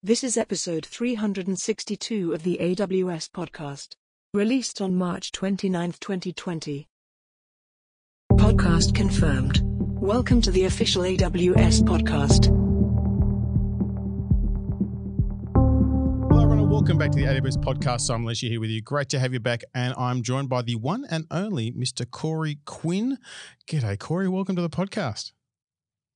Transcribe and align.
This 0.00 0.22
is 0.22 0.36
episode 0.36 0.86
362 0.86 2.32
of 2.32 2.44
the 2.44 2.58
AWS 2.60 3.30
podcast, 3.30 3.96
released 4.32 4.80
on 4.80 4.94
March 4.94 5.32
29, 5.32 5.94
2020. 5.98 6.86
Podcast 8.34 8.94
confirmed. 8.94 9.60
Welcome 10.00 10.40
to 10.42 10.52
the 10.52 10.66
official 10.66 11.02
AWS 11.02 11.82
podcast. 11.82 12.46
Hello, 16.30 16.44
everyone, 16.44 16.70
welcome 16.70 16.96
back 16.96 17.10
to 17.10 17.18
the 17.18 17.24
AWS 17.24 17.56
podcast. 17.56 18.08
I'm 18.14 18.22
Elisha 18.22 18.46
here 18.46 18.60
with 18.60 18.70
you. 18.70 18.80
Great 18.80 19.08
to 19.08 19.18
have 19.18 19.32
you 19.32 19.40
back. 19.40 19.64
And 19.74 19.94
I'm 19.98 20.22
joined 20.22 20.48
by 20.48 20.62
the 20.62 20.76
one 20.76 21.06
and 21.10 21.26
only 21.32 21.72
Mr. 21.72 22.08
Corey 22.08 22.60
Quinn. 22.66 23.18
G'day, 23.66 23.98
Corey. 23.98 24.28
Welcome 24.28 24.54
to 24.54 24.62
the 24.62 24.70
podcast. 24.70 25.32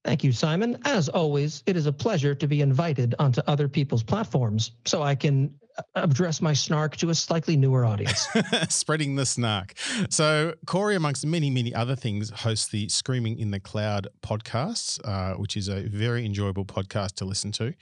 Thank 0.05 0.25
you, 0.25 0.33
Simon. 0.33 0.79
As 0.85 1.09
always, 1.09 1.63
it 1.67 1.77
is 1.77 1.87
a 1.87 1.93
pleasure 1.93 2.35
to 2.35 2.49
be 2.49 2.61
invited 2.61 3.15
onto 3.21 3.41
other 3.47 3.69
people's 3.69 4.03
platforms 4.03 4.73
so 4.85 5.03
I 5.03 5.15
can 5.15 5.55
uh, 5.79 5.83
address 5.95 6.43
my 6.43 6.53
snark 6.53 6.97
to 6.97 7.11
a 7.11 7.15
slightly 7.15 7.57
newer 7.57 7.85
audience. 7.85 8.27
Spreading 8.69 9.15
the 9.15 9.25
snark. 9.25 9.75
So, 10.11 10.55
Corey, 10.67 10.97
amongst 10.97 11.25
many, 11.25 11.51
many 11.51 11.73
other 11.73 11.95
things, 11.95 12.31
hosts 12.31 12.69
the 12.69 12.89
Screaming 12.89 13.39
in 13.39 13.53
the 13.53 13.61
Cloud 13.61 14.09
podcast, 14.23 14.99
uh, 15.05 15.35
which 15.37 15.57
is 15.57 15.69
a 15.69 15.83
very 15.83 16.27
enjoyable 16.27 16.65
podcast 16.65 17.13
to 17.17 17.25
listen 17.25 17.53
to. 17.53 17.73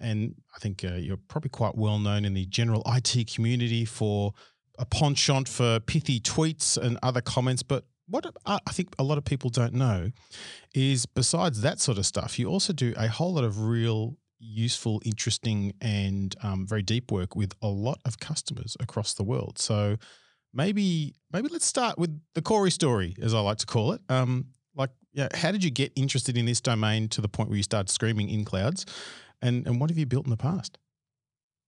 And 0.00 0.34
I 0.56 0.58
think 0.58 0.82
uh, 0.84 0.94
you're 0.94 1.18
probably 1.18 1.50
quite 1.50 1.76
well 1.76 1.98
known 1.98 2.24
in 2.24 2.34
the 2.34 2.46
general 2.46 2.82
IT 2.86 3.32
community 3.32 3.84
for 3.84 4.32
a 4.78 4.86
penchant 4.86 5.46
for 5.46 5.78
pithy 5.78 6.18
tweets 6.18 6.76
and 6.76 6.98
other 7.02 7.20
comments, 7.20 7.62
but 7.62 7.84
what 8.10 8.26
I 8.44 8.58
think 8.72 8.94
a 8.98 9.02
lot 9.02 9.18
of 9.18 9.24
people 9.24 9.50
don't 9.50 9.74
know 9.74 10.10
is 10.74 11.06
besides 11.06 11.62
that 11.62 11.80
sort 11.80 11.98
of 11.98 12.06
stuff, 12.06 12.38
you 12.38 12.48
also 12.48 12.72
do 12.72 12.92
a 12.96 13.08
whole 13.08 13.34
lot 13.34 13.44
of 13.44 13.62
real 13.62 14.16
useful, 14.38 15.00
interesting, 15.04 15.74
and 15.80 16.34
um, 16.42 16.66
very 16.66 16.82
deep 16.82 17.12
work 17.12 17.36
with 17.36 17.54
a 17.62 17.68
lot 17.68 18.00
of 18.04 18.18
customers 18.18 18.76
across 18.80 19.14
the 19.14 19.22
world. 19.22 19.58
So 19.58 19.96
maybe 20.52 21.14
maybe 21.32 21.48
let's 21.48 21.66
start 21.66 21.98
with 21.98 22.20
the 22.34 22.42
Corey 22.42 22.70
story, 22.70 23.14
as 23.20 23.34
I 23.34 23.40
like 23.40 23.58
to 23.58 23.66
call 23.66 23.92
it. 23.92 24.00
Um, 24.08 24.46
like, 24.74 24.90
yeah, 25.12 25.28
how 25.34 25.52
did 25.52 25.62
you 25.62 25.70
get 25.70 25.92
interested 25.94 26.36
in 26.36 26.46
this 26.46 26.60
domain 26.60 27.08
to 27.10 27.20
the 27.20 27.28
point 27.28 27.48
where 27.48 27.56
you 27.56 27.62
started 27.62 27.90
screaming 27.90 28.30
in 28.30 28.44
clouds, 28.44 28.86
and 29.42 29.66
and 29.66 29.80
what 29.80 29.90
have 29.90 29.98
you 29.98 30.06
built 30.06 30.24
in 30.26 30.30
the 30.30 30.36
past? 30.36 30.78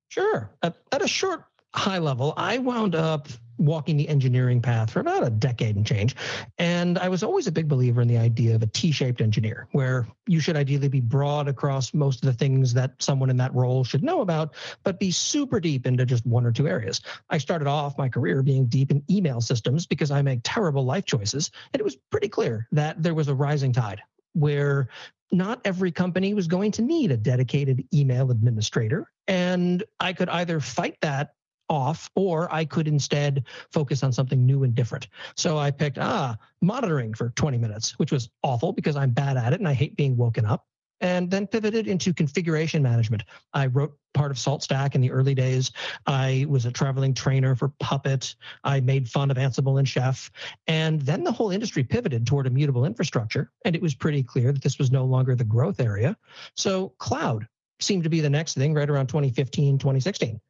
Sure, 0.09 0.51
at, 0.63 0.77
at 0.91 1.03
a 1.03 1.09
short 1.09 1.45
high 1.75 1.99
level, 1.99 2.35
I 2.37 2.59
wound 2.59 2.95
up 2.95 3.29
walking 3.59 3.97
the 3.97 4.09
engineering 4.09 4.61
path 4.61 4.91
for 4.91 5.01
about 5.01 5.27
a 5.27 5.31
decade 5.31 5.77
and 5.77 5.87
change. 5.87 6.17
And 6.59 6.99
I 6.99 7.09
was 7.09 7.23
always 7.23 7.47
a 7.47 7.53
big 7.53 7.69
believer 7.69 8.03
in 8.03 8.09
the 8.09 8.19
idea 8.19 8.55
of 8.55 8.63
a 8.63 8.67
T 8.67 8.93
shaped 8.93 9.21
engineer, 9.21 9.69
where 9.73 10.07
you 10.27 10.41
should 10.41 10.57
ideally 10.57 10.89
be 10.89 11.01
broad 11.01 11.49
across 11.49 11.95
most 11.95 12.25
of 12.25 12.27
the 12.27 12.33
things 12.33 12.75
that 12.75 12.93
someone 13.01 13.31
in 13.31 13.37
that 13.39 13.55
role 13.55 13.85
should 13.85 14.03
know 14.03 14.21
about, 14.21 14.55
but 14.83 14.99
be 14.99 15.11
super 15.11 15.61
deep 15.61 15.87
into 15.87 16.05
just 16.05 16.27
one 16.27 16.47
or 16.47 16.53
two 16.53 16.69
areas. 16.69 17.01
I 17.31 17.39
started 17.39 17.69
off 17.69 17.99
my 17.99 18.09
career 18.09 18.43
being 18.43 18.67
deep 18.67 18.91
in 18.91 19.03
email 19.11 19.41
systems 19.41 19.87
because 19.87 20.11
I 20.11 20.23
make 20.23 20.41
terrible 20.43 20.85
life 20.85 21.05
choices. 21.05 21.51
And 21.73 21.81
it 21.81 21.85
was 21.85 21.97
pretty 22.11 22.29
clear 22.29 22.69
that 22.73 23.03
there 23.03 23.15
was 23.15 23.29
a 23.29 23.35
rising 23.35 23.73
tide 23.73 24.01
where 24.35 24.89
not 25.31 25.61
every 25.65 25.91
company 25.91 26.35
was 26.35 26.47
going 26.47 26.71
to 26.73 26.83
need 26.83 27.11
a 27.11 27.17
dedicated 27.17 27.85
email 27.93 28.31
administrator. 28.31 29.11
And 29.27 29.83
I 29.99 30.13
could 30.13 30.29
either 30.29 30.61
fight 30.61 30.97
that 31.01 31.35
off, 31.73 32.11
or 32.15 32.53
I 32.55 32.67
could 32.67 32.87
instead 32.87 33.47
focus 33.71 34.03
on 34.03 34.13
something 34.13 34.45
new 34.45 34.63
and 34.63 34.75
different. 34.75 35.09
So 35.37 35.57
I 35.57 35.71
picked, 35.71 35.99
ah, 35.99 36.37
monitoring 36.61 37.15
for 37.15 37.31
20 37.31 37.57
minutes, 37.57 37.99
which 37.99 38.13
was 38.13 38.29
awful 38.43 38.73
because 38.73 38.95
I'm 38.95 39.11
bad 39.11 39.39
at 39.39 39.55
it 39.55 39.61
and 39.61 39.69
I 39.69 39.73
hate 39.73 39.97
being 39.97 40.17
woken 40.17 40.45
up. 40.45 40.67
And 41.01 41.29
then 41.29 41.49
pivoted 41.49 41.89
into 41.89 42.15
configuration 42.15 42.81
management. 42.81 43.25
I 43.55 43.67
wrote 43.67 43.97
part 44.15 44.31
of 44.31 44.37
SaltStack 44.37 44.95
in 44.95 45.01
the 45.01 45.11
early 45.11 45.35
days. 45.35 45.73
I 46.07 46.47
was 46.49 46.65
a 46.65 46.71
traveling 46.71 47.13
trainer 47.13 47.57
for 47.57 47.73
Puppet. 47.81 48.37
I 48.63 48.79
made 48.79 49.09
fun 49.09 49.31
of 49.33 49.37
Ansible 49.37 49.81
and 49.81 49.89
Chef. 49.89 50.31
And 50.69 51.03
then 51.03 51.25
the 51.25 51.33
whole 51.33 51.51
industry 51.51 51.83
pivoted 51.83 52.25
toward 52.25 52.47
immutable 52.47 52.85
infrastructure. 52.85 53.51
And 53.65 53.75
it 53.75 53.83
was 53.83 53.97
pretty 53.97 54.23
clear 54.23 54.53
that 54.53 54.63
this 54.63 54.79
was 54.79 54.93
no 54.93 55.05
longer 55.05 55.35
the 55.35 55.43
growth 55.43 55.81
area. 55.81 56.17
So 56.55 56.91
cloud 56.99 57.49
seemed 57.81 58.05
to 58.05 58.11
be 58.11 58.21
the 58.21 58.31
next 58.31 58.55
thing 58.55 58.73
right 58.73 58.89
around 58.89 59.09
2015, 59.09 59.79
2016. 59.79 60.41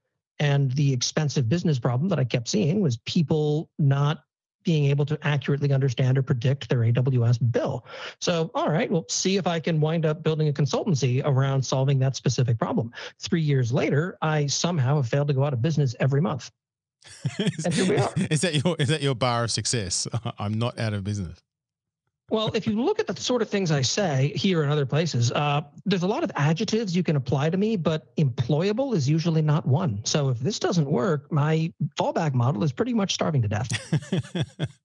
And 0.42 0.72
the 0.72 0.92
expensive 0.92 1.48
business 1.48 1.78
problem 1.78 2.08
that 2.08 2.18
I 2.18 2.24
kept 2.24 2.48
seeing 2.48 2.80
was 2.80 2.96
people 2.96 3.70
not 3.78 4.24
being 4.64 4.86
able 4.86 5.06
to 5.06 5.16
accurately 5.22 5.72
understand 5.72 6.18
or 6.18 6.22
predict 6.24 6.68
their 6.68 6.80
AWS 6.80 7.52
bill. 7.52 7.86
So, 8.20 8.50
all 8.52 8.68
right, 8.68 8.90
well, 8.90 9.04
see 9.08 9.36
if 9.36 9.46
I 9.46 9.60
can 9.60 9.80
wind 9.80 10.04
up 10.04 10.24
building 10.24 10.48
a 10.48 10.52
consultancy 10.52 11.22
around 11.24 11.62
solving 11.62 12.00
that 12.00 12.16
specific 12.16 12.58
problem. 12.58 12.92
Three 13.20 13.40
years 13.40 13.72
later, 13.72 14.18
I 14.20 14.46
somehow 14.46 14.96
have 14.96 15.08
failed 15.08 15.28
to 15.28 15.34
go 15.34 15.44
out 15.44 15.52
of 15.52 15.62
business 15.62 15.94
every 16.00 16.20
month. 16.20 16.50
and 17.38 17.72
here 17.72 17.88
we 17.88 17.96
are. 17.98 18.12
Is 18.28 18.40
that 18.40 18.64
your 18.64 18.74
is 18.80 18.88
that 18.88 19.00
your 19.00 19.14
bar 19.14 19.44
of 19.44 19.52
success? 19.52 20.08
I'm 20.40 20.54
not 20.54 20.76
out 20.76 20.92
of 20.92 21.04
business. 21.04 21.38
Well, 22.32 22.50
if 22.54 22.66
you 22.66 22.82
look 22.82 22.98
at 22.98 23.06
the 23.06 23.14
sort 23.20 23.42
of 23.42 23.50
things 23.50 23.70
I 23.70 23.82
say 23.82 24.32
here 24.34 24.62
and 24.62 24.72
other 24.72 24.86
places, 24.86 25.30
uh, 25.32 25.60
there's 25.84 26.02
a 26.02 26.06
lot 26.06 26.24
of 26.24 26.32
adjectives 26.34 26.96
you 26.96 27.02
can 27.02 27.16
apply 27.16 27.50
to 27.50 27.58
me, 27.58 27.76
but 27.76 28.16
employable 28.16 28.94
is 28.94 29.06
usually 29.06 29.42
not 29.42 29.66
one. 29.66 30.00
So 30.04 30.30
if 30.30 30.38
this 30.38 30.58
doesn't 30.58 30.90
work, 30.90 31.30
my 31.30 31.70
fallback 32.00 32.32
model 32.32 32.64
is 32.64 32.72
pretty 32.72 32.94
much 32.94 33.12
starving 33.12 33.42
to 33.42 33.48
death. 33.48 33.68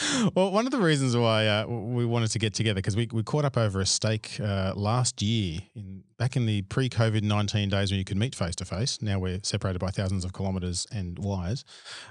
well, 0.34 0.50
one 0.50 0.66
of 0.66 0.72
the 0.72 0.78
reasons 0.78 1.16
why 1.16 1.46
uh, 1.46 1.66
we 1.66 2.04
wanted 2.04 2.30
to 2.30 2.38
get 2.38 2.54
together 2.54 2.76
because 2.76 2.96
we, 2.96 3.08
we 3.12 3.22
caught 3.22 3.44
up 3.44 3.56
over 3.56 3.80
a 3.80 3.86
steak 3.86 4.38
uh, 4.40 4.72
last 4.74 5.22
year 5.22 5.60
in 5.74 6.02
back 6.18 6.36
in 6.36 6.44
the 6.44 6.60
pre-COVID 6.62 7.22
nineteen 7.22 7.70
days 7.70 7.90
when 7.90 7.98
you 7.98 8.04
could 8.04 8.16
meet 8.16 8.34
face 8.34 8.54
to 8.56 8.64
face. 8.64 9.00
Now 9.00 9.18
we're 9.18 9.40
separated 9.42 9.78
by 9.78 9.90
thousands 9.90 10.24
of 10.24 10.32
kilometres 10.32 10.86
and 10.92 11.18
wires, 11.18 11.64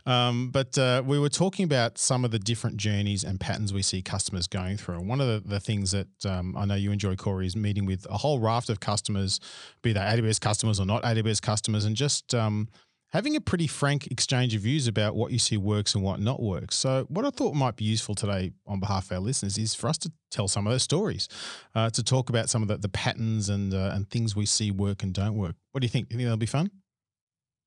um, 0.05 0.49
but 0.49 0.77
uh, 0.77 1.03
we 1.05 1.19
were 1.19 1.29
talking 1.29 1.63
about 1.63 1.97
some 1.97 2.25
of 2.25 2.31
the 2.31 2.39
different 2.39 2.77
journeys 2.77 3.23
and 3.23 3.39
patterns 3.39 3.73
we 3.73 3.81
see 3.81 4.01
customers 4.01 4.47
going 4.47 4.77
through. 4.77 4.95
And 4.95 5.07
one 5.07 5.21
of 5.21 5.27
the, 5.27 5.47
the 5.47 5.59
things 5.59 5.91
that 5.91 6.25
um, 6.25 6.55
I 6.57 6.65
know 6.65 6.75
you 6.75 6.91
enjoy, 6.91 7.15
Corey, 7.15 7.45
is 7.45 7.55
meeting 7.55 7.85
with 7.85 8.05
a 8.09 8.17
whole 8.17 8.39
raft 8.39 8.69
of 8.69 8.79
customers, 8.79 9.39
be 9.81 9.93
they 9.93 9.99
AWS 9.99 10.41
customers 10.41 10.79
or 10.79 10.85
not 10.85 11.03
AWS 11.03 11.41
customers, 11.41 11.85
and 11.85 11.95
just 11.95 12.33
um, 12.33 12.67
having 13.11 13.35
a 13.35 13.41
pretty 13.41 13.67
frank 13.67 14.07
exchange 14.07 14.55
of 14.55 14.61
views 14.61 14.87
about 14.87 15.15
what 15.15 15.31
you 15.31 15.39
see 15.39 15.57
works 15.57 15.95
and 15.95 16.03
what 16.03 16.19
not 16.19 16.41
works. 16.41 16.75
So, 16.75 17.05
what 17.09 17.25
I 17.25 17.29
thought 17.29 17.55
might 17.55 17.75
be 17.75 17.85
useful 17.85 18.15
today 18.15 18.51
on 18.67 18.79
behalf 18.79 19.05
of 19.05 19.17
our 19.17 19.19
listeners 19.19 19.57
is 19.57 19.75
for 19.75 19.87
us 19.87 19.97
to 19.99 20.11
tell 20.31 20.47
some 20.47 20.67
of 20.67 20.73
those 20.73 20.83
stories, 20.83 21.27
uh, 21.75 21.89
to 21.91 22.03
talk 22.03 22.29
about 22.29 22.49
some 22.49 22.61
of 22.61 22.67
the, 22.67 22.77
the 22.77 22.89
patterns 22.89 23.49
and 23.49 23.73
uh, 23.73 23.91
and 23.93 24.09
things 24.09 24.35
we 24.35 24.45
see 24.45 24.71
work 24.71 25.03
and 25.03 25.13
don't 25.13 25.35
work. 25.35 25.55
What 25.71 25.81
do 25.81 25.85
you 25.85 25.89
think? 25.89 26.09
Do 26.09 26.13
you 26.13 26.19
think 26.19 26.27
that'll 26.27 26.37
be 26.37 26.45
fun? 26.45 26.71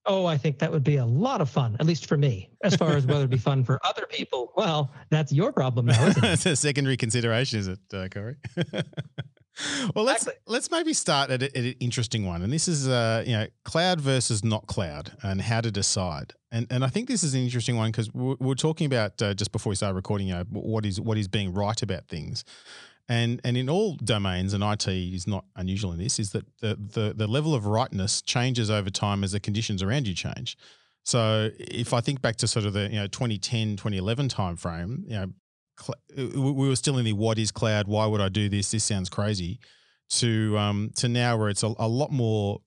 Oh, 0.05 0.27
I 0.27 0.37
think 0.37 0.59
that 0.59 0.73
would 0.73 0.83
be 0.83 0.97
a 0.97 1.07
lot 1.07 1.41
of 1.41 1.49
fun, 1.49 1.77
at 1.79 1.87
least 1.87 2.07
for 2.07 2.17
me. 2.17 2.51
As 2.65 2.75
far 2.75 2.97
as 2.97 3.07
whether 3.07 3.21
it'd 3.21 3.31
be 3.31 3.39
fun 3.39 3.63
for 3.63 3.79
other 3.87 4.05
people, 4.07 4.53
well, 4.57 4.91
that's 5.11 5.33
your 5.33 5.53
problem 5.53 5.87
now. 5.87 6.07
Isn't 6.07 6.25
it? 6.25 6.29
it's 6.33 6.47
a 6.47 6.57
secondary 6.57 6.97
consideration, 6.97 7.61
is 7.61 7.69
it, 7.69 7.79
uh, 7.95 8.09
Corey? 8.09 8.35
well, 9.95 10.05
let's 10.05 10.29
let's 10.47 10.71
maybe 10.71 10.93
start 10.93 11.31
at, 11.31 11.43
a, 11.43 11.47
at, 11.47 11.65
an 11.65 11.75
interesting 11.81 12.27
one, 12.27 12.43
and 12.43 12.53
this 12.53 12.69
is 12.69 12.89
uh, 12.89 13.23
you 13.27 13.33
know 13.33 13.47
cloud 13.65 14.01
versus 14.01 14.43
not 14.43 14.67
cloud, 14.67 15.13
and 15.23 15.41
how 15.43 15.61
to 15.61 15.71
decide. 15.71 16.35
And 16.51 16.67
and 16.71 16.85
I 16.85 16.89
think 16.89 17.09
this 17.09 17.23
is 17.23 17.35
an 17.35 17.43
interesting 17.43 17.77
one 17.77 17.91
because 17.91 18.13
we 18.15 18.37
we're, 18.41 18.55
talking 18.55 18.87
about 18.87 19.21
uh, 19.21 19.35
just 19.35 19.53
before 19.53 19.71
we 19.71 19.77
started 19.77 19.95
recording, 19.95 20.29
you 20.29 20.35
know, 20.35 20.45
what 20.51 20.87
is 20.87 21.01
what 21.01 21.19
is 21.19 21.29
being 21.29 21.53
right 21.53 21.81
about 21.83 22.09
things, 22.09 22.45
and 23.09 23.41
and 23.45 23.57
in 23.57 23.69
all 23.69 23.97
domains, 23.97 24.55
and 24.55 24.65
IT 24.65 24.89
is 24.89 25.27
not 25.27 25.45
unusual 25.57 25.93
in 25.93 25.99
this, 25.99 26.19
is 26.19 26.33
that 26.33 26.47
the 26.61 26.77
the, 26.77 27.13
the 27.15 27.27
level 27.27 27.55
of 27.55 27.67
rightness 27.67 28.23
changes 28.23 28.71
over 28.71 28.91
time 28.91 29.23
as 29.23 29.33
the 29.33 29.41
conditions 29.41 29.83
around 29.83 30.07
you 30.07 30.15
change. 30.15 30.57
So 31.05 31.51
if 31.59 31.93
I 31.93 32.01
think 32.01 32.23
back 32.23 32.37
to 32.37 32.47
sort 32.47 32.65
of 32.65 32.73
the 32.73 32.89
you 32.89 32.97
know 32.97 33.07
2010 33.07 33.77
2011 33.77 34.29
timeframe, 34.29 35.03
you 35.05 35.15
know 35.15 35.27
we 36.17 36.53
were 36.53 36.77
still 36.77 36.99
in 36.99 37.05
the 37.05 37.13
what 37.13 37.39
is 37.39 37.51
cloud? 37.51 37.89
Why 37.89 38.07
would 38.07 38.21
I 38.21 38.29
do 38.29 38.49
this? 38.49 38.71
This 38.71 38.85
sounds 38.85 39.09
crazy. 39.09 39.59
To 40.11 40.59
um, 40.59 40.91
to 40.97 41.09
now 41.09 41.39
where 41.39 41.49
it's 41.49 41.63
a, 41.63 41.75
a 41.79 41.89
lot 41.89 42.13
more 42.13 42.61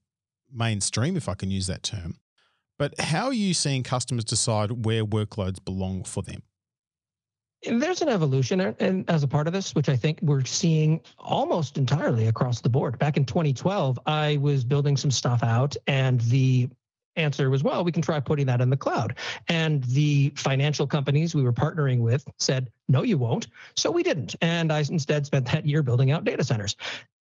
mainstream, 0.51 1.15
if 1.15 1.29
I 1.29 1.35
can 1.35 1.51
use 1.51 1.67
that 1.67 1.83
term. 1.83 2.17
But 2.77 2.99
how 2.99 3.25
are 3.27 3.33
you 3.33 3.53
seeing 3.53 3.83
customers 3.83 4.25
decide 4.25 4.85
where 4.85 5.05
workloads 5.05 5.63
belong 5.63 6.03
for 6.03 6.23
them? 6.23 6.41
There's 7.67 8.01
an 8.01 8.09
evolution 8.09 8.61
and 8.61 9.09
as 9.09 9.23
a 9.23 9.27
part 9.27 9.47
of 9.47 9.53
this, 9.53 9.73
which 9.73 9.89
I 9.89 9.95
think 9.95 10.19
we're 10.21 10.43
seeing 10.43 11.01
almost 11.17 11.77
entirely 11.77 12.27
across 12.27 12.61
the 12.61 12.69
board. 12.69 12.99
Back 12.99 13.17
in 13.17 13.25
2012, 13.25 13.99
I 14.05 14.37
was 14.37 14.63
building 14.63 14.95
some 14.97 15.09
stuff 15.09 15.41
out, 15.41 15.75
and 15.87 16.21
the 16.21 16.69
answer 17.15 17.49
was, 17.49 17.63
well, 17.63 17.83
we 17.83 17.91
can 17.91 18.01
try 18.01 18.19
putting 18.19 18.45
that 18.47 18.61
in 18.61 18.69
the 18.69 18.77
cloud. 18.77 19.15
And 19.47 19.83
the 19.85 20.33
financial 20.35 20.87
companies 20.87 21.35
we 21.35 21.43
were 21.43 21.53
partnering 21.53 21.99
with 21.99 22.27
said, 22.37 22.69
no, 22.87 23.03
you 23.03 23.17
won't. 23.17 23.47
So 23.75 23.89
we 23.91 24.03
didn't. 24.03 24.35
And 24.41 24.71
I 24.71 24.79
instead 24.79 25.25
spent 25.25 25.45
that 25.51 25.65
year 25.65 25.81
building 25.81 26.11
out 26.11 26.23
data 26.23 26.43
centers. 26.43 26.75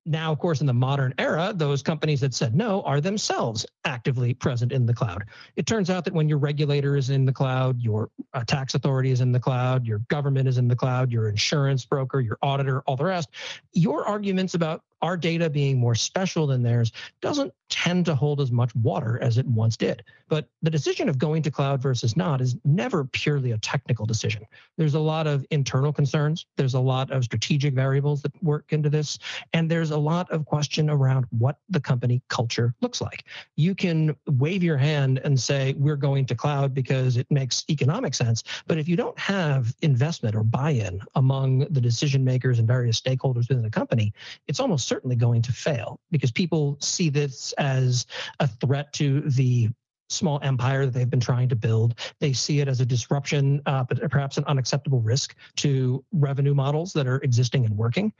Now, 0.06 0.30
of 0.30 0.38
course, 0.38 0.60
in 0.60 0.66
the 0.66 0.74
modern 0.74 1.14
era, 1.16 1.52
those 1.54 1.82
companies 1.82 2.20
that 2.20 2.34
said 2.34 2.54
no 2.54 2.82
are 2.82 3.00
themselves 3.00 3.64
actively 3.86 4.34
present 4.34 4.70
in 4.70 4.84
the 4.84 4.92
cloud. 4.92 5.24
It 5.56 5.64
turns 5.64 5.88
out 5.88 6.04
that 6.04 6.12
when 6.12 6.28
your 6.28 6.36
regulator 6.36 6.94
is 6.96 7.08
in 7.08 7.24
the 7.24 7.32
cloud, 7.32 7.80
your 7.80 8.10
uh, 8.34 8.44
tax 8.44 8.74
authority 8.74 9.12
is 9.12 9.22
in 9.22 9.32
the 9.32 9.40
cloud, 9.40 9.86
your 9.86 10.00
government 10.10 10.46
is 10.46 10.58
in 10.58 10.68
the 10.68 10.76
cloud, 10.76 11.10
your 11.10 11.30
insurance 11.30 11.86
broker, 11.86 12.20
your 12.20 12.36
auditor, 12.42 12.82
all 12.82 12.96
the 12.96 13.04
rest, 13.04 13.30
your 13.72 14.06
arguments 14.06 14.52
about 14.52 14.82
our 15.04 15.18
data 15.18 15.50
being 15.50 15.78
more 15.78 15.94
special 15.94 16.46
than 16.46 16.62
theirs 16.62 16.90
doesn't 17.20 17.52
tend 17.68 18.06
to 18.06 18.14
hold 18.14 18.40
as 18.40 18.50
much 18.50 18.74
water 18.76 19.18
as 19.20 19.36
it 19.36 19.44
once 19.46 19.76
did. 19.76 20.02
But 20.28 20.48
the 20.62 20.70
decision 20.70 21.10
of 21.10 21.18
going 21.18 21.42
to 21.42 21.50
cloud 21.50 21.82
versus 21.82 22.16
not 22.16 22.40
is 22.40 22.56
never 22.64 23.04
purely 23.04 23.50
a 23.50 23.58
technical 23.58 24.06
decision. 24.06 24.46
There's 24.78 24.94
a 24.94 25.00
lot 25.00 25.26
of 25.26 25.44
internal 25.50 25.92
concerns, 25.92 26.46
there's 26.56 26.72
a 26.72 26.80
lot 26.80 27.10
of 27.10 27.24
strategic 27.24 27.74
variables 27.74 28.22
that 28.22 28.32
work 28.42 28.72
into 28.72 28.88
this, 28.88 29.18
and 29.52 29.70
there's 29.70 29.90
a 29.90 29.98
lot 29.98 30.30
of 30.30 30.46
question 30.46 30.88
around 30.88 31.26
what 31.38 31.58
the 31.68 31.80
company 31.80 32.22
culture 32.28 32.74
looks 32.80 33.02
like. 33.02 33.24
You 33.56 33.74
can 33.74 34.16
wave 34.26 34.62
your 34.62 34.78
hand 34.78 35.20
and 35.22 35.38
say, 35.38 35.74
we're 35.76 35.96
going 35.96 36.24
to 36.26 36.34
cloud 36.34 36.72
because 36.72 37.18
it 37.18 37.26
makes 37.30 37.64
economic 37.68 38.14
sense. 38.14 38.42
But 38.66 38.78
if 38.78 38.88
you 38.88 38.96
don't 38.96 39.18
have 39.18 39.74
investment 39.82 40.34
or 40.34 40.44
buy 40.44 40.70
in 40.70 41.00
among 41.14 41.66
the 41.70 41.80
decision 41.80 42.24
makers 42.24 42.58
and 42.58 42.66
various 42.66 42.98
stakeholders 42.98 43.48
within 43.48 43.62
the 43.62 43.70
company, 43.70 44.14
it's 44.48 44.60
almost 44.60 44.93
certainly 44.94 45.16
going 45.16 45.42
to 45.42 45.52
fail 45.52 45.98
because 46.12 46.30
people 46.30 46.78
see 46.80 47.10
this 47.10 47.52
as 47.58 48.06
a 48.38 48.46
threat 48.46 48.92
to 48.92 49.22
the 49.22 49.68
small 50.08 50.38
empire 50.42 50.84
that 50.84 50.92
they've 50.92 51.10
been 51.10 51.18
trying 51.18 51.48
to 51.48 51.56
build. 51.56 51.98
They 52.20 52.32
see 52.32 52.60
it 52.60 52.68
as 52.68 52.80
a 52.80 52.86
disruption, 52.86 53.60
uh, 53.66 53.82
but 53.82 54.08
perhaps 54.08 54.38
an 54.38 54.44
unacceptable 54.44 55.00
risk 55.00 55.34
to 55.56 56.04
revenue 56.12 56.54
models 56.54 56.92
that 56.92 57.08
are 57.08 57.16
existing 57.22 57.64
and 57.64 57.76
working. 57.76 58.12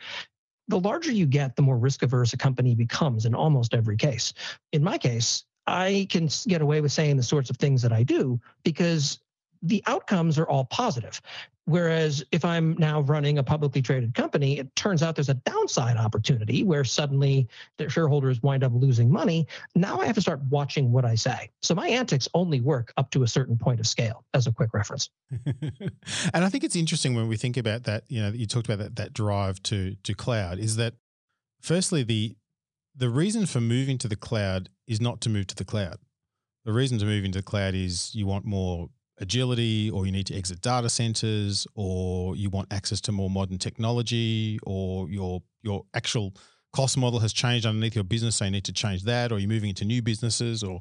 The 0.66 0.80
larger 0.80 1.12
you 1.12 1.26
get, 1.26 1.54
the 1.54 1.62
more 1.62 1.78
risk 1.78 2.02
averse 2.02 2.32
a 2.32 2.36
company 2.36 2.74
becomes 2.74 3.24
in 3.24 3.36
almost 3.36 3.72
every 3.72 3.96
case. 3.96 4.32
In 4.72 4.82
my 4.82 4.98
case, 4.98 5.44
I 5.68 6.08
can 6.10 6.28
get 6.48 6.60
away 6.60 6.80
with 6.80 6.90
saying 6.90 7.16
the 7.16 7.22
sorts 7.22 7.50
of 7.50 7.56
things 7.56 7.82
that 7.82 7.92
I 7.92 8.02
do 8.02 8.40
because 8.64 9.20
the 9.62 9.84
outcomes 9.86 10.38
are 10.38 10.48
all 10.48 10.64
positive. 10.64 11.20
Whereas 11.66 12.22
if 12.30 12.44
I'm 12.44 12.76
now 12.78 13.00
running 13.00 13.38
a 13.38 13.42
publicly 13.42 13.80
traded 13.80 14.14
company, 14.14 14.58
it 14.58 14.74
turns 14.76 15.02
out 15.02 15.14
there's 15.14 15.30
a 15.30 15.34
downside 15.34 15.96
opportunity 15.96 16.62
where 16.62 16.84
suddenly 16.84 17.48
the 17.78 17.88
shareholders 17.88 18.42
wind 18.42 18.62
up 18.62 18.72
losing 18.74 19.10
money. 19.10 19.46
Now 19.74 20.00
I 20.00 20.06
have 20.06 20.14
to 20.16 20.20
start 20.20 20.40
watching 20.50 20.92
what 20.92 21.06
I 21.06 21.14
say. 21.14 21.50
So 21.62 21.74
my 21.74 21.88
antics 21.88 22.28
only 22.34 22.60
work 22.60 22.92
up 22.98 23.10
to 23.12 23.22
a 23.22 23.28
certain 23.28 23.56
point 23.56 23.80
of 23.80 23.86
scale, 23.86 24.24
as 24.34 24.46
a 24.46 24.52
quick 24.52 24.74
reference. 24.74 25.08
and 25.46 26.44
I 26.44 26.50
think 26.50 26.64
it's 26.64 26.76
interesting 26.76 27.14
when 27.14 27.28
we 27.28 27.36
think 27.36 27.56
about 27.56 27.84
that, 27.84 28.04
you 28.08 28.20
know, 28.20 28.28
you 28.28 28.46
talked 28.46 28.68
about 28.68 28.78
that 28.78 28.96
that 28.96 29.12
drive 29.14 29.62
to 29.64 29.96
to 30.02 30.14
cloud, 30.14 30.58
is 30.58 30.76
that 30.76 30.94
firstly 31.62 32.02
the 32.02 32.36
the 32.94 33.08
reason 33.08 33.46
for 33.46 33.60
moving 33.60 33.98
to 33.98 34.08
the 34.08 34.16
cloud 34.16 34.68
is 34.86 35.00
not 35.00 35.20
to 35.22 35.30
move 35.30 35.46
to 35.48 35.56
the 35.56 35.64
cloud. 35.64 35.96
The 36.64 36.72
reason 36.72 36.98
to 36.98 37.04
move 37.04 37.24
into 37.24 37.38
the 37.38 37.42
cloud 37.42 37.74
is 37.74 38.14
you 38.14 38.26
want 38.26 38.44
more 38.44 38.88
agility 39.18 39.90
or 39.90 40.06
you 40.06 40.12
need 40.12 40.26
to 40.26 40.34
exit 40.34 40.60
data 40.60 40.88
centers 40.88 41.66
or 41.74 42.36
you 42.36 42.50
want 42.50 42.72
access 42.72 43.00
to 43.00 43.12
more 43.12 43.30
modern 43.30 43.58
technology 43.58 44.58
or 44.64 45.08
your 45.08 45.42
your 45.62 45.84
actual 45.94 46.34
cost 46.72 46.96
model 46.96 47.20
has 47.20 47.32
changed 47.32 47.64
underneath 47.64 47.94
your 47.94 48.04
business 48.04 48.36
so 48.36 48.44
you 48.44 48.50
need 48.50 48.64
to 48.64 48.72
change 48.72 49.04
that 49.04 49.30
or 49.30 49.38
you're 49.38 49.48
moving 49.48 49.68
into 49.68 49.84
new 49.84 50.02
businesses 50.02 50.64
or 50.64 50.80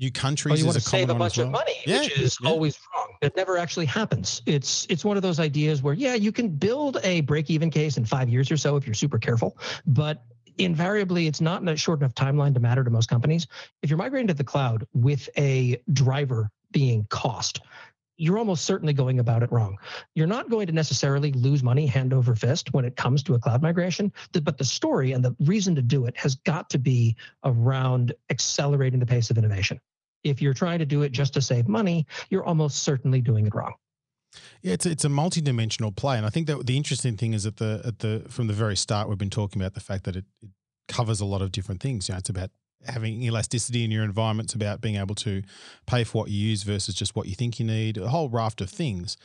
new 0.00 0.10
countries 0.10 0.54
or 0.54 0.58
you 0.58 0.64
want 0.64 0.74
to 0.74 0.80
save 0.80 1.08
a 1.08 1.14
bunch 1.14 1.38
well. 1.38 1.46
of 1.46 1.52
money 1.52 1.74
yeah, 1.86 2.00
which 2.00 2.18
is 2.18 2.36
yeah. 2.42 2.50
always 2.50 2.78
wrong 2.94 3.14
it 3.22 3.36
never 3.36 3.56
actually 3.56 3.86
happens 3.86 4.42
it's 4.46 4.84
it's 4.90 5.04
one 5.04 5.16
of 5.16 5.22
those 5.22 5.38
ideas 5.38 5.80
where 5.80 5.94
yeah 5.94 6.14
you 6.14 6.32
can 6.32 6.48
build 6.48 6.98
a 7.04 7.20
break 7.22 7.48
even 7.48 7.70
case 7.70 7.96
in 7.96 8.04
5 8.04 8.28
years 8.28 8.50
or 8.50 8.56
so 8.56 8.74
if 8.76 8.86
you're 8.86 8.94
super 8.94 9.18
careful 9.18 9.56
but 9.86 10.24
invariably 10.58 11.28
it's 11.28 11.40
not 11.40 11.62
in 11.62 11.68
a 11.68 11.76
short 11.76 12.00
enough 12.00 12.14
timeline 12.14 12.52
to 12.54 12.60
matter 12.60 12.82
to 12.82 12.90
most 12.90 13.08
companies 13.08 13.46
if 13.82 13.90
you're 13.90 13.98
migrating 13.98 14.26
to 14.26 14.34
the 14.34 14.42
cloud 14.42 14.84
with 14.92 15.28
a 15.36 15.80
driver 15.92 16.50
being 16.72 17.06
cost, 17.10 17.60
you're 18.18 18.38
almost 18.38 18.64
certainly 18.64 18.92
going 18.92 19.20
about 19.20 19.42
it 19.42 19.50
wrong. 19.52 19.78
You're 20.14 20.26
not 20.26 20.50
going 20.50 20.66
to 20.66 20.72
necessarily 20.72 21.32
lose 21.32 21.62
money 21.62 21.86
hand 21.86 22.12
over 22.12 22.34
fist 22.34 22.74
when 22.74 22.84
it 22.84 22.96
comes 22.96 23.22
to 23.24 23.34
a 23.34 23.38
cloud 23.38 23.62
migration, 23.62 24.12
but 24.42 24.58
the 24.58 24.64
story 24.64 25.12
and 25.12 25.24
the 25.24 25.34
reason 25.40 25.74
to 25.76 25.82
do 25.82 26.04
it 26.06 26.16
has 26.16 26.34
got 26.34 26.68
to 26.70 26.78
be 26.78 27.16
around 27.44 28.12
accelerating 28.30 28.98
the 28.98 29.06
pace 29.06 29.30
of 29.30 29.38
innovation. 29.38 29.80
If 30.24 30.42
you're 30.42 30.54
trying 30.54 30.80
to 30.80 30.86
do 30.86 31.02
it 31.02 31.12
just 31.12 31.32
to 31.34 31.40
save 31.40 31.68
money, 31.68 32.06
you're 32.28 32.44
almost 32.44 32.82
certainly 32.82 33.20
doing 33.20 33.46
it 33.46 33.54
wrong. 33.54 33.74
Yeah, 34.62 34.74
it's 34.74 34.84
it's 34.84 35.04
a 35.04 35.08
multi-dimensional 35.08 35.92
play, 35.92 36.16
and 36.16 36.26
I 36.26 36.30
think 36.30 36.48
that 36.48 36.66
the 36.66 36.76
interesting 36.76 37.16
thing 37.16 37.32
is 37.32 37.46
at 37.46 37.56
the 37.56 37.80
at 37.84 38.00
the 38.00 38.26
from 38.28 38.46
the 38.46 38.52
very 38.52 38.76
start 38.76 39.08
we've 39.08 39.16
been 39.16 39.30
talking 39.30 39.62
about 39.62 39.74
the 39.74 39.80
fact 39.80 40.04
that 40.04 40.16
it, 40.16 40.26
it 40.42 40.50
covers 40.86 41.20
a 41.20 41.24
lot 41.24 41.40
of 41.40 41.50
different 41.50 41.80
things. 41.80 42.08
You 42.08 42.14
know, 42.14 42.18
it's 42.18 42.28
about 42.28 42.50
having 42.86 43.22
elasticity 43.22 43.84
in 43.84 43.90
your 43.90 44.04
environments 44.04 44.54
about 44.54 44.80
being 44.80 44.96
able 44.96 45.14
to 45.16 45.42
pay 45.86 46.04
for 46.04 46.22
what 46.22 46.30
you 46.30 46.38
use 46.38 46.62
versus 46.62 46.94
just 46.94 47.16
what 47.16 47.26
you 47.26 47.34
think 47.34 47.58
you 47.58 47.66
need, 47.66 47.96
a 47.98 48.08
whole 48.08 48.28
raft 48.28 48.60
of 48.60 48.70
things. 48.70 49.16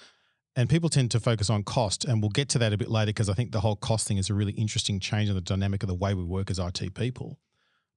And 0.55 0.69
people 0.69 0.89
tend 0.89 1.09
to 1.11 1.19
focus 1.19 1.49
on 1.49 1.63
cost, 1.63 2.05
and 2.05 2.21
we'll 2.21 2.29
get 2.29 2.49
to 2.49 2.59
that 2.59 2.73
a 2.73 2.77
bit 2.77 2.89
later 2.89 3.07
because 3.07 3.29
I 3.29 3.33
think 3.33 3.51
the 3.51 3.61
whole 3.61 3.75
cost 3.75 4.07
thing 4.07 4.17
is 4.17 4.29
a 4.29 4.33
really 4.33 4.53
interesting 4.53 4.99
change 4.99 5.29
in 5.29 5.35
the 5.35 5.41
dynamic 5.41 5.81
of 5.81 5.87
the 5.87 5.95
way 5.95 6.13
we 6.13 6.23
work 6.23 6.51
as 6.51 6.59
IT 6.59 6.93
people. 6.93 7.39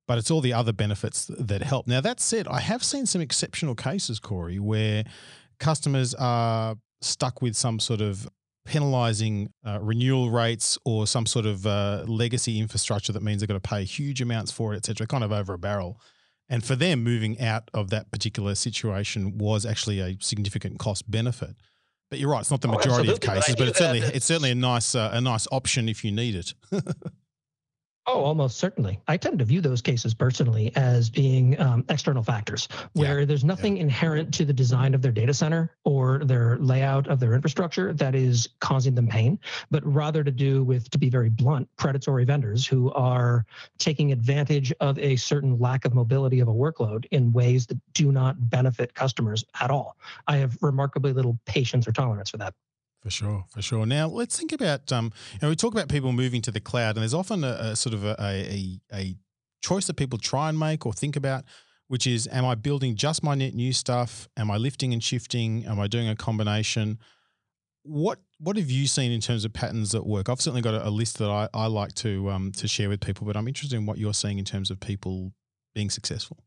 But 0.06 0.18
it's 0.18 0.30
all 0.30 0.40
the 0.40 0.52
other 0.52 0.72
benefits 0.72 1.30
that 1.38 1.62
help. 1.62 1.86
Now, 1.86 2.00
that 2.00 2.20
said, 2.20 2.48
I 2.48 2.60
have 2.60 2.82
seen 2.82 3.06
some 3.06 3.20
exceptional 3.20 3.74
cases, 3.74 4.20
Corey, 4.20 4.58
where 4.58 5.04
customers 5.58 6.14
are 6.14 6.76
stuck 7.00 7.42
with 7.42 7.56
some 7.56 7.78
sort 7.78 8.00
of 8.00 8.28
penalizing 8.66 9.52
uh, 9.64 9.78
renewal 9.80 10.30
rates 10.30 10.76
or 10.84 11.06
some 11.06 11.24
sort 11.24 11.46
of 11.46 11.66
uh, 11.66 12.04
legacy 12.06 12.58
infrastructure 12.58 13.12
that 13.12 13.22
means 13.22 13.40
they've 13.40 13.48
got 13.48 13.54
to 13.54 13.60
pay 13.60 13.84
huge 13.84 14.20
amounts 14.20 14.50
for 14.50 14.74
it, 14.74 14.78
et 14.78 14.86
cetera, 14.86 15.06
kind 15.06 15.24
of 15.24 15.32
over 15.32 15.54
a 15.54 15.58
barrel. 15.58 16.00
And 16.48 16.64
for 16.64 16.76
them, 16.76 17.02
moving 17.02 17.40
out 17.40 17.70
of 17.74 17.90
that 17.90 18.10
particular 18.10 18.54
situation 18.54 19.38
was 19.38 19.66
actually 19.66 20.00
a 20.00 20.16
significant 20.20 20.78
cost 20.78 21.10
benefit. 21.10 21.56
But 22.08 22.20
you're 22.20 22.30
right; 22.30 22.40
it's 22.40 22.52
not 22.52 22.60
the 22.60 22.68
oh, 22.68 22.76
majority 22.76 23.10
of 23.10 23.20
cases, 23.20 23.56
but 23.56 23.66
it's 23.66 23.78
certainly 23.78 24.00
it's 24.00 24.26
certainly 24.26 24.52
a 24.52 24.54
nice 24.54 24.94
uh, 24.94 25.10
a 25.12 25.20
nice 25.20 25.48
option 25.50 25.88
if 25.88 26.04
you 26.04 26.12
need 26.12 26.36
it. 26.36 26.54
Oh, 28.08 28.22
almost 28.22 28.58
certainly. 28.58 29.00
I 29.08 29.16
tend 29.16 29.40
to 29.40 29.44
view 29.44 29.60
those 29.60 29.82
cases 29.82 30.14
personally 30.14 30.70
as 30.76 31.10
being 31.10 31.58
um, 31.60 31.84
external 31.88 32.22
factors 32.22 32.68
where 32.92 33.20
yeah. 33.20 33.24
there's 33.24 33.42
nothing 33.42 33.76
yeah. 33.76 33.82
inherent 33.82 34.32
to 34.34 34.44
the 34.44 34.52
design 34.52 34.94
of 34.94 35.02
their 35.02 35.10
data 35.10 35.34
center 35.34 35.74
or 35.82 36.20
their 36.24 36.56
layout 36.58 37.08
of 37.08 37.18
their 37.18 37.34
infrastructure 37.34 37.92
that 37.94 38.14
is 38.14 38.48
causing 38.60 38.94
them 38.94 39.08
pain, 39.08 39.40
but 39.72 39.84
rather 39.84 40.22
to 40.22 40.30
do 40.30 40.62
with, 40.62 40.88
to 40.90 40.98
be 40.98 41.10
very 41.10 41.30
blunt, 41.30 41.68
predatory 41.76 42.24
vendors 42.24 42.64
who 42.64 42.92
are 42.92 43.44
taking 43.78 44.12
advantage 44.12 44.72
of 44.78 44.96
a 45.00 45.16
certain 45.16 45.58
lack 45.58 45.84
of 45.84 45.92
mobility 45.92 46.38
of 46.38 46.46
a 46.46 46.54
workload 46.54 47.06
in 47.10 47.32
ways 47.32 47.66
that 47.66 47.78
do 47.92 48.12
not 48.12 48.36
benefit 48.50 48.94
customers 48.94 49.44
at 49.60 49.72
all. 49.72 49.96
I 50.28 50.36
have 50.36 50.56
remarkably 50.60 51.12
little 51.12 51.38
patience 51.44 51.88
or 51.88 51.92
tolerance 51.92 52.30
for 52.30 52.36
that. 52.36 52.54
For 53.06 53.10
sure, 53.10 53.44
for 53.50 53.62
sure. 53.62 53.86
Now 53.86 54.08
let's 54.08 54.36
think 54.36 54.50
about 54.50 54.90
um, 54.90 55.12
you 55.34 55.38
know, 55.40 55.48
we 55.48 55.54
talk 55.54 55.72
about 55.72 55.88
people 55.88 56.10
moving 56.10 56.42
to 56.42 56.50
the 56.50 56.58
cloud, 56.58 56.96
and 56.96 57.02
there's 57.02 57.14
often 57.14 57.44
a, 57.44 57.56
a 57.60 57.76
sort 57.76 57.94
of 57.94 58.04
a, 58.04 58.16
a, 58.18 58.80
a 58.92 59.14
choice 59.62 59.86
that 59.86 59.94
people 59.94 60.18
try 60.18 60.48
and 60.48 60.58
make 60.58 60.84
or 60.84 60.92
think 60.92 61.14
about, 61.14 61.44
which 61.86 62.08
is, 62.08 62.26
am 62.32 62.44
I 62.44 62.56
building 62.56 62.96
just 62.96 63.22
my 63.22 63.36
net 63.36 63.54
new 63.54 63.72
stuff? 63.72 64.28
Am 64.36 64.50
I 64.50 64.56
lifting 64.56 64.92
and 64.92 65.00
shifting? 65.00 65.64
Am 65.66 65.78
I 65.78 65.86
doing 65.86 66.08
a 66.08 66.16
combination? 66.16 66.98
What 67.84 68.18
what 68.40 68.56
have 68.56 68.72
you 68.72 68.88
seen 68.88 69.12
in 69.12 69.20
terms 69.20 69.44
of 69.44 69.52
patterns 69.52 69.92
that 69.92 70.04
work? 70.04 70.28
I've 70.28 70.40
certainly 70.40 70.62
got 70.62 70.74
a, 70.74 70.88
a 70.88 70.90
list 70.90 71.18
that 71.18 71.30
I, 71.30 71.48
I 71.54 71.66
like 71.68 71.94
to 71.96 72.28
um, 72.32 72.50
to 72.56 72.66
share 72.66 72.88
with 72.88 73.00
people, 73.00 73.24
but 73.24 73.36
I'm 73.36 73.46
interested 73.46 73.76
in 73.76 73.86
what 73.86 73.98
you're 73.98 74.14
seeing 74.14 74.40
in 74.40 74.44
terms 74.44 74.68
of 74.68 74.80
people 74.80 75.32
being 75.76 75.90
successful. 75.90 76.38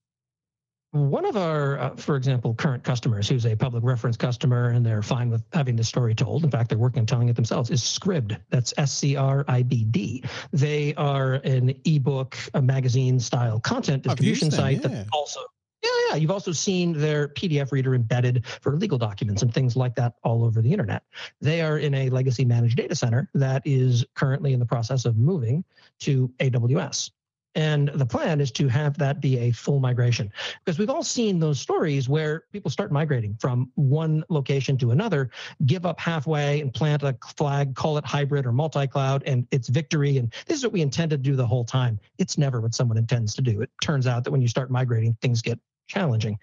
One 0.91 1.23
of 1.25 1.37
our, 1.37 1.77
uh, 1.77 1.95
for 1.97 2.15
example, 2.15 2.55
current 2.55 2.83
customers, 2.83 3.29
who's 3.29 3.45
a 3.45 3.55
public 3.55 3.83
reference 3.83 4.17
customer, 4.17 4.69
and 4.69 4.83
they're 4.83 5.03
fine 5.03 5.29
with 5.29 5.43
having 5.53 5.75
the 5.75 5.83
story 5.83 6.15
told. 6.15 6.43
In 6.43 6.49
fact, 6.49 6.69
they're 6.69 6.79
working 6.79 7.01
on 7.01 7.05
telling 7.05 7.29
it 7.29 7.35
themselves. 7.35 7.69
Is 7.69 7.81
Scribd? 7.81 8.39
That's 8.49 8.73
S 8.75 8.91
C 8.91 9.15
R 9.15 9.45
I 9.47 9.61
B 9.61 9.83
D. 9.83 10.23
They 10.51 10.95
are 10.95 11.35
an 11.35 11.75
ebook, 11.85 12.35
a 12.55 12.61
magazine 12.61 13.19
style 13.19 13.59
content 13.59 14.01
distribution 14.01 14.49
site 14.49 14.81
yeah. 14.81 14.87
that 14.87 15.07
also. 15.13 15.41
Yeah, 15.83 15.89
yeah. 16.09 16.15
You've 16.15 16.31
also 16.31 16.51
seen 16.51 16.93
their 16.93 17.27
PDF 17.27 17.71
reader 17.71 17.93
embedded 17.93 18.47
for 18.47 18.75
legal 18.75 18.97
documents 18.97 19.43
and 19.43 19.53
things 19.53 19.75
like 19.75 19.93
that 19.95 20.15
all 20.23 20.43
over 20.43 20.59
the 20.59 20.71
internet. 20.71 21.03
They 21.39 21.61
are 21.61 21.77
in 21.77 21.93
a 21.93 22.09
legacy 22.09 22.45
managed 22.45 22.77
data 22.77 22.95
center 22.95 23.29
that 23.35 23.61
is 23.63 24.05
currently 24.15 24.53
in 24.53 24.59
the 24.59 24.65
process 24.65 25.05
of 25.05 25.17
moving 25.17 25.63
to 25.99 26.29
AWS. 26.39 27.11
And 27.59 27.89
the 27.89 28.05
plan 28.05 28.39
is 28.39 28.51
to 28.51 28.69
have 28.69 28.97
that 28.99 29.19
be 29.19 29.37
a 29.37 29.51
full 29.51 29.81
migration 29.81 30.31
because 30.63 30.79
we've 30.79 30.89
all 30.89 31.03
seen 31.03 31.39
those 31.39 31.59
stories 31.59 32.07
where 32.07 32.45
people 32.53 32.71
start 32.71 32.89
migrating 32.89 33.35
from 33.35 33.69
one 33.75 34.23
location 34.29 34.77
to 34.77 34.91
another, 34.91 35.29
give 35.65 35.85
up 35.85 35.99
halfway 35.99 36.61
and 36.61 36.73
plant 36.73 37.03
a 37.03 37.17
flag, 37.35 37.75
call 37.75 37.97
it 37.97 38.05
hybrid 38.05 38.45
or 38.45 38.53
multi 38.53 38.87
cloud, 38.87 39.23
and 39.25 39.45
it's 39.51 39.67
victory. 39.67 40.19
And 40.19 40.33
this 40.45 40.57
is 40.57 40.63
what 40.63 40.71
we 40.71 40.81
intended 40.81 41.21
to 41.21 41.29
do 41.29 41.35
the 41.35 41.45
whole 41.45 41.65
time. 41.65 41.99
It's 42.17 42.37
never 42.37 42.61
what 42.61 42.73
someone 42.73 42.97
intends 42.97 43.35
to 43.35 43.41
do. 43.41 43.59
It 43.59 43.69
turns 43.83 44.07
out 44.07 44.23
that 44.23 44.31
when 44.31 44.41
you 44.41 44.47
start 44.47 44.71
migrating, 44.71 45.17
things 45.21 45.41
get 45.41 45.59
challenging. 45.87 46.39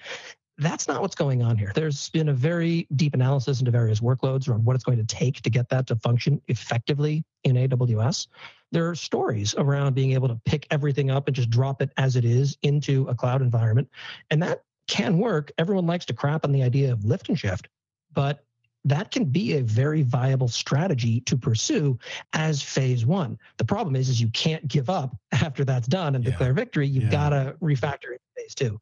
That's 0.58 0.86
not 0.86 1.00
what's 1.00 1.14
going 1.14 1.42
on 1.42 1.56
here. 1.56 1.72
There's 1.74 2.10
been 2.10 2.28
a 2.28 2.34
very 2.34 2.86
deep 2.96 3.14
analysis 3.14 3.60
into 3.60 3.70
various 3.70 4.00
workloads 4.00 4.50
around 4.50 4.66
what 4.66 4.74
it's 4.74 4.84
going 4.84 4.98
to 4.98 5.06
take 5.06 5.40
to 5.40 5.48
get 5.48 5.70
that 5.70 5.86
to 5.86 5.96
function 5.96 6.42
effectively 6.48 7.24
in 7.44 7.56
AWS. 7.56 8.26
There 8.72 8.88
are 8.88 8.94
stories 8.94 9.54
around 9.56 9.94
being 9.94 10.12
able 10.12 10.28
to 10.28 10.40
pick 10.44 10.66
everything 10.70 11.10
up 11.10 11.28
and 11.28 11.36
just 11.36 11.50
drop 11.50 11.80
it 11.82 11.90
as 11.96 12.16
it 12.16 12.24
is 12.24 12.58
into 12.62 13.06
a 13.08 13.14
cloud 13.14 13.42
environment. 13.42 13.88
And 14.30 14.42
that 14.42 14.62
can 14.88 15.18
work. 15.18 15.52
Everyone 15.58 15.86
likes 15.86 16.04
to 16.06 16.14
crap 16.14 16.44
on 16.44 16.52
the 16.52 16.62
idea 16.62 16.92
of 16.92 17.04
lift 17.04 17.28
and 17.28 17.38
shift, 17.38 17.68
but 18.12 18.44
that 18.86 19.10
can 19.10 19.24
be 19.24 19.54
a 19.54 19.62
very 19.62 20.02
viable 20.02 20.46
strategy 20.46 21.20
to 21.22 21.36
pursue 21.36 21.98
as 22.32 22.62
phase 22.62 23.04
one. 23.04 23.36
The 23.56 23.64
problem 23.64 23.96
is, 23.96 24.08
is 24.08 24.20
you 24.20 24.28
can't 24.28 24.66
give 24.68 24.88
up 24.88 25.16
after 25.32 25.64
that's 25.64 25.88
done 25.88 26.14
and 26.14 26.24
yeah. 26.24 26.30
declare 26.30 26.52
victory. 26.52 26.86
You've 26.86 27.04
yeah. 27.04 27.10
got 27.10 27.28
to 27.30 27.56
refactor 27.60 28.12
in 28.12 28.18
phase 28.36 28.54
two. 28.54 28.80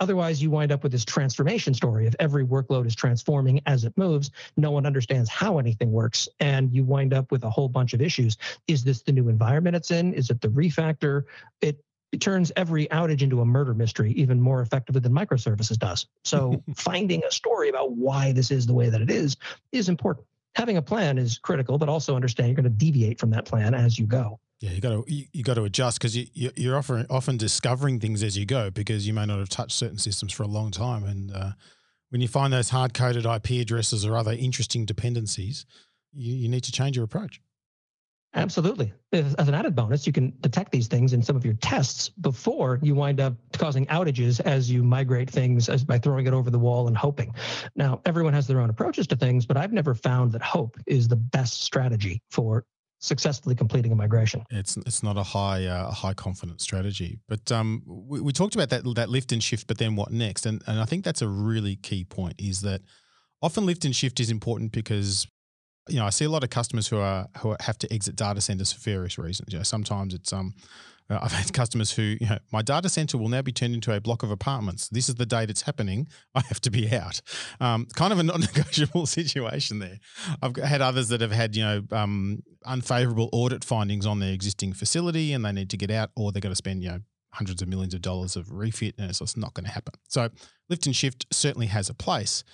Otherwise, 0.00 0.42
you 0.42 0.50
wind 0.50 0.72
up 0.72 0.82
with 0.82 0.92
this 0.92 1.04
transformation 1.04 1.72
story. 1.72 2.06
If 2.06 2.14
every 2.18 2.44
workload 2.44 2.86
is 2.86 2.94
transforming 2.94 3.60
as 3.66 3.84
it 3.84 3.96
moves, 3.96 4.30
no 4.56 4.70
one 4.70 4.86
understands 4.86 5.30
how 5.30 5.58
anything 5.58 5.92
works. 5.92 6.28
And 6.40 6.72
you 6.72 6.84
wind 6.84 7.14
up 7.14 7.30
with 7.30 7.44
a 7.44 7.50
whole 7.50 7.68
bunch 7.68 7.94
of 7.94 8.00
issues. 8.00 8.36
Is 8.66 8.82
this 8.82 9.02
the 9.02 9.12
new 9.12 9.28
environment 9.28 9.76
it's 9.76 9.90
in? 9.90 10.12
Is 10.14 10.30
it 10.30 10.40
the 10.40 10.48
refactor? 10.48 11.24
It 11.60 11.78
it 12.12 12.20
turns 12.20 12.52
every 12.54 12.86
outage 12.88 13.22
into 13.22 13.40
a 13.40 13.44
murder 13.44 13.74
mystery 13.74 14.12
even 14.12 14.40
more 14.40 14.62
effectively 14.62 15.00
than 15.00 15.12
microservices 15.12 15.76
does. 15.76 16.06
So 16.24 16.62
finding 16.76 17.24
a 17.24 17.30
story 17.30 17.68
about 17.68 17.92
why 17.92 18.30
this 18.30 18.52
is 18.52 18.66
the 18.66 18.72
way 18.72 18.88
that 18.88 19.00
it 19.00 19.10
is 19.10 19.36
is 19.72 19.88
important. 19.88 20.24
Having 20.54 20.76
a 20.76 20.82
plan 20.82 21.18
is 21.18 21.38
critical, 21.38 21.76
but 21.76 21.88
also 21.88 22.14
understand 22.14 22.50
you're 22.50 22.54
going 22.54 22.64
to 22.64 22.70
deviate 22.70 23.18
from 23.18 23.30
that 23.30 23.46
plan 23.46 23.74
as 23.74 23.98
you 23.98 24.06
go. 24.06 24.38
Yeah, 24.60 24.70
you 24.70 24.80
got 24.80 24.90
to 24.90 25.04
you, 25.06 25.26
you 25.32 25.42
got 25.42 25.54
to 25.54 25.64
adjust 25.64 25.98
because 25.98 26.16
you, 26.16 26.50
you're 26.56 26.76
often 26.76 27.06
often 27.10 27.36
discovering 27.36 28.00
things 28.00 28.22
as 28.22 28.36
you 28.36 28.46
go 28.46 28.70
because 28.70 29.06
you 29.06 29.12
may 29.12 29.26
not 29.26 29.38
have 29.38 29.48
touched 29.48 29.72
certain 29.72 29.98
systems 29.98 30.32
for 30.32 30.42
a 30.42 30.48
long 30.48 30.70
time, 30.70 31.04
and 31.04 31.32
uh, 31.32 31.50
when 32.10 32.20
you 32.20 32.28
find 32.28 32.52
those 32.52 32.70
hard 32.70 32.94
coded 32.94 33.26
IP 33.26 33.50
addresses 33.60 34.06
or 34.06 34.16
other 34.16 34.32
interesting 34.32 34.84
dependencies, 34.84 35.66
you, 36.12 36.34
you 36.34 36.48
need 36.48 36.62
to 36.64 36.72
change 36.72 36.96
your 36.96 37.04
approach. 37.04 37.40
Absolutely. 38.36 38.92
As 39.12 39.48
an 39.48 39.54
added 39.54 39.76
bonus, 39.76 40.06
you 40.08 40.12
can 40.12 40.32
detect 40.40 40.72
these 40.72 40.88
things 40.88 41.12
in 41.12 41.22
some 41.22 41.36
of 41.36 41.44
your 41.44 41.54
tests 41.54 42.08
before 42.08 42.80
you 42.82 42.94
wind 42.94 43.20
up 43.20 43.34
causing 43.52 43.86
outages 43.86 44.40
as 44.40 44.68
you 44.68 44.82
migrate 44.82 45.30
things 45.30 45.68
as 45.68 45.84
by 45.84 45.98
throwing 45.98 46.26
it 46.26 46.32
over 46.32 46.50
the 46.50 46.58
wall 46.58 46.88
and 46.88 46.96
hoping. 46.96 47.32
Now, 47.76 48.00
everyone 48.06 48.32
has 48.32 48.48
their 48.48 48.60
own 48.60 48.70
approaches 48.70 49.06
to 49.08 49.16
things, 49.16 49.46
but 49.46 49.56
I've 49.56 49.72
never 49.72 49.94
found 49.94 50.32
that 50.32 50.42
hope 50.42 50.76
is 50.86 51.06
the 51.06 51.16
best 51.16 51.62
strategy 51.62 52.22
for 52.30 52.64
successfully 53.04 53.54
completing 53.54 53.92
a 53.92 53.94
migration. 53.94 54.42
It's 54.50 54.76
it's 54.78 55.02
not 55.02 55.16
a 55.16 55.22
high 55.22 55.66
uh, 55.66 55.90
high 55.90 56.14
confidence 56.14 56.62
strategy, 56.62 57.18
but 57.28 57.52
um, 57.52 57.82
we, 57.86 58.20
we 58.20 58.32
talked 58.32 58.54
about 58.54 58.70
that 58.70 58.84
that 58.94 59.08
lift 59.10 59.32
and 59.32 59.42
shift, 59.42 59.66
but 59.66 59.78
then 59.78 59.94
what 59.96 60.10
next? 60.10 60.46
And 60.46 60.62
and 60.66 60.80
I 60.80 60.84
think 60.84 61.04
that's 61.04 61.22
a 61.22 61.28
really 61.28 61.76
key 61.76 62.04
point. 62.04 62.34
Is 62.38 62.62
that 62.62 62.80
often 63.42 63.66
lift 63.66 63.84
and 63.84 63.94
shift 63.94 64.20
is 64.20 64.30
important 64.30 64.72
because 64.72 65.26
you 65.88 65.96
know, 65.96 66.06
I 66.06 66.10
see 66.10 66.24
a 66.24 66.30
lot 66.30 66.42
of 66.42 66.50
customers 66.50 66.88
who 66.88 66.98
are 66.98 67.26
who 67.38 67.56
have 67.60 67.78
to 67.78 67.92
exit 67.92 68.16
data 68.16 68.40
centers 68.40 68.72
for 68.72 68.80
various 68.80 69.18
reasons. 69.18 69.52
You 69.52 69.58
know, 69.58 69.64
sometimes 69.64 70.14
it's 70.14 70.32
um, 70.32 70.54
uh, 71.10 71.18
I've 71.20 71.32
had 71.32 71.52
customers 71.52 71.92
who, 71.92 72.16
you 72.20 72.26
know, 72.26 72.38
my 72.52 72.62
data 72.62 72.88
center 72.88 73.18
will 73.18 73.28
now 73.28 73.42
be 73.42 73.52
turned 73.52 73.74
into 73.74 73.94
a 73.94 74.00
block 74.00 74.22
of 74.22 74.30
apartments. 74.30 74.88
This 74.88 75.08
is 75.08 75.16
the 75.16 75.26
date 75.26 75.50
it's 75.50 75.62
happening. 75.62 76.08
I 76.34 76.40
have 76.48 76.60
to 76.62 76.70
be 76.70 76.90
out. 76.94 77.20
Um, 77.60 77.86
kind 77.94 78.12
of 78.12 78.18
a 78.18 78.22
non-negotiable 78.24 79.06
situation 79.06 79.80
there. 79.80 79.98
I've 80.42 80.56
had 80.56 80.80
others 80.80 81.08
that 81.08 81.20
have 81.20 81.32
had, 81.32 81.56
you 81.56 81.62
know, 81.62 81.82
um, 81.92 82.42
unfavorable 82.64 83.28
audit 83.32 83.64
findings 83.64 84.06
on 84.06 84.20
their 84.20 84.32
existing 84.32 84.72
facility, 84.72 85.32
and 85.32 85.44
they 85.44 85.52
need 85.52 85.70
to 85.70 85.76
get 85.76 85.90
out, 85.90 86.10
or 86.16 86.32
they're 86.32 86.40
going 86.40 86.52
to 86.52 86.56
spend, 86.56 86.82
you 86.82 86.90
know, 86.90 87.00
hundreds 87.34 87.60
of 87.60 87.68
millions 87.68 87.92
of 87.94 88.00
dollars 88.00 88.36
of 88.36 88.50
refit, 88.50 88.94
and 88.96 89.10
it's 89.10 89.18
just 89.18 89.36
not 89.36 89.52
going 89.54 89.66
to 89.66 89.72
happen. 89.72 89.94
So 90.08 90.30
lift 90.70 90.86
and 90.86 90.96
shift 90.96 91.26
certainly 91.32 91.66
has 91.66 91.90
a 91.90 91.94
place. 91.94 92.44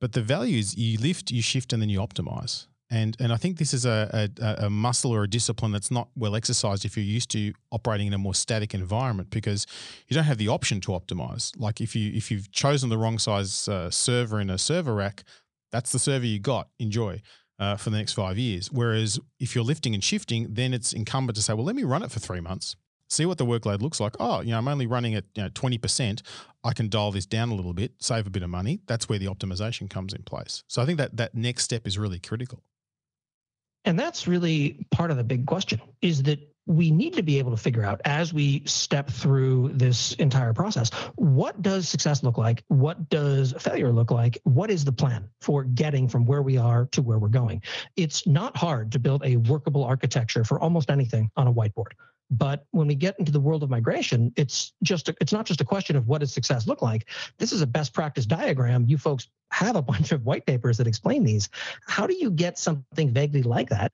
But 0.00 0.12
the 0.12 0.20
value 0.20 0.58
is 0.58 0.76
you 0.76 0.98
lift, 0.98 1.30
you 1.30 1.40
shift, 1.40 1.72
and 1.72 1.80
then 1.80 1.88
you 1.88 2.00
optimize. 2.00 2.66
And 2.90 3.16
and 3.18 3.32
I 3.32 3.36
think 3.36 3.58
this 3.58 3.74
is 3.74 3.84
a, 3.84 4.30
a, 4.40 4.66
a, 4.66 4.70
muscle 4.70 5.12
or 5.12 5.24
a 5.24 5.28
discipline 5.28 5.72
that's 5.72 5.90
not 5.90 6.08
well 6.14 6.36
exercised 6.36 6.84
if 6.84 6.96
you're 6.96 7.04
used 7.04 7.30
to 7.30 7.52
operating 7.72 8.06
in 8.06 8.12
a 8.12 8.18
more 8.18 8.34
static 8.34 8.74
environment 8.74 9.30
because 9.30 9.66
you 10.06 10.14
don't 10.14 10.24
have 10.24 10.38
the 10.38 10.48
option 10.48 10.80
to 10.82 10.92
optimize. 10.92 11.52
Like 11.58 11.80
if 11.80 11.96
you 11.96 12.12
if 12.14 12.30
you've 12.30 12.50
chosen 12.52 12.88
the 12.88 12.98
wrong 12.98 13.18
size 13.18 13.68
uh, 13.68 13.90
server 13.90 14.40
in 14.40 14.50
a 14.50 14.58
server 14.58 14.94
rack, 14.94 15.24
that's 15.72 15.90
the 15.90 15.98
server 15.98 16.26
you 16.26 16.38
got. 16.38 16.68
Enjoy. 16.78 17.20
Uh, 17.58 17.74
for 17.74 17.88
the 17.88 17.96
next 17.96 18.12
five 18.12 18.36
years. 18.36 18.70
Whereas 18.70 19.18
if 19.40 19.54
you're 19.54 19.64
lifting 19.64 19.94
and 19.94 20.04
shifting, 20.04 20.46
then 20.50 20.74
it's 20.74 20.92
incumbent 20.92 21.36
to 21.36 21.42
say, 21.42 21.54
well, 21.54 21.64
let 21.64 21.74
me 21.74 21.84
run 21.84 22.02
it 22.02 22.10
for 22.10 22.20
three 22.20 22.42
months 22.42 22.76
see 23.08 23.26
what 23.26 23.38
the 23.38 23.46
workload 23.46 23.80
looks 23.80 24.00
like. 24.00 24.14
Oh, 24.18 24.40
you 24.40 24.50
know, 24.50 24.58
I'm 24.58 24.68
only 24.68 24.86
running 24.86 25.14
at 25.14 25.24
you 25.34 25.42
know, 25.42 25.48
20%. 25.50 26.22
I 26.64 26.72
can 26.72 26.88
dial 26.88 27.12
this 27.12 27.26
down 27.26 27.50
a 27.50 27.54
little 27.54 27.72
bit, 27.72 27.92
save 28.00 28.26
a 28.26 28.30
bit 28.30 28.42
of 28.42 28.50
money. 28.50 28.80
That's 28.86 29.08
where 29.08 29.18
the 29.18 29.26
optimization 29.26 29.88
comes 29.88 30.12
in 30.12 30.22
place. 30.22 30.64
So 30.68 30.82
I 30.82 30.86
think 30.86 30.98
that 30.98 31.16
that 31.16 31.34
next 31.34 31.64
step 31.64 31.86
is 31.86 31.98
really 31.98 32.18
critical. 32.18 32.62
And 33.86 33.98
that's 33.98 34.26
really 34.26 34.86
part 34.90 35.10
of 35.10 35.16
the 35.16 35.24
big 35.24 35.46
question 35.46 35.80
is 36.02 36.24
that 36.24 36.40
we 36.66 36.90
need 36.90 37.14
to 37.14 37.22
be 37.22 37.38
able 37.38 37.52
to 37.52 37.56
figure 37.56 37.84
out 37.84 38.00
as 38.04 38.34
we 38.34 38.62
step 38.66 39.08
through 39.08 39.70
this 39.72 40.14
entire 40.14 40.52
process 40.52 40.90
what 41.14 41.62
does 41.62 41.88
success 41.88 42.24
look 42.24 42.36
like? 42.36 42.64
What 42.66 43.08
does 43.08 43.54
failure 43.60 43.92
look 43.92 44.10
like? 44.10 44.38
What 44.42 44.68
is 44.68 44.84
the 44.84 44.90
plan 44.90 45.28
for 45.40 45.62
getting 45.62 46.08
from 46.08 46.26
where 46.26 46.42
we 46.42 46.56
are 46.56 46.86
to 46.86 47.02
where 47.02 47.18
we're 47.18 47.28
going? 47.28 47.62
It's 47.96 48.26
not 48.26 48.56
hard 48.56 48.90
to 48.92 48.98
build 48.98 49.24
a 49.24 49.36
workable 49.36 49.84
architecture 49.84 50.44
for 50.44 50.60
almost 50.60 50.90
anything 50.90 51.30
on 51.36 51.46
a 51.46 51.54
whiteboard 51.54 51.92
but 52.30 52.66
when 52.72 52.88
we 52.88 52.94
get 52.94 53.18
into 53.18 53.30
the 53.30 53.40
world 53.40 53.62
of 53.62 53.70
migration, 53.70 54.32
it's 54.36 54.72
just 54.82 55.08
a, 55.08 55.14
it's 55.20 55.32
not 55.32 55.46
just 55.46 55.60
a 55.60 55.64
question 55.64 55.96
of 55.96 56.08
what 56.08 56.18
does 56.18 56.32
success 56.32 56.66
look 56.66 56.82
like. 56.82 57.08
This 57.38 57.52
is 57.52 57.62
a 57.62 57.66
best 57.66 57.92
practice 57.92 58.26
diagram. 58.26 58.84
You 58.88 58.98
folks 58.98 59.28
have 59.52 59.76
a 59.76 59.82
bunch 59.82 60.12
of 60.12 60.24
white 60.24 60.46
papers 60.46 60.76
that 60.78 60.86
explain 60.86 61.22
these. 61.24 61.48
How 61.86 62.06
do 62.06 62.14
you 62.14 62.30
get 62.30 62.58
something 62.58 63.12
vaguely 63.12 63.42
like 63.42 63.68
that 63.70 63.92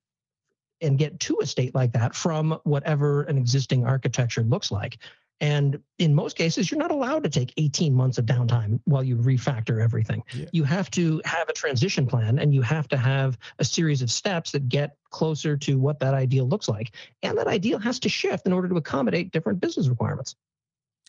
and 0.80 0.98
get 0.98 1.20
to 1.20 1.38
a 1.42 1.46
state 1.46 1.74
like 1.74 1.92
that 1.92 2.14
from 2.14 2.58
whatever 2.64 3.22
an 3.24 3.36
existing 3.36 3.84
architecture 3.86 4.42
looks 4.42 4.70
like? 4.72 4.98
And 5.42 5.80
in 5.98 6.14
most 6.14 6.36
cases, 6.36 6.70
you're 6.70 6.78
not 6.78 6.92
allowed 6.92 7.24
to 7.24 7.28
take 7.28 7.52
18 7.56 7.92
months 7.92 8.16
of 8.16 8.26
downtime 8.26 8.78
while 8.84 9.02
you 9.02 9.16
refactor 9.16 9.82
everything. 9.82 10.22
Yeah. 10.32 10.46
You 10.52 10.62
have 10.62 10.88
to 10.92 11.20
have 11.24 11.48
a 11.48 11.52
transition 11.52 12.06
plan 12.06 12.38
and 12.38 12.54
you 12.54 12.62
have 12.62 12.86
to 12.88 12.96
have 12.96 13.36
a 13.58 13.64
series 13.64 14.02
of 14.02 14.10
steps 14.10 14.52
that 14.52 14.68
get 14.68 14.96
closer 15.10 15.56
to 15.56 15.80
what 15.80 15.98
that 15.98 16.14
ideal 16.14 16.48
looks 16.48 16.68
like. 16.68 16.94
And 17.24 17.36
that 17.38 17.48
ideal 17.48 17.80
has 17.80 17.98
to 18.00 18.08
shift 18.08 18.46
in 18.46 18.52
order 18.52 18.68
to 18.68 18.76
accommodate 18.76 19.32
different 19.32 19.60
business 19.60 19.88
requirements. 19.88 20.36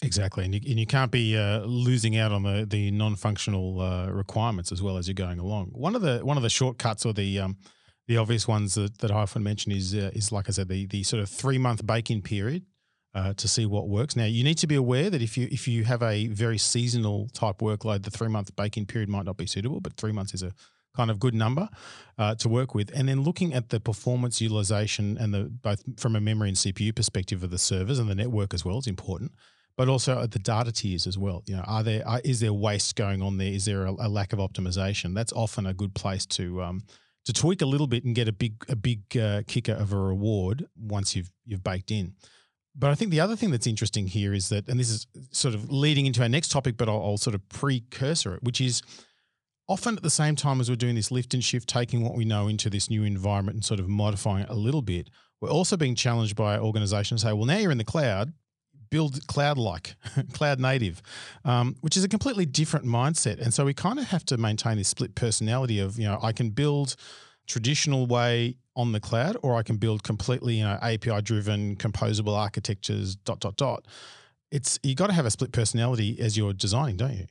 Exactly, 0.01 0.43
and 0.43 0.55
you, 0.55 0.61
and 0.67 0.79
you 0.79 0.87
can't 0.87 1.11
be 1.11 1.37
uh, 1.37 1.59
losing 1.59 2.17
out 2.17 2.33
on 2.33 2.43
the 2.43 2.65
the 2.65 2.91
non-functional 2.91 3.79
uh, 3.79 4.07
requirements 4.09 4.71
as 4.71 4.81
well 4.81 4.97
as 4.97 5.07
you're 5.07 5.13
going 5.13 5.39
along. 5.39 5.67
One 5.67 5.95
of 5.95 6.01
the 6.01 6.19
one 6.25 6.35
of 6.35 6.43
the 6.43 6.49
shortcuts 6.49 7.05
or 7.05 7.13
the 7.13 7.39
um, 7.39 7.57
the 8.07 8.17
obvious 8.17 8.45
ones 8.45 8.73
that, 8.73 8.97
that 8.97 9.11
I 9.11 9.15
often 9.15 9.43
mention 9.43 9.71
is 9.71 9.93
uh, 9.93 10.11
is 10.13 10.29
like 10.29 10.49
I 10.49 10.51
said 10.51 10.67
the 10.67 10.87
the 10.87 11.03
sort 11.03 11.21
of 11.23 11.29
three 11.29 11.57
month 11.57 11.85
bake-in 11.85 12.21
period 12.21 12.65
uh, 13.15 13.33
to 13.33 13.47
see 13.47 13.65
what 13.65 13.87
works. 13.87 14.15
Now, 14.15 14.25
you 14.25 14.43
need 14.43 14.57
to 14.59 14.67
be 14.67 14.75
aware 14.75 15.09
that 15.09 15.21
if 15.21 15.37
you 15.37 15.47
if 15.51 15.67
you 15.67 15.83
have 15.83 16.01
a 16.01 16.27
very 16.27 16.57
seasonal 16.57 17.29
type 17.29 17.59
workload, 17.59 18.03
the 18.03 18.11
three 18.11 18.27
month 18.27 18.55
bake-in 18.55 18.85
period 18.85 19.09
might 19.09 19.25
not 19.25 19.37
be 19.37 19.45
suitable, 19.45 19.79
but 19.79 19.97
three 19.97 20.11
months 20.11 20.33
is 20.33 20.43
a 20.43 20.53
kind 20.95 21.09
of 21.09 21.19
good 21.19 21.33
number 21.33 21.67
uh, 22.17 22.35
to 22.35 22.49
work 22.49 22.75
with. 22.75 22.91
And 22.95 23.09
then 23.09 23.21
looking 23.21 23.53
at 23.53 23.69
the 23.69 23.79
performance 23.79 24.41
utilization 24.41 25.17
and 25.17 25.33
the 25.33 25.43
both 25.43 25.83
from 25.99 26.15
a 26.15 26.21
memory 26.21 26.49
and 26.49 26.57
CPU 26.57 26.95
perspective 26.95 27.43
of 27.43 27.49
the 27.49 27.57
servers 27.57 27.99
and 27.99 28.09
the 28.09 28.15
network 28.15 28.53
as 28.53 28.63
well 28.63 28.77
is 28.77 28.87
important. 28.87 29.31
But 29.75 29.89
also 29.89 30.21
at 30.21 30.31
the 30.31 30.39
data 30.39 30.71
tiers 30.71 31.07
as 31.07 31.17
well. 31.17 31.41
You 31.47 31.55
know, 31.55 31.63
are 31.65 31.81
there 31.81 32.07
are, 32.07 32.21
is 32.23 32.39
there 32.39 32.53
waste 32.53 32.95
going 32.95 33.23
on 33.23 33.37
there? 33.37 33.51
Is 33.51 33.65
there 33.65 33.85
a, 33.85 33.91
a, 33.91 34.07
lack 34.07 34.31
of 34.31 34.37
optimization? 34.37 35.15
That's 35.15 35.33
often 35.33 35.65
a 35.65 35.73
good 35.73 35.95
place 35.95 36.27
to 36.27 36.61
um, 36.61 36.83
to 37.25 37.33
tweak 37.33 37.63
a 37.63 37.65
little 37.65 37.87
bit 37.87 38.03
and 38.03 38.13
get 38.13 38.27
a 38.27 38.31
big 38.31 38.53
a 38.69 38.75
big 38.75 39.17
uh, 39.17 39.41
kicker 39.47 39.73
of 39.73 39.91
a 39.91 39.97
reward 39.97 40.67
once 40.79 41.15
you've 41.15 41.31
you've 41.45 41.63
baked 41.63 41.89
in. 41.89 42.13
But 42.75 42.89
I 42.89 42.95
think 42.95 43.11
the 43.11 43.19
other 43.19 43.35
thing 43.35 43.51
that's 43.51 43.67
interesting 43.67 44.07
here 44.07 44.33
is 44.33 44.49
that, 44.49 44.67
and 44.67 44.79
this 44.79 44.89
is 44.89 45.07
sort 45.31 45.53
of 45.53 45.71
leading 45.71 46.05
into 46.05 46.21
our 46.23 46.29
next 46.29 46.49
topic, 46.49 46.75
but 46.75 46.89
I'll, 46.89 47.03
I'll, 47.03 47.17
sort 47.17 47.35
of 47.35 47.47
precursor 47.49 48.33
it, 48.35 48.43
which 48.43 48.59
is 48.59 48.81
often 49.67 49.95
at 49.95 50.03
the 50.03 50.09
same 50.09 50.35
time 50.35 50.59
as 50.59 50.69
we're 50.69 50.75
doing 50.75 50.95
this 50.95 51.11
lift 51.11 51.33
and 51.33 51.43
shift, 51.43 51.69
taking 51.69 52.03
what 52.03 52.15
we 52.15 52.25
know 52.25 52.47
into 52.47 52.69
this 52.69 52.89
new 52.89 53.03
environment 53.03 53.55
and 53.55 53.65
sort 53.65 53.79
of 53.79 53.87
modifying 53.87 54.43
it 54.43 54.49
a 54.49 54.55
little 54.55 54.81
bit, 54.81 55.09
we're 55.39 55.49
also 55.49 55.77
being 55.77 55.95
challenged 55.95 56.35
by 56.35 56.57
organizations 56.57 57.21
say, 57.21 57.33
well, 57.33 57.45
now 57.45 57.57
you're 57.57 57.71
in 57.71 57.77
the 57.77 57.83
cloud, 57.83 58.33
build 58.89 59.25
cloud 59.27 59.57
like, 59.57 59.95
cloud 60.33 60.59
native, 60.59 61.01
um, 61.45 61.75
which 61.81 61.97
is 61.97 62.03
a 62.03 62.07
completely 62.09 62.45
different 62.45 62.85
mindset. 62.85 63.39
And 63.39 63.53
so 63.53 63.65
we 63.65 63.73
kind 63.73 63.99
of 63.99 64.05
have 64.05 64.25
to 64.25 64.37
maintain 64.37 64.77
this 64.77 64.87
split 64.87 65.15
personality 65.15 65.79
of, 65.79 65.99
you 65.99 66.05
know, 66.05 66.17
I 66.21 66.31
can 66.31 66.49
build 66.49 66.95
traditional 67.47 68.05
way 68.05 68.55
on 68.75 68.91
the 68.91 68.99
cloud, 68.99 69.37
or 69.41 69.55
I 69.55 69.63
can 69.63 69.77
build 69.77 70.03
completely, 70.03 70.55
you 70.55 70.63
know, 70.63 70.77
API 70.81 71.21
driven, 71.21 71.75
composable 71.75 72.35
architectures, 72.37 73.15
dot, 73.15 73.39
dot, 73.39 73.55
dot. 73.55 73.85
It's 74.51 74.79
you 74.83 74.95
got 74.95 75.07
to 75.07 75.13
have 75.13 75.25
a 75.25 75.31
split 75.31 75.51
personality 75.51 76.19
as 76.19 76.37
you're 76.37 76.53
designing, 76.53 76.97
don't 76.97 77.13
you? 77.13 77.25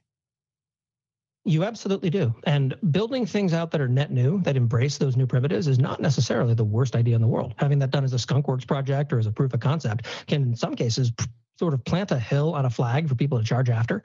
You 1.44 1.64
absolutely 1.64 2.10
do. 2.10 2.32
And 2.44 2.76
building 2.92 3.26
things 3.26 3.52
out 3.52 3.72
that 3.72 3.80
are 3.80 3.88
net 3.88 4.12
new, 4.12 4.40
that 4.42 4.56
embrace 4.56 4.98
those 4.98 5.16
new 5.16 5.26
primitives, 5.26 5.66
is 5.66 5.78
not 5.78 6.00
necessarily 6.00 6.54
the 6.54 6.64
worst 6.64 6.94
idea 6.94 7.16
in 7.16 7.20
the 7.20 7.26
world. 7.26 7.54
Having 7.58 7.80
that 7.80 7.90
done 7.90 8.04
as 8.04 8.12
a 8.12 8.16
skunkworks 8.16 8.66
project 8.66 9.12
or 9.12 9.18
as 9.18 9.26
a 9.26 9.32
proof 9.32 9.52
of 9.52 9.58
concept 9.58 10.06
can, 10.28 10.42
in 10.42 10.56
some 10.56 10.76
cases, 10.76 11.12
sort 11.58 11.74
of 11.74 11.84
plant 11.84 12.12
a 12.12 12.18
hill 12.18 12.54
on 12.54 12.64
a 12.64 12.70
flag 12.70 13.08
for 13.08 13.14
people 13.14 13.38
to 13.38 13.44
charge 13.44 13.70
after 13.70 14.02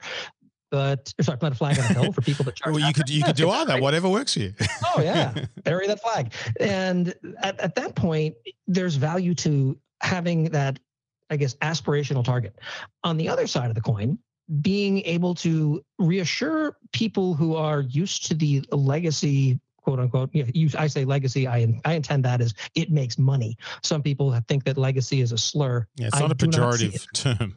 but 0.70 1.12
sorry, 1.20 1.38
plant 1.38 1.54
a 1.54 1.58
flag 1.58 1.78
on 1.78 1.84
a 1.84 1.94
hill 1.94 2.12
for 2.12 2.20
people 2.20 2.44
to 2.44 2.52
charge. 2.52 2.74
well, 2.74 2.86
you 2.86 2.92
could 2.92 3.08
you 3.08 3.22
could 3.22 3.36
do 3.36 3.50
either, 3.50 3.80
whatever 3.80 4.08
works 4.08 4.34
for 4.34 4.40
you. 4.40 4.54
oh 4.96 5.00
yeah, 5.00 5.32
bury 5.64 5.86
that 5.86 6.00
flag. 6.00 6.32
And 6.60 7.14
at, 7.42 7.58
at 7.60 7.74
that 7.76 7.94
point, 7.94 8.34
there's 8.66 8.96
value 8.96 9.34
to 9.36 9.78
having 10.00 10.44
that, 10.50 10.78
I 11.30 11.36
guess, 11.36 11.54
aspirational 11.56 12.24
target. 12.24 12.58
On 13.04 13.16
the 13.16 13.28
other 13.28 13.46
side 13.46 13.68
of 13.68 13.74
the 13.74 13.80
coin, 13.80 14.18
being 14.60 15.02
able 15.02 15.34
to 15.36 15.84
reassure 15.98 16.76
people 16.92 17.34
who 17.34 17.56
are 17.56 17.80
used 17.80 18.26
to 18.26 18.34
the 18.34 18.64
legacy 18.72 19.60
quote 19.88 20.00
unquote. 20.00 20.28
You, 20.34 20.68
I 20.78 20.86
say 20.86 21.06
legacy. 21.06 21.48
I 21.48 21.80
I 21.86 21.94
intend 21.94 22.22
that 22.26 22.42
as 22.42 22.52
it 22.74 22.90
makes 22.90 23.16
money. 23.16 23.56
Some 23.82 24.02
people 24.02 24.38
think 24.46 24.64
that 24.64 24.76
legacy 24.76 25.22
is 25.22 25.32
a 25.32 25.38
slur. 25.38 25.86
Yeah, 25.96 26.08
it's 26.08 26.20
not 26.20 26.30
a 26.30 26.34
pejorative 26.34 27.06
not 27.24 27.38
term. 27.38 27.54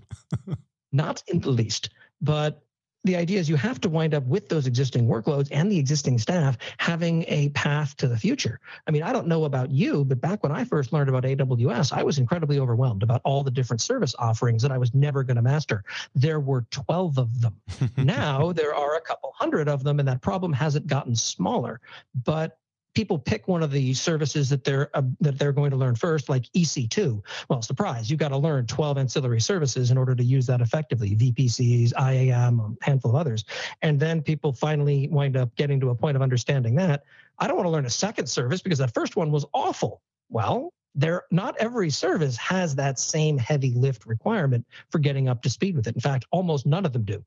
not 0.93 1.23
in 1.27 1.41
the 1.41 1.49
least. 1.49 1.89
But 2.21 2.63
the 3.03 3.15
idea 3.15 3.39
is 3.39 3.49
you 3.49 3.55
have 3.55 3.81
to 3.81 3.89
wind 3.89 4.13
up 4.13 4.23
with 4.25 4.47
those 4.49 4.67
existing 4.67 5.07
workloads 5.07 5.47
and 5.51 5.71
the 5.71 5.79
existing 5.79 6.19
staff 6.19 6.57
having 6.77 7.25
a 7.27 7.49
path 7.49 7.95
to 7.97 8.07
the 8.07 8.17
future. 8.17 8.59
I 8.87 8.91
mean, 8.91 9.03
I 9.03 9.11
don't 9.11 9.27
know 9.27 9.45
about 9.45 9.71
you, 9.71 10.05
but 10.05 10.21
back 10.21 10.43
when 10.43 10.51
I 10.51 10.63
first 10.65 10.93
learned 10.93 11.09
about 11.09 11.23
AWS, 11.23 11.91
I 11.93 12.03
was 12.03 12.19
incredibly 12.19 12.59
overwhelmed 12.59 13.03
about 13.03 13.21
all 13.23 13.43
the 13.43 13.51
different 13.51 13.81
service 13.81 14.13
offerings 14.19 14.61
that 14.61 14.71
I 14.71 14.77
was 14.77 14.93
never 14.93 15.23
going 15.23 15.37
to 15.37 15.41
master. 15.41 15.83
There 16.13 16.39
were 16.39 16.65
12 16.69 17.17
of 17.17 17.41
them. 17.41 17.55
now 17.97 18.51
there 18.51 18.75
are 18.75 18.95
a 18.95 19.01
couple 19.01 19.33
hundred 19.35 19.67
of 19.67 19.83
them, 19.83 19.99
and 19.99 20.07
that 20.07 20.21
problem 20.21 20.53
hasn't 20.53 20.87
gotten 20.87 21.15
smaller. 21.15 21.81
But 22.23 22.57
people 22.93 23.17
pick 23.17 23.47
one 23.47 23.63
of 23.63 23.71
the 23.71 23.93
services 23.93 24.49
that 24.49 24.63
they're 24.63 24.89
uh, 24.95 25.01
that 25.19 25.37
they're 25.37 25.51
going 25.51 25.71
to 25.71 25.77
learn 25.77 25.95
first, 25.95 26.29
like 26.29 26.43
EC2. 26.55 27.21
Well, 27.49 27.61
surprise, 27.61 28.09
you've 28.09 28.19
got 28.19 28.29
to 28.29 28.37
learn 28.37 28.65
12 28.65 28.97
ancillary 28.97 29.41
services 29.41 29.91
in 29.91 29.97
order 29.97 30.15
to 30.15 30.23
use 30.23 30.45
that 30.47 30.61
effectively. 30.61 31.15
VPCs, 31.15 31.93
IAM, 31.99 32.59
a 32.81 32.85
handful 32.85 33.11
of 33.11 33.15
others, 33.15 33.45
and 33.81 33.99
then 33.99 34.21
people 34.21 34.53
finally 34.53 35.07
wind 35.07 35.37
up 35.37 35.55
getting 35.55 35.79
to 35.79 35.89
a 35.89 35.95
point 35.95 36.15
of 36.15 36.21
understanding 36.21 36.75
that 36.75 37.03
I 37.39 37.47
don't 37.47 37.55
want 37.55 37.67
to 37.67 37.71
learn 37.71 37.85
a 37.85 37.89
second 37.89 38.27
service 38.27 38.61
because 38.61 38.79
that 38.79 38.93
first 38.93 39.15
one 39.15 39.31
was 39.31 39.45
awful. 39.53 40.01
Well, 40.29 40.73
there 40.93 41.23
not 41.31 41.55
every 41.57 41.89
service 41.89 42.37
has 42.37 42.75
that 42.75 42.99
same 42.99 43.37
heavy 43.37 43.71
lift 43.73 44.05
requirement 44.05 44.65
for 44.89 44.99
getting 44.99 45.29
up 45.29 45.41
to 45.43 45.49
speed 45.49 45.75
with 45.75 45.87
it. 45.87 45.95
In 45.95 46.01
fact, 46.01 46.25
almost 46.31 46.65
none 46.65 46.85
of 46.85 46.93
them 46.93 47.03
do 47.03 47.23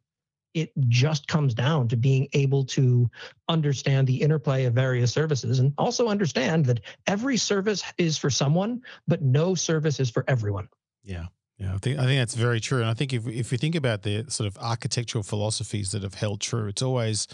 it 0.55 0.73
just 0.89 1.27
comes 1.29 1.53
down 1.53 1.89
to 1.89 1.97
being 1.97 2.29
able 2.33 2.65
to 2.65 3.11
understand 3.49 4.07
the 4.07 4.17
interplay 4.17 4.65
of 4.65 4.73
various 4.73 5.13
services 5.13 5.59
and 5.59 5.75
also 5.77 6.09
understand 6.09 6.65
that 6.67 6.81
every 7.07 7.37
service 7.37 7.83
is 7.99 8.17
for 8.17 8.31
someone, 8.31 8.81
but 9.07 9.21
no 9.21 9.55
service 9.55 10.01
is 10.01 10.11
for 10.11 10.25
everyone. 10.29 10.69
Yeah. 11.03 11.27
Yeah, 11.57 11.75
I 11.75 11.79
think 11.79 11.99
I 12.01 12.05
think 12.05 12.21
that's 12.21 12.35
very 12.35 12.59
true, 12.59 12.81
and 12.81 12.91
I 12.91 12.95
think 12.95 13.13
if 13.13 13.29
if 13.29 13.53
we 13.53 13.59
think 13.59 13.77
about 13.77 14.03
the 14.03 14.25
sort 14.29 14.49
of 14.49 14.59
architectural 14.59 15.23
philosophies 15.23 15.93
that 15.93 16.03
have 16.03 16.15
held 16.15 16.41
true, 16.41 16.67
it's 16.67 16.83
always 16.83 17.29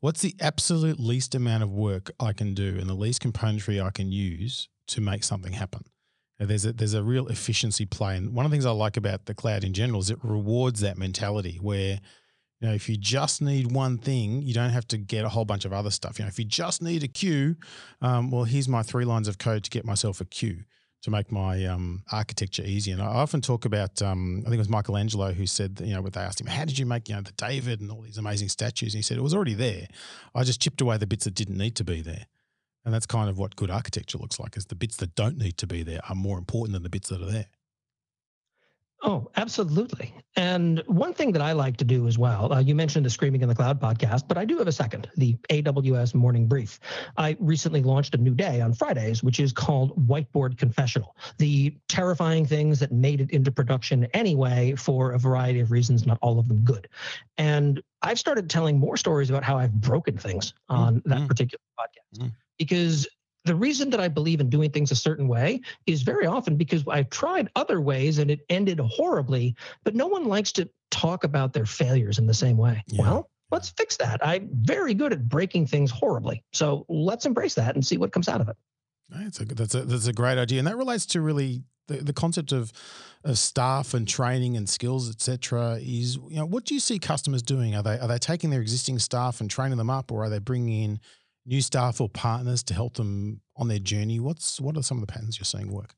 what's 0.00 0.22
the 0.22 0.34
absolute 0.40 0.98
least 0.98 1.36
amount 1.36 1.62
of 1.62 1.72
work 1.72 2.10
I 2.18 2.32
can 2.32 2.52
do 2.52 2.76
and 2.80 2.90
the 2.90 2.94
least 2.94 3.22
componentry 3.22 3.80
I 3.80 3.90
can 3.90 4.10
use 4.10 4.68
to 4.88 5.00
make 5.00 5.22
something 5.22 5.52
happen. 5.52 5.84
There's 6.40 6.64
a 6.64 6.72
there's 6.72 6.94
a 6.94 7.04
real 7.04 7.28
efficiency 7.28 7.86
play, 7.86 8.16
and 8.16 8.34
one 8.34 8.44
of 8.44 8.50
the 8.50 8.54
things 8.56 8.66
I 8.66 8.72
like 8.72 8.96
about 8.96 9.26
the 9.26 9.34
cloud 9.34 9.62
in 9.62 9.72
general 9.72 10.00
is 10.00 10.10
it 10.10 10.18
rewards 10.22 10.80
that 10.80 10.98
mentality 10.98 11.58
where 11.60 12.00
you 12.60 12.68
know, 12.68 12.74
if 12.74 12.88
you 12.88 12.96
just 12.96 13.40
need 13.40 13.72
one 13.72 13.96
thing, 13.96 14.42
you 14.42 14.52
don't 14.52 14.70
have 14.70 14.86
to 14.88 14.98
get 14.98 15.24
a 15.24 15.28
whole 15.30 15.46
bunch 15.46 15.64
of 15.64 15.72
other 15.72 15.90
stuff. 15.90 16.18
You 16.18 16.24
know, 16.24 16.28
if 16.28 16.38
you 16.38 16.44
just 16.44 16.82
need 16.82 17.02
a 17.02 17.08
queue, 17.08 17.56
um, 18.02 18.30
well, 18.30 18.44
here's 18.44 18.68
my 18.68 18.82
three 18.82 19.04
lines 19.04 19.28
of 19.28 19.38
code 19.38 19.64
to 19.64 19.70
get 19.70 19.84
myself 19.84 20.20
a 20.20 20.26
queue 20.26 20.64
to 21.02 21.10
make 21.10 21.32
my 21.32 21.64
um, 21.64 22.02
architecture 22.12 22.62
easy. 22.62 22.92
And 22.92 23.00
I 23.00 23.06
often 23.06 23.40
talk 23.40 23.64
about, 23.64 24.02
um, 24.02 24.40
I 24.40 24.50
think 24.50 24.56
it 24.56 24.58
was 24.58 24.68
Michelangelo 24.68 25.32
who 25.32 25.46
said, 25.46 25.76
that, 25.76 25.86
you 25.86 25.94
know, 25.94 26.02
they 26.02 26.20
asked 26.20 26.40
him, 26.40 26.46
how 26.46 26.66
did 26.66 26.78
you 26.78 26.84
make, 26.84 27.08
you 27.08 27.14
know, 27.14 27.22
the 27.22 27.32
David 27.32 27.80
and 27.80 27.90
all 27.90 28.02
these 28.02 28.18
amazing 28.18 28.50
statues? 28.50 28.92
And 28.92 28.98
he 28.98 29.02
said, 29.02 29.16
it 29.16 29.22
was 29.22 29.32
already 29.32 29.54
there. 29.54 29.86
I 30.34 30.44
just 30.44 30.60
chipped 30.60 30.82
away 30.82 30.98
the 30.98 31.06
bits 31.06 31.24
that 31.24 31.34
didn't 31.34 31.56
need 31.56 31.76
to 31.76 31.84
be 31.84 32.02
there. 32.02 32.26
And 32.84 32.92
that's 32.92 33.06
kind 33.06 33.30
of 33.30 33.38
what 33.38 33.56
good 33.56 33.70
architecture 33.70 34.18
looks 34.18 34.38
like 34.38 34.56
is 34.58 34.66
the 34.66 34.74
bits 34.74 34.96
that 34.96 35.14
don't 35.14 35.38
need 35.38 35.56
to 35.58 35.66
be 35.66 35.82
there 35.82 36.00
are 36.08 36.14
more 36.14 36.36
important 36.36 36.74
than 36.74 36.82
the 36.82 36.90
bits 36.90 37.08
that 37.08 37.22
are 37.22 37.30
there. 37.30 37.46
Oh, 39.02 39.30
absolutely. 39.36 40.14
And 40.36 40.82
one 40.86 41.14
thing 41.14 41.32
that 41.32 41.40
I 41.40 41.52
like 41.52 41.78
to 41.78 41.84
do 41.84 42.06
as 42.06 42.18
well, 42.18 42.52
uh, 42.52 42.60
you 42.60 42.74
mentioned 42.74 43.06
the 43.06 43.10
Screaming 43.10 43.40
in 43.40 43.48
the 43.48 43.54
Cloud 43.54 43.80
podcast, 43.80 44.28
but 44.28 44.36
I 44.36 44.44
do 44.44 44.58
have 44.58 44.68
a 44.68 44.72
second, 44.72 45.08
the 45.16 45.36
AWS 45.48 46.14
Morning 46.14 46.46
Brief. 46.46 46.78
I 47.16 47.34
recently 47.40 47.82
launched 47.82 48.14
a 48.14 48.18
new 48.18 48.34
day 48.34 48.60
on 48.60 48.74
Fridays, 48.74 49.22
which 49.22 49.40
is 49.40 49.52
called 49.52 49.96
Whiteboard 50.06 50.58
Confessional, 50.58 51.16
the 51.38 51.74
terrifying 51.88 52.44
things 52.44 52.78
that 52.80 52.92
made 52.92 53.22
it 53.22 53.30
into 53.30 53.50
production 53.50 54.04
anyway 54.12 54.74
for 54.76 55.12
a 55.12 55.18
variety 55.18 55.60
of 55.60 55.70
reasons, 55.70 56.06
not 56.06 56.18
all 56.20 56.38
of 56.38 56.48
them 56.48 56.60
good. 56.62 56.86
And 57.38 57.82
I've 58.02 58.18
started 58.18 58.50
telling 58.50 58.78
more 58.78 58.98
stories 58.98 59.30
about 59.30 59.44
how 59.44 59.56
I've 59.56 59.72
broken 59.72 60.18
things 60.18 60.52
on 60.68 60.96
mm-hmm. 60.96 61.08
that 61.08 61.26
particular 61.26 61.62
podcast. 61.78 62.18
Mm-hmm. 62.18 62.28
Because 62.58 63.08
the 63.44 63.54
reason 63.54 63.90
that 63.90 64.00
I 64.00 64.08
believe 64.08 64.40
in 64.40 64.50
doing 64.50 64.70
things 64.70 64.90
a 64.90 64.96
certain 64.96 65.26
way 65.26 65.60
is 65.86 66.02
very 66.02 66.26
often 66.26 66.56
because 66.56 66.84
I've 66.88 67.10
tried 67.10 67.48
other 67.56 67.80
ways 67.80 68.18
and 68.18 68.30
it 68.30 68.40
ended 68.48 68.78
horribly, 68.80 69.56
but 69.84 69.94
no 69.94 70.06
one 70.06 70.26
likes 70.26 70.52
to 70.52 70.68
talk 70.90 71.24
about 71.24 71.52
their 71.52 71.66
failures 71.66 72.18
in 72.18 72.26
the 72.26 72.34
same 72.34 72.56
way. 72.56 72.82
Yeah. 72.86 73.02
Well, 73.02 73.30
let's 73.50 73.70
fix 73.70 73.96
that. 73.96 74.24
I'm 74.26 74.48
very 74.52 74.94
good 74.94 75.12
at 75.12 75.28
breaking 75.28 75.66
things 75.66 75.90
horribly. 75.90 76.44
So 76.52 76.84
let's 76.88 77.24
embrace 77.26 77.54
that 77.54 77.74
and 77.74 77.86
see 77.86 77.96
what 77.96 78.12
comes 78.12 78.28
out 78.28 78.40
of 78.40 78.48
it. 78.48 78.56
That's 79.08 79.40
a, 79.40 79.44
that's 79.44 79.74
a, 79.74 79.82
that's 79.82 80.06
a 80.06 80.12
great 80.12 80.38
idea. 80.38 80.58
And 80.58 80.68
that 80.68 80.76
relates 80.76 81.06
to 81.06 81.20
really 81.20 81.62
the, 81.88 81.96
the 81.96 82.12
concept 82.12 82.52
of, 82.52 82.72
of 83.24 83.38
staff 83.38 83.94
and 83.94 84.06
training 84.06 84.56
and 84.56 84.68
skills, 84.68 85.10
etc. 85.10 85.78
Is, 85.80 86.16
you 86.16 86.36
know, 86.36 86.46
what 86.46 86.64
do 86.64 86.74
you 86.74 86.80
see 86.80 86.98
customers 86.98 87.42
doing? 87.42 87.74
Are 87.74 87.82
they, 87.82 87.98
are 87.98 88.06
they 88.06 88.18
taking 88.18 88.50
their 88.50 88.60
existing 88.60 88.98
staff 88.98 89.40
and 89.40 89.50
training 89.50 89.78
them 89.78 89.90
up 89.90 90.12
or 90.12 90.24
are 90.24 90.28
they 90.28 90.38
bringing 90.38 90.82
in 90.82 91.00
new 91.46 91.60
staff 91.60 92.00
or 92.00 92.08
partners 92.08 92.62
to 92.64 92.74
help 92.74 92.94
them 92.94 93.40
on 93.56 93.68
their 93.68 93.78
journey? 93.78 94.20
What's 94.20 94.60
what 94.60 94.76
are 94.76 94.82
some 94.82 94.98
of 94.98 95.06
the 95.06 95.12
patterns 95.12 95.38
you're 95.38 95.44
seeing 95.44 95.72
work? 95.72 95.94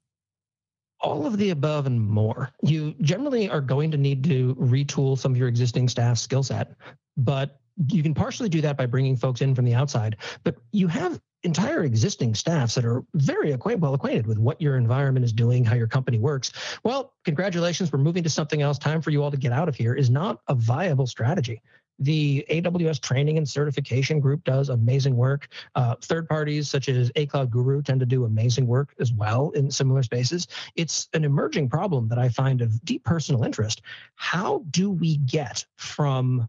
All 1.01 1.27
of 1.27 1.37
the 1.37 1.51
above 1.51 1.87
and 1.87 2.01
more. 2.01 2.51
You 2.63 2.95
generally 3.01 3.51
are 3.51 3.61
going 3.61 3.91
to 3.91 3.97
need 3.97 4.23
to 4.25 4.55
retool 4.55 5.19
some 5.19 5.33
of 5.33 5.39
your 5.39 5.49
existing 5.49 5.89
staff 5.89 6.19
skill 6.19 6.45
set, 6.45 6.77
but 7.17 7.61
you 7.89 8.03
can 8.03 8.15
partially 8.15 8.49
do 8.49 8.61
that 8.61 8.77
by 8.77 8.87
bringing 8.87 9.17
folks 9.17 9.41
in 9.41 9.55
from 9.55 9.65
the 9.65 9.75
outside. 9.75 10.17
But 10.45 10.57
you 10.71 10.87
have 10.89 11.21
entire 11.45 11.83
existing 11.83 12.35
staffs 12.35 12.75
that 12.75 12.85
are 12.85 13.05
very 13.15 13.57
well 13.77 13.95
acquainted 13.95 14.27
with 14.27 14.39
what 14.39 14.61
your 14.61 14.77
environment 14.77 15.25
is 15.25 15.33
doing, 15.33 15.65
how 15.65 15.75
your 15.75 15.89
company 15.89 16.19
works. 16.19 16.53
Well, 16.85 17.15
congratulations, 17.25 17.93
we're 17.93 17.99
moving 17.99 18.23
to 18.23 18.31
something 18.31 18.63
else. 18.63 18.79
Time 18.79 19.03
for 19.03 19.11
you 19.11 19.23
all 19.23 19.31
to 19.31 19.37
get 19.37 19.53
out 19.53 19.69
of 19.69 19.75
here 19.75 19.95
is 19.95 20.09
not 20.09 20.41
a 20.49 20.55
viable 20.55 21.07
strategy. 21.07 21.61
The 21.99 22.45
AWS 22.51 23.01
training 23.01 23.39
and 23.39 23.49
certification 23.49 24.21
group 24.21 24.45
does 24.45 24.69
amazing 24.69 25.17
work. 25.17 25.49
Uh, 25.75 25.95
third 26.01 26.29
parties 26.29 26.69
such 26.69 26.89
as 26.89 27.13
A 27.17 27.27
Cloud 27.27 27.51
Guru 27.51 27.83
tend 27.83 28.01
to 28.01 28.07
do 28.07 28.25
amazing 28.25 28.67
work 28.67 28.95
as 28.99 29.13
well 29.13 29.51
in 29.51 29.71
similar 29.71 30.03
spaces. 30.03 30.49
It's 30.75 31.09
an 31.13 31.25
emerging 31.25 31.69
problem 31.69 32.09
that 32.09 32.19
I 32.19 32.29
find 32.29 32.61
of 32.61 32.85
deep 32.85 33.05
personal 33.05 33.45
interest. 33.45 33.83
How 34.15 34.65
do 34.71 34.91
we 34.91 35.19
get 35.19 35.65
from 35.77 36.49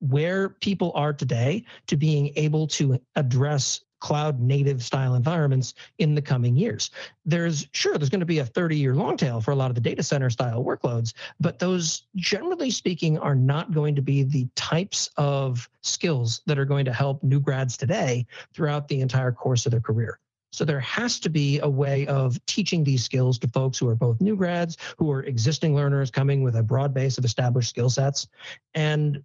where 0.00 0.48
people 0.48 0.92
are 0.94 1.12
today 1.12 1.64
to 1.86 1.96
being 1.96 2.32
able 2.36 2.66
to 2.66 3.00
address 3.16 3.82
cloud 4.00 4.40
native 4.40 4.82
style 4.82 5.14
environments 5.14 5.74
in 5.98 6.14
the 6.14 6.22
coming 6.22 6.56
years. 6.56 6.90
There's 7.24 7.68
sure 7.72 7.96
there's 7.96 8.10
going 8.10 8.20
to 8.20 8.26
be 8.26 8.38
a 8.38 8.46
30 8.46 8.76
year 8.76 8.94
long 8.94 9.16
tail 9.16 9.40
for 9.40 9.52
a 9.52 9.56
lot 9.56 9.70
of 9.70 9.74
the 9.74 9.80
data 9.80 10.02
center 10.02 10.30
style 10.30 10.64
workloads, 10.64 11.14
but 11.38 11.58
those 11.58 12.06
generally 12.16 12.70
speaking 12.70 13.18
are 13.18 13.34
not 13.34 13.72
going 13.72 13.94
to 13.94 14.02
be 14.02 14.22
the 14.22 14.48
types 14.56 15.08
of 15.16 15.68
skills 15.82 16.42
that 16.46 16.58
are 16.58 16.64
going 16.64 16.84
to 16.84 16.92
help 16.92 17.22
new 17.22 17.40
grads 17.40 17.76
today 17.76 18.26
throughout 18.54 18.88
the 18.88 19.00
entire 19.00 19.32
course 19.32 19.66
of 19.66 19.72
their 19.72 19.80
career. 19.80 20.18
So 20.52 20.64
there 20.64 20.80
has 20.80 21.20
to 21.20 21.30
be 21.30 21.60
a 21.60 21.68
way 21.68 22.06
of 22.06 22.44
teaching 22.46 22.82
these 22.82 23.04
skills 23.04 23.38
to 23.38 23.48
folks 23.48 23.78
who 23.78 23.88
are 23.88 23.94
both 23.94 24.20
new 24.20 24.36
grads, 24.36 24.76
who 24.98 25.10
are 25.12 25.22
existing 25.22 25.76
learners 25.76 26.10
coming 26.10 26.42
with 26.42 26.56
a 26.56 26.62
broad 26.62 26.92
base 26.92 27.18
of 27.18 27.24
established 27.24 27.70
skill 27.70 27.88
sets. 27.88 28.26
And 28.74 29.22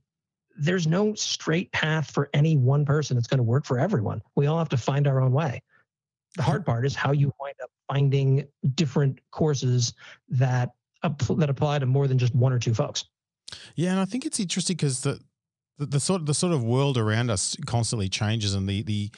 there's 0.58 0.88
no 0.88 1.14
straight 1.16 1.72
path 1.72 2.10
for 2.12 2.30
any 2.34 2.56
one 2.56 2.86
person 2.86 3.16
that's 3.16 3.28
going 3.28 3.40
to 3.40 3.44
work 3.44 3.66
for 3.66 3.80
everyone. 3.80 4.22
We 4.36 4.48
all 4.48 4.58
have 4.58 4.70
to 4.70 4.78
find 4.78 5.08
our 5.08 5.22
own 5.22 5.32
way. 5.32 5.62
The 6.38 6.44
hard 6.44 6.66
part 6.66 6.86
is 6.86 6.96
how 6.96 7.12
you 7.12 7.34
wind 7.40 7.56
up 7.64 7.70
finding 7.88 8.46
different 8.76 9.20
courses 9.32 9.94
that 10.30 10.72
that 11.04 11.50
apply 11.50 11.80
to 11.80 11.86
more 11.86 12.08
than 12.08 12.18
just 12.18 12.34
one 12.34 12.52
or 12.52 12.60
two 12.60 12.74
folks. 12.74 13.06
Yeah, 13.76 13.92
and 13.92 14.00
I 14.00 14.06
think 14.06 14.26
it's 14.26 14.40
interesting 14.40 14.76
because 14.76 15.02
the, 15.02 15.20
the, 15.78 15.86
the 15.86 16.00
sort 16.00 16.22
of 16.22 16.26
the 16.26 16.34
sort 16.34 16.52
of 16.52 16.64
world 16.64 16.98
around 16.98 17.30
us 17.30 17.56
constantly 17.66 18.10
changes, 18.10 18.54
and 18.54 18.68
the 18.68 18.82
the 18.84 19.12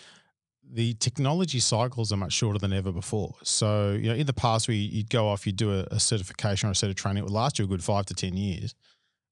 the 0.69 0.95
technology 0.95 1.59
cycles 1.59 2.11
are 2.11 2.17
much 2.17 2.33
shorter 2.33 2.59
than 2.59 2.73
ever 2.73 2.91
before. 2.91 3.35
So, 3.41 3.91
you 3.91 4.09
know, 4.09 4.15
in 4.15 4.27
the 4.27 4.33
past, 4.33 4.67
where 4.67 4.75
you'd 4.75 5.09
go 5.09 5.29
off, 5.29 5.47
you'd 5.47 5.55
do 5.55 5.71
a, 5.71 5.87
a 5.91 5.99
certification 5.99 6.67
or 6.67 6.73
a 6.73 6.75
set 6.75 6.89
of 6.89 6.97
training, 6.97 7.19
it 7.19 7.23
would 7.23 7.31
last 7.31 7.57
you 7.57 7.63
a 7.63 7.67
good 7.67 7.83
five 7.83 8.05
to 8.07 8.13
ten 8.13 8.35
years. 8.35 8.75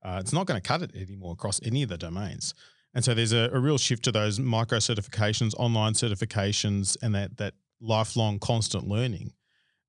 Uh, 0.05 0.19
it's 0.19 0.31
not 0.31 0.45
going 0.45 0.61
to 0.61 0.65
cut 0.65 0.83
it 0.83 0.95
anymore 0.95 1.33
across 1.33 1.59
any 1.63 1.81
of 1.81 1.89
the 1.89 1.97
domains. 1.97 2.53
And 2.93 3.03
so 3.03 3.13
there's 3.13 3.33
a, 3.33 3.49
a 3.51 3.59
real 3.59 3.79
shift 3.79 4.03
to 4.03 4.11
those 4.11 4.39
micro 4.39 4.77
certifications, 4.77 5.55
online 5.57 5.93
certifications, 5.93 6.95
and 7.01 7.15
that 7.15 7.37
that 7.37 7.55
lifelong 7.81 8.39
constant 8.39 8.87
learning. 8.87 9.33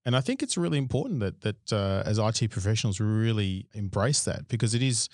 And 0.04 0.16
I 0.16 0.20
think 0.20 0.42
it's 0.42 0.56
really 0.56 0.78
important 0.78 1.20
that 1.20 1.42
that 1.42 1.72
uh, 1.72 2.02
as 2.06 2.18
IT 2.18 2.50
professionals 2.50 2.98
really 2.98 3.66
embrace 3.74 4.24
that 4.24 4.48
because 4.48 4.74
it 4.74 4.82
is 4.82 5.08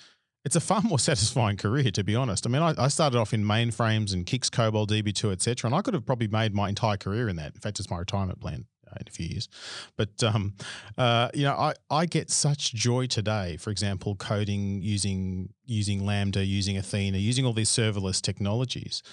it's 0.45 0.55
a 0.55 0.61
far 0.61 0.81
more 0.81 0.99
satisfying 1.09 1.57
career 1.57 1.91
to 1.91 2.03
be 2.03 2.15
honest. 2.15 2.47
I 2.47 2.49
mean, 2.49 2.61
I, 2.61 2.73
I 2.77 2.87
started 2.87 3.19
off 3.19 3.33
in 3.33 3.43
mainframes 3.43 4.13
and 4.13 4.25
CICS, 4.25 4.49
COBOL, 4.49 4.87
DB2, 4.87 5.33
etc., 5.33 5.67
and 5.67 5.75
I 5.75 5.81
could 5.81 5.93
have 5.93 6.05
probably 6.05 6.29
made 6.29 6.55
my 6.55 6.69
entire 6.69 6.97
career 6.97 7.27
in 7.27 7.35
that. 7.35 7.55
In 7.55 7.59
fact, 7.59 7.79
it's 7.79 7.91
my 7.91 7.97
retirement 7.99 8.39
plan 8.39 8.65
in 9.01 9.07
a 9.07 9.11
few 9.11 9.27
years. 9.27 9.49
But 9.97 10.23
um, 10.23 10.53
uh, 10.97 11.29
you 11.33 11.43
know, 11.43 11.53
I, 11.53 11.73
I 11.89 12.05
get 12.05 12.29
such 12.29 12.73
joy 12.73 13.07
today. 13.07 13.57
For 13.57 13.69
example, 13.69 14.15
coding 14.15 14.81
using 14.81 15.49
using 15.65 16.05
Lambda, 16.05 16.45
using 16.45 16.77
Athena, 16.77 17.17
using 17.17 17.45
all 17.45 17.53
these 17.53 17.69
serverless 17.69 18.21
technologies. 18.21 19.03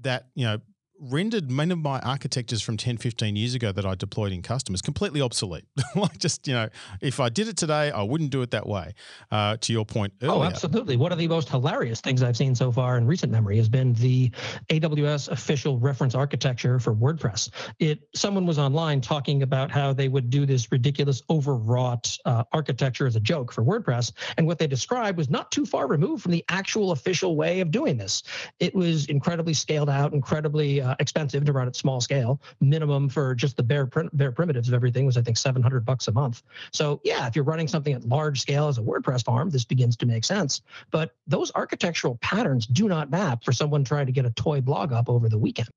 That 0.00 0.28
you 0.34 0.44
know, 0.46 0.58
rendered 1.00 1.50
many 1.50 1.72
of 1.72 1.78
my 1.78 1.98
architectures 2.00 2.62
from 2.62 2.76
10, 2.76 2.96
15 2.96 3.36
years 3.36 3.54
ago 3.54 3.72
that 3.72 3.84
I 3.84 3.94
deployed 3.94 4.32
in 4.32 4.42
customers 4.42 4.82
completely 4.82 5.20
obsolete. 5.20 5.64
like 5.96 6.18
just, 6.18 6.46
you 6.48 6.54
know, 6.54 6.68
if 7.00 7.20
I 7.20 7.28
did 7.28 7.48
it 7.48 7.56
today, 7.56 7.90
I 7.90 8.02
wouldn't 8.02 8.30
do 8.30 8.42
it 8.42 8.50
that 8.52 8.66
way. 8.66 8.94
Uh, 9.30 9.56
to 9.60 9.72
your 9.72 9.84
point 9.84 10.12
oh, 10.22 10.26
earlier. 10.26 10.38
Oh, 10.38 10.44
absolutely. 10.44 10.96
One 10.96 11.12
of 11.12 11.18
the 11.18 11.28
most 11.28 11.48
hilarious 11.48 12.00
things 12.00 12.22
I've 12.22 12.36
seen 12.36 12.54
so 12.54 12.70
far 12.72 12.96
in 12.96 13.06
recent 13.06 13.32
memory 13.32 13.56
has 13.56 13.68
been 13.68 13.92
the 13.94 14.30
AWS 14.70 15.28
official 15.30 15.78
reference 15.78 16.14
architecture 16.14 16.78
for 16.78 16.94
WordPress. 16.94 17.50
It 17.78 18.00
someone 18.14 18.46
was 18.46 18.58
online 18.58 19.00
talking 19.00 19.42
about 19.42 19.70
how 19.70 19.92
they 19.92 20.08
would 20.08 20.30
do 20.30 20.46
this 20.46 20.70
ridiculous 20.70 21.22
overwrought 21.30 22.16
uh, 22.24 22.44
architecture 22.52 23.06
as 23.06 23.16
a 23.16 23.20
joke 23.20 23.52
for 23.52 23.62
WordPress, 23.62 24.12
and 24.36 24.46
what 24.46 24.58
they 24.58 24.66
described 24.66 25.18
was 25.18 25.30
not 25.30 25.50
too 25.50 25.66
far 25.66 25.86
removed 25.86 26.22
from 26.22 26.32
the 26.32 26.44
actual 26.48 26.92
official 26.92 27.36
way 27.36 27.60
of 27.60 27.70
doing 27.70 27.96
this. 27.96 28.22
It 28.60 28.74
was 28.74 29.06
incredibly 29.06 29.54
scaled 29.54 29.90
out, 29.90 30.12
incredibly 30.12 30.80
uh, 30.86 30.94
expensive 31.00 31.44
to 31.44 31.52
run 31.52 31.66
at 31.66 31.76
small 31.76 32.00
scale. 32.00 32.40
Minimum 32.60 33.08
for 33.08 33.34
just 33.34 33.56
the 33.56 33.62
bare 33.62 33.86
bare 34.12 34.32
primitives 34.32 34.68
of 34.68 34.74
everything 34.74 35.06
was 35.06 35.16
I 35.16 35.22
think 35.22 35.36
700 35.36 35.84
bucks 35.84 36.08
a 36.08 36.12
month. 36.12 36.42
So 36.72 37.00
yeah, 37.04 37.26
if 37.26 37.34
you're 37.34 37.44
running 37.44 37.68
something 37.68 37.92
at 37.92 38.04
large 38.04 38.40
scale 38.40 38.68
as 38.68 38.78
a 38.78 38.82
WordPress 38.82 39.24
farm, 39.24 39.50
this 39.50 39.64
begins 39.64 39.96
to 39.96 40.06
make 40.06 40.24
sense. 40.24 40.62
But 40.90 41.14
those 41.26 41.52
architectural 41.54 42.16
patterns 42.16 42.66
do 42.66 42.88
not 42.88 43.10
map 43.10 43.44
for 43.44 43.52
someone 43.52 43.84
trying 43.84 44.06
to 44.06 44.12
get 44.12 44.24
a 44.24 44.30
toy 44.30 44.60
blog 44.60 44.92
up 44.92 45.08
over 45.08 45.28
the 45.28 45.38
weekend 45.38 45.68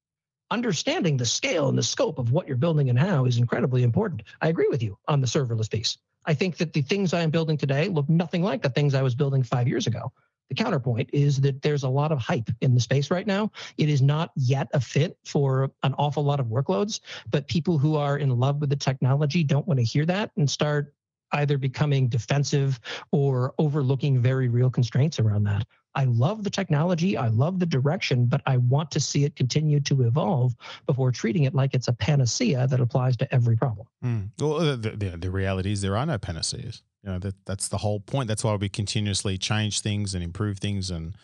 understanding 0.52 1.16
the 1.16 1.26
scale 1.26 1.70
and 1.70 1.78
the 1.78 1.84
scope 1.84 2.18
of 2.18 2.32
what 2.32 2.48
you're 2.48 2.58
building 2.58 2.90
and 2.90 2.98
how 2.98 3.26
is 3.26 3.38
incredibly 3.38 3.84
important. 3.84 4.24
I 4.42 4.48
agree 4.48 4.68
with 4.68 4.82
you 4.82 4.98
on 5.08 5.22
the 5.22 5.28
serverless 5.28 5.70
piece. 5.70 5.98
I 6.26 6.34
think 6.34 6.58
that 6.58 6.74
the 6.74 6.82
things 6.82 7.14
I 7.14 7.22
am 7.22 7.30
building 7.30 7.58
today 7.58 7.88
look 7.88 8.10
nothing 8.10 8.44
like 8.44 8.62
the 8.62 8.70
things 8.70 8.94
I 8.94 9.02
was 9.02 9.16
building 9.16 9.44
five 9.44 9.68
years 9.68 9.88
ago. 9.88 10.12
The 10.50 10.56
counterpoint 10.56 11.10
is 11.14 11.40
that 11.42 11.62
there's 11.62 11.84
a 11.84 11.90
lot 11.90 12.12
of 12.12 12.20
hype 12.20 12.50
in 12.62 12.74
the 12.74 12.82
space 12.82 13.12
right 13.12 13.28
now. 13.28 13.52
It 13.78 13.90
is 13.90 14.02
not 14.02 14.32
yet 14.36 14.68
a 14.74 14.80
fit 14.80 15.18
for 15.26 15.72
an 15.84 15.94
awful 15.98 16.24
lot 16.24 16.40
of 16.40 16.48
workloads, 16.48 17.00
but 17.30 17.48
people 17.48 17.78
who 17.78 17.96
are 17.96 18.18
in 18.18 18.30
love 18.38 18.60
with 18.60 18.70
the 18.70 18.76
technology 18.76 19.44
don't 19.44 19.68
want 19.68 19.80
to 19.80 19.84
hear 19.84 20.06
that 20.08 20.32
and 20.38 20.50
start 20.50 20.94
either 21.34 21.58
becoming 21.58 22.08
defensive 22.08 22.80
or 23.12 23.54
overlooking 23.60 24.20
very 24.20 24.48
real 24.48 24.70
constraints 24.70 25.20
around 25.20 25.44
that. 25.44 25.66
I 25.96 26.06
love 26.06 26.44
the 26.44 26.50
technology, 26.50 27.18
I 27.18 27.28
love 27.28 27.60
the 27.60 27.66
direction, 27.66 28.26
but 28.26 28.42
I 28.46 28.58
want 28.58 28.92
to 28.92 29.00
see 29.00 29.26
it 29.26 29.36
continue 29.36 29.80
to 29.82 30.04
evolve 30.04 30.56
before 30.86 31.12
treating 31.12 31.44
it 31.44 31.56
like 31.56 31.74
it's 31.74 31.88
a 31.88 31.94
panacea 31.94 32.68
that 32.68 32.80
applies 32.80 33.18
to 33.18 33.34
every 33.34 33.58
problem. 33.58 33.88
Mm. 34.04 34.30
Well, 34.40 34.78
the, 34.78 34.92
the, 34.92 35.18
the 35.18 35.32
reality 35.32 35.72
is 35.72 35.82
there 35.82 35.98
are 35.98 36.06
no 36.06 36.18
panaceas. 36.18 36.84
You 37.04 37.12
know, 37.12 37.20
that 37.20 37.36
that's 37.46 37.68
the 37.68 37.78
whole 37.78 38.00
point. 38.00 38.28
That's 38.28 38.44
why 38.44 38.56
we 38.56 38.70
continuously 38.70 39.38
change 39.38 39.82
things 39.82 40.14
and 40.14 40.24
improve 40.24 40.60
things 40.60 40.90
and 40.92 41.16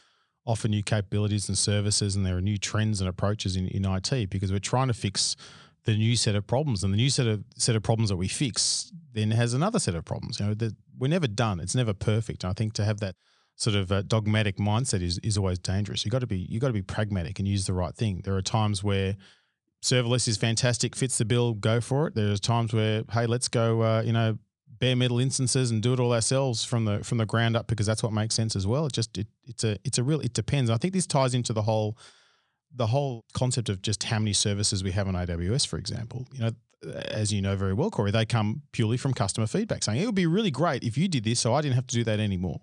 offer 0.46 0.68
new 0.68 0.84
capabilities 0.84 1.50
and 1.50 1.58
services. 1.58 2.16
And 2.16 2.26
there 2.26 2.38
are 2.38 2.42
new 2.42 2.58
trends 2.58 3.02
and 3.02 3.10
approaches 3.10 3.56
in, 3.56 3.68
in 3.68 3.86
IT 3.86 4.30
because 4.30 4.52
we're 4.52 4.60
trying 4.60 4.88
to 4.88 4.94
fix 4.94 5.36
the 5.84 5.96
new 5.96 6.16
set 6.16 6.36
of 6.36 6.48
problems. 6.48 6.84
And 6.84 6.94
the 6.94 6.98
new 6.98 7.10
set 7.10 7.28
of 7.28 7.44
set 7.58 7.76
of 7.76 7.84
problems 7.84 8.10
that 8.10 8.18
we 8.18 8.28
fix 8.28 8.92
then 9.14 9.32
has 9.32 9.54
another 9.54 9.80
set 9.80 9.96
of 9.96 10.06
problems. 10.06 10.40
You 10.40 10.48
know, 10.48 10.54
that 10.56 10.76
we're 10.98 11.08
never 11.08 11.28
done. 11.28 11.60
It's 11.60 11.76
never 11.76 11.94
perfect. 11.94 12.44
And 12.44 12.52
I 12.52 12.54
think 12.54 12.74
to 12.74 12.86
have 12.86 13.00
that 13.00 13.16
sort 13.56 13.76
of 13.76 13.92
uh, 13.92 14.02
dogmatic 14.04 14.58
mindset 14.58 15.02
is 15.02 15.18
is 15.20 15.38
always 15.38 15.60
dangerous. 15.60 16.06
You 16.06 16.12
got 16.12 16.20
to 16.20 16.28
be 16.28 16.40
you 16.50 16.60
got 16.60 16.68
to 16.68 16.74
be 16.74 16.82
pragmatic 16.82 17.40
and 17.40 17.48
use 17.48 17.66
the 17.66 17.74
right 17.74 17.96
thing. 17.96 18.22
There 18.24 18.36
are 18.36 18.42
times 18.42 18.84
where 18.84 19.16
serverless 19.82 20.28
is 20.28 20.38
fantastic, 20.38 20.96
fits 20.96 21.18
the 21.18 21.26
bill, 21.26 21.54
go 21.54 21.80
for 21.80 22.08
it. 22.08 22.16
There's 22.16 22.40
times 22.40 22.74
where 22.74 23.04
hey, 23.12 23.26
let's 23.26 23.48
go, 23.48 23.82
uh, 23.82 24.02
you 24.06 24.14
know, 24.14 24.38
bare 24.80 24.96
metal 24.96 25.20
instances 25.20 25.72
and 25.72 25.82
do 25.82 25.94
it 25.94 26.00
all 26.00 26.14
ourselves 26.14 26.64
from 26.64 26.86
the 26.86 27.04
from 27.04 27.18
the 27.18 27.26
ground 27.26 27.56
up 27.56 27.68
because 27.68 27.86
that's 27.86 28.04
what 28.04 28.14
makes 28.14 28.36
sense 28.36 28.56
as 28.56 28.66
well. 28.68 28.86
It 28.86 28.94
just 28.94 29.18
it, 29.18 29.28
it's 29.46 29.64
a 29.64 29.78
it's 29.84 29.98
a 29.98 30.04
real 30.04 30.20
it 30.20 30.34
depends. 30.34 30.70
I 30.70 30.78
think 30.78 30.94
this 30.94 31.08
ties 31.08 31.34
into 31.34 31.54
the 31.54 31.62
whole 31.62 31.98
the 32.74 32.88
whole 32.88 33.26
concept 33.34 33.70
of 33.70 33.82
just 33.82 34.04
how 34.04 34.20
many 34.20 34.34
services 34.34 34.84
we 34.84 34.92
have 34.92 35.08
on 35.08 35.14
AWS, 35.14 35.66
for 35.66 35.78
example. 35.78 36.28
You 36.34 36.40
know, 36.42 36.52
as 36.94 37.32
you 37.32 37.42
know 37.42 37.56
very 37.56 37.74
well, 37.74 37.90
Corey, 37.90 38.12
they 38.12 38.26
come 38.26 38.62
purely 38.72 38.98
from 38.98 39.14
customer 39.14 39.48
feedback 39.48 39.84
saying 39.84 40.02
it 40.02 40.06
would 40.06 40.16
be 40.16 40.28
really 40.28 40.52
great 40.52 40.84
if 40.84 40.98
you 40.98 41.08
did 41.08 41.24
this, 41.24 41.40
so 41.40 41.54
I 41.54 41.62
didn't 41.62 41.76
have 41.76 41.88
to 41.88 41.96
do 41.96 42.04
that 42.04 42.20
anymore. 42.20 42.62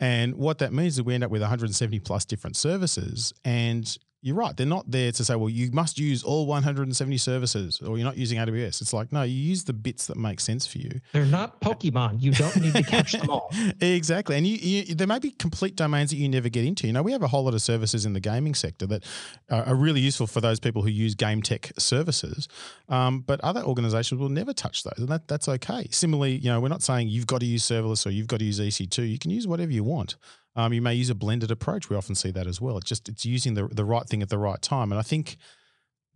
And 0.00 0.36
what 0.36 0.58
that 0.58 0.72
means 0.72 0.94
is 0.94 1.02
we 1.02 1.14
end 1.14 1.24
up 1.24 1.30
with 1.30 1.42
170 1.42 1.98
plus 2.00 2.24
different 2.24 2.56
services, 2.56 3.32
and 3.44 3.96
you're 4.20 4.34
right. 4.34 4.56
They're 4.56 4.66
not 4.66 4.90
there 4.90 5.12
to 5.12 5.24
say, 5.24 5.36
well, 5.36 5.48
you 5.48 5.70
must 5.70 5.98
use 5.98 6.24
all 6.24 6.46
170 6.46 7.16
services 7.18 7.80
or 7.80 7.96
you're 7.96 8.04
not 8.04 8.16
using 8.16 8.38
AWS. 8.38 8.80
It's 8.80 8.92
like, 8.92 9.12
no, 9.12 9.22
you 9.22 9.36
use 9.36 9.64
the 9.64 9.72
bits 9.72 10.08
that 10.08 10.16
make 10.16 10.40
sense 10.40 10.66
for 10.66 10.78
you. 10.78 11.00
They're 11.12 11.24
not 11.24 11.60
Pokemon. 11.60 12.20
You 12.20 12.32
don't 12.32 12.56
need 12.56 12.74
to 12.74 12.82
catch 12.82 13.12
them 13.12 13.30
all. 13.30 13.52
exactly. 13.80 14.36
And 14.36 14.44
you, 14.46 14.56
you, 14.56 14.94
there 14.94 15.06
may 15.06 15.20
be 15.20 15.30
complete 15.30 15.76
domains 15.76 16.10
that 16.10 16.16
you 16.16 16.28
never 16.28 16.48
get 16.48 16.64
into. 16.64 16.88
You 16.88 16.92
know, 16.92 17.02
we 17.02 17.12
have 17.12 17.22
a 17.22 17.28
whole 17.28 17.44
lot 17.44 17.54
of 17.54 17.62
services 17.62 18.04
in 18.04 18.12
the 18.12 18.20
gaming 18.20 18.56
sector 18.56 18.86
that 18.86 19.04
are 19.48 19.74
really 19.74 20.00
useful 20.00 20.26
for 20.26 20.40
those 20.40 20.58
people 20.58 20.82
who 20.82 20.90
use 20.90 21.14
game 21.14 21.40
tech 21.40 21.70
services. 21.78 22.48
Um, 22.88 23.20
but 23.20 23.40
other 23.42 23.62
organizations 23.62 24.20
will 24.20 24.30
never 24.30 24.52
touch 24.52 24.82
those. 24.82 24.98
And 24.98 25.08
that, 25.08 25.28
that's 25.28 25.48
okay. 25.48 25.86
Similarly, 25.92 26.36
you 26.36 26.50
know, 26.50 26.60
we're 26.60 26.68
not 26.68 26.82
saying 26.82 27.08
you've 27.08 27.28
got 27.28 27.40
to 27.40 27.46
use 27.46 27.62
serverless 27.62 28.04
or 28.04 28.10
you've 28.10 28.26
got 28.26 28.40
to 28.40 28.44
use 28.44 28.58
EC2. 28.58 29.08
You 29.08 29.18
can 29.18 29.30
use 29.30 29.46
whatever 29.46 29.70
you 29.70 29.84
want. 29.84 30.16
Um, 30.58 30.72
you 30.72 30.82
may 30.82 30.92
use 30.92 31.08
a 31.08 31.14
blended 31.14 31.52
approach. 31.52 31.88
We 31.88 31.94
often 31.94 32.16
see 32.16 32.32
that 32.32 32.48
as 32.48 32.60
well. 32.60 32.78
It's 32.78 32.88
just 32.88 33.08
it's 33.08 33.24
using 33.24 33.54
the 33.54 33.68
the 33.68 33.84
right 33.84 34.04
thing 34.04 34.22
at 34.22 34.28
the 34.28 34.38
right 34.38 34.60
time. 34.60 34.90
And 34.90 34.98
I 34.98 35.02
think 35.02 35.36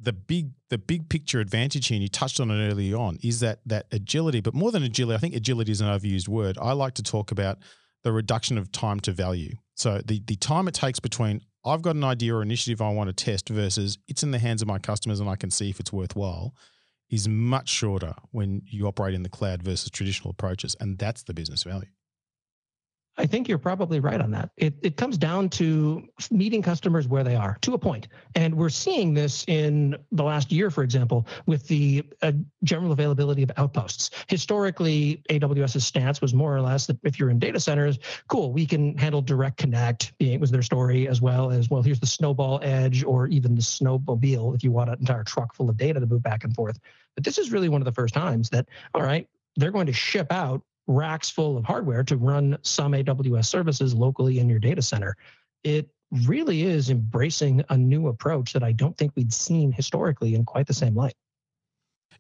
the 0.00 0.12
big 0.12 0.50
the 0.68 0.78
big 0.78 1.09
picture 1.09 1.38
advantage 1.38 1.87
here, 1.87 1.94
and 1.94 2.02
you 2.02 2.09
touched 2.09 2.40
on 2.40 2.50
it 2.50 2.68
early 2.68 2.92
on, 2.92 3.18
is 3.22 3.38
that 3.38 3.61
that 3.66 3.87
agility. 3.92 4.40
But 4.40 4.52
more 4.52 4.72
than 4.72 4.83
agility, 4.83 5.14
I 5.14 5.18
think 5.18 5.37
agility 5.37 5.70
is 5.70 5.81
an 5.81 5.87
overused 5.87 6.26
word. 6.26 6.59
I 6.61 6.72
like 6.72 6.94
to 6.94 7.05
talk 7.05 7.31
about 7.31 7.59
the 8.02 8.11
reduction 8.11 8.59
of 8.59 8.72
time 8.72 8.98
to 9.00 9.12
value. 9.12 9.55
So 9.76 10.00
the 10.05 10.20
the 10.26 10.35
time 10.35 10.66
it 10.66 10.74
takes 10.74 10.98
between 10.98 11.40
I've 11.64 11.83
got 11.83 11.94
an 11.94 12.02
idea 12.02 12.35
or 12.35 12.42
initiative 12.42 12.83
I 12.83 12.90
want 12.90 13.16
to 13.16 13.24
test 13.24 13.48
versus 13.48 13.96
it's 14.09 14.24
in 14.24 14.33
the 14.33 14.40
hands 14.40 14.61
of 14.61 14.66
my 14.66 14.81
customers 14.81 15.20
and 15.20 15.31
I 15.31 15.37
can 15.37 15.52
see 15.52 15.70
if 15.70 15.78
it's 15.78 15.92
worthwhile 15.92 16.52
is 17.11 17.28
much 17.28 17.68
shorter 17.68 18.14
when 18.33 18.62
you 18.66 18.88
operate 18.88 19.14
in 19.14 19.22
the 19.22 19.28
cloud 19.28 19.62
versus 19.62 19.88
traditional 19.88 20.31
approaches. 20.31 20.74
And 20.81 20.98
that's 20.98 21.22
the 21.22 21.35
business 21.35 21.62
value. 21.62 21.90
I 23.18 23.27
think 23.27 23.46
you're 23.46 23.59
probably 23.59 24.01
right 24.01 24.20
on 24.20 24.31
that. 24.31 24.51
It, 24.57 24.75
it 24.83 24.96
comes 24.96 25.18
down 25.18 25.51
to 25.51 26.09
meeting 26.31 26.62
customers 26.62 27.07
where 27.07 27.22
they 27.22 27.37
are 27.37 27.59
to 27.61 27.75
a 27.75 27.79
point. 27.79 28.09
And 28.35 28.55
we're 28.55 28.70
seeing 28.70 29.12
this 29.12 29.44
in 29.48 29.96
the 30.12 30.25
last 30.25 30.51
year, 30.51 30.70
for 30.70 30.83
example, 30.83 31.27
with 31.44 31.68
the 31.68 32.05
uh, 32.22 32.33
general 32.64 32.92
availability 32.92 33.42
of 33.42 33.51
outposts. 33.59 34.11
Historically, 34.29 35.22
AWS's 35.29 35.85
stance 35.85 36.22
was 36.22 36.33
more 36.33 36.57
or 36.57 36.62
less 36.62 36.87
that 36.87 36.96
if 37.03 37.18
you're 37.18 37.29
in 37.29 37.38
data 37.38 37.61
centers, 37.61 37.98
cool, 38.29 38.51
we 38.51 38.64
can 38.64 38.96
handle 38.96 39.20
direct 39.20 39.59
connect, 39.59 40.16
being 40.18 40.40
was 40.40 40.51
their 40.51 40.62
story, 40.62 41.07
as 41.07 41.20
well 41.20 41.51
as, 41.51 41.68
well, 41.68 41.83
here's 41.83 42.01
the 42.01 42.07
snowball 42.07 42.61
edge 42.62 43.05
or 43.05 43.27
even 43.27 43.55
the 43.55 43.61
snowmobile 43.61 44.55
if 44.55 44.64
you 44.64 44.72
want 44.72 44.88
an 44.88 44.98
entire 45.01 45.25
truck 45.25 45.55
full 45.55 45.68
of 45.68 45.77
data 45.77 46.01
to 46.01 46.07
move 46.07 46.22
back 46.22 46.44
and 46.44 46.55
forth. 46.55 46.79
But 47.14 47.25
this 47.25 47.37
is 47.37 47.53
really 47.53 47.68
one 47.68 47.83
of 47.83 47.85
the 47.85 47.92
first 47.92 48.14
times 48.14 48.48
that, 48.51 48.68
all 48.94 49.03
right, 49.03 49.29
they're 49.57 49.70
going 49.70 49.87
to 49.87 49.92
ship 49.92 50.33
out 50.33 50.62
racks 50.86 51.30
full 51.30 51.56
of 51.56 51.64
hardware 51.64 52.02
to 52.04 52.16
run 52.16 52.58
some 52.62 52.92
AWS 52.92 53.46
services 53.46 53.94
locally 53.94 54.38
in 54.38 54.48
your 54.48 54.58
data 54.58 54.82
center. 54.82 55.16
It 55.62 55.88
really 56.26 56.62
is 56.62 56.90
embracing 56.90 57.64
a 57.70 57.76
new 57.76 58.08
approach 58.08 58.52
that 58.52 58.62
I 58.62 58.72
don't 58.72 58.96
think 58.96 59.12
we'd 59.14 59.32
seen 59.32 59.72
historically 59.72 60.34
in 60.34 60.44
quite 60.44 60.66
the 60.66 60.74
same 60.74 60.94
light. 60.94 61.14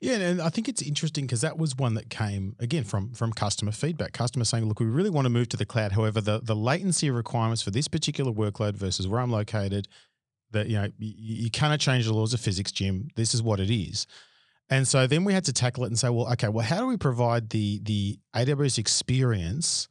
Yeah, 0.00 0.14
and 0.14 0.42
I 0.42 0.48
think 0.48 0.68
it's 0.68 0.82
interesting 0.82 1.26
because 1.26 1.42
that 1.42 1.58
was 1.58 1.76
one 1.76 1.94
that 1.94 2.10
came 2.10 2.56
again 2.58 2.82
from 2.82 3.12
from 3.12 3.32
customer 3.32 3.70
feedback. 3.70 4.12
Customers 4.12 4.48
saying, 4.48 4.66
"Look, 4.66 4.80
we 4.80 4.86
really 4.86 5.10
want 5.10 5.26
to 5.26 5.30
move 5.30 5.48
to 5.50 5.56
the 5.56 5.64
cloud. 5.64 5.92
However, 5.92 6.20
the 6.20 6.40
the 6.40 6.56
latency 6.56 7.08
requirements 7.08 7.62
for 7.62 7.70
this 7.70 7.86
particular 7.86 8.32
workload 8.32 8.74
versus 8.74 9.06
where 9.06 9.20
I'm 9.20 9.30
located, 9.30 9.86
that 10.50 10.68
you 10.68 10.76
know, 10.76 10.88
you, 10.98 11.44
you 11.44 11.50
cannot 11.50 11.78
change 11.78 12.06
the 12.06 12.14
laws 12.14 12.34
of 12.34 12.40
physics, 12.40 12.72
Jim. 12.72 13.10
This 13.14 13.32
is 13.32 13.42
what 13.42 13.60
it 13.60 13.70
is." 13.70 14.08
And 14.72 14.88
so 14.88 15.06
then 15.06 15.24
we 15.24 15.34
had 15.34 15.44
to 15.44 15.52
tackle 15.52 15.84
it 15.84 15.88
and 15.88 15.98
say, 15.98 16.08
well, 16.08 16.32
okay, 16.32 16.48
well, 16.48 16.64
how 16.64 16.78
do 16.78 16.86
we 16.86 16.96
provide 16.96 17.50
the 17.50 17.78
the 17.82 18.18
AWS 18.34 18.78
experience 18.78 19.86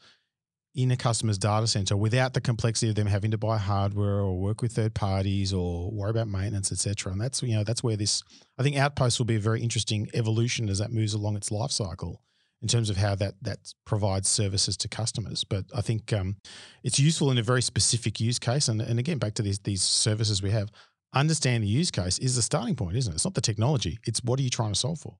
in 0.74 0.89
a 0.89 0.98
customer's 0.98 1.38
data 1.38 1.67
center 1.67 1.96
without 1.96 2.34
the 2.34 2.41
complexity 2.41 2.89
of 2.89 2.96
them 2.96 3.06
having 3.06 3.30
to 3.30 3.38
buy 3.38 3.60
hardware 3.60 4.22
or 4.22 4.39
work 4.39 4.63
with 4.63 4.72
third 4.72 4.96
parties 4.96 5.54
or 5.54 5.91
worry 5.91 6.10
about 6.10 6.28
maintenance, 6.28 6.72
etc. 6.72 7.12
And 7.12 7.22
that's 7.22 7.44
you 7.44 7.56
know 7.56 7.63
that's 7.63 7.84
where 7.84 7.96
this 7.96 8.24
I 8.58 8.63
think 8.63 8.76
Outpost 8.76 9.20
will 9.20 9.28
be 9.28 9.36
a 9.36 9.39
very 9.39 9.62
interesting 9.62 10.10
evolution 10.15 10.67
as 10.67 10.80
that 10.80 10.91
moves 10.91 11.13
along 11.13 11.36
its 11.36 11.52
life 11.52 11.72
cycle 11.72 12.24
in 12.63 12.67
terms 12.67 12.89
of 12.89 12.98
how 12.98 13.13
that 13.13 13.36
that 13.44 13.60
provides 13.86 14.30
services 14.30 14.78
to 14.78 14.88
customers. 14.88 15.44
But 15.44 15.65
I 15.76 15.82
think 15.82 16.12
um, 16.12 16.38
it's 16.84 17.00
useful 17.00 17.30
in 17.30 17.38
a 17.38 17.44
very 17.44 17.62
specific 17.62 18.20
use 18.20 18.39
case. 18.39 18.67
And 18.67 18.82
and 18.82 18.98
again, 18.98 19.20
back 19.20 19.36
to 19.36 19.44
these 19.44 19.60
these 19.60 19.84
services 19.84 20.41
we 20.41 20.50
have 20.50 20.72
understand 21.13 21.63
the 21.63 21.67
use 21.67 21.91
case 21.91 22.17
is 22.19 22.36
the 22.36 22.41
starting 22.41 22.76
point, 22.76 22.97
isn't 22.97 23.12
it? 23.12 23.15
It's 23.15 23.26
not 23.26 23.34
the 23.34 23.41
technology. 23.41 24.00
It's 24.06 24.24
what 24.24 24.39
are 24.39 24.43
you 24.43 24.50
trying 24.50 24.74
to 24.74 24.80
solve 24.80 25.00
for? 25.00 25.17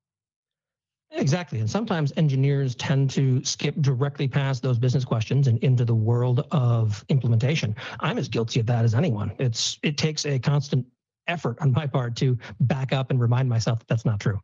Exactly. 1.12 1.60
And 1.60 1.70
sometimes 1.70 2.14
engineers 2.16 2.74
tend 2.76 3.10
to 3.12 3.44
skip 3.44 3.76
directly 3.82 4.28
past 4.28 4.64
those 4.64 4.80
business 4.80 5.04
questions 5.04 5.48
and 5.48 5.60
into 5.60 5.84
the 5.84 5.94
world 5.94 6.48
of 6.52 7.04
implementation. 7.10 7.76
I'm 8.00 8.18
as 8.18 8.30
guilty 8.30 8.62
of 8.62 8.66
that 8.68 8.86
as 8.86 8.96
anyone. 8.96 9.34
It's 9.38 9.78
it 9.84 9.98
takes 9.98 10.26
a 10.26 10.40
constant 10.40 10.86
effort 11.28 11.58
on 11.60 11.74
my 11.74 11.86
part 11.86 12.16
to 12.18 12.38
back 12.62 12.94
up 12.94 13.12
and 13.12 13.20
remind 13.20 13.50
myself 13.50 13.80
that 13.80 13.88
that's 13.88 14.06
not 14.06 14.20
true. 14.20 14.40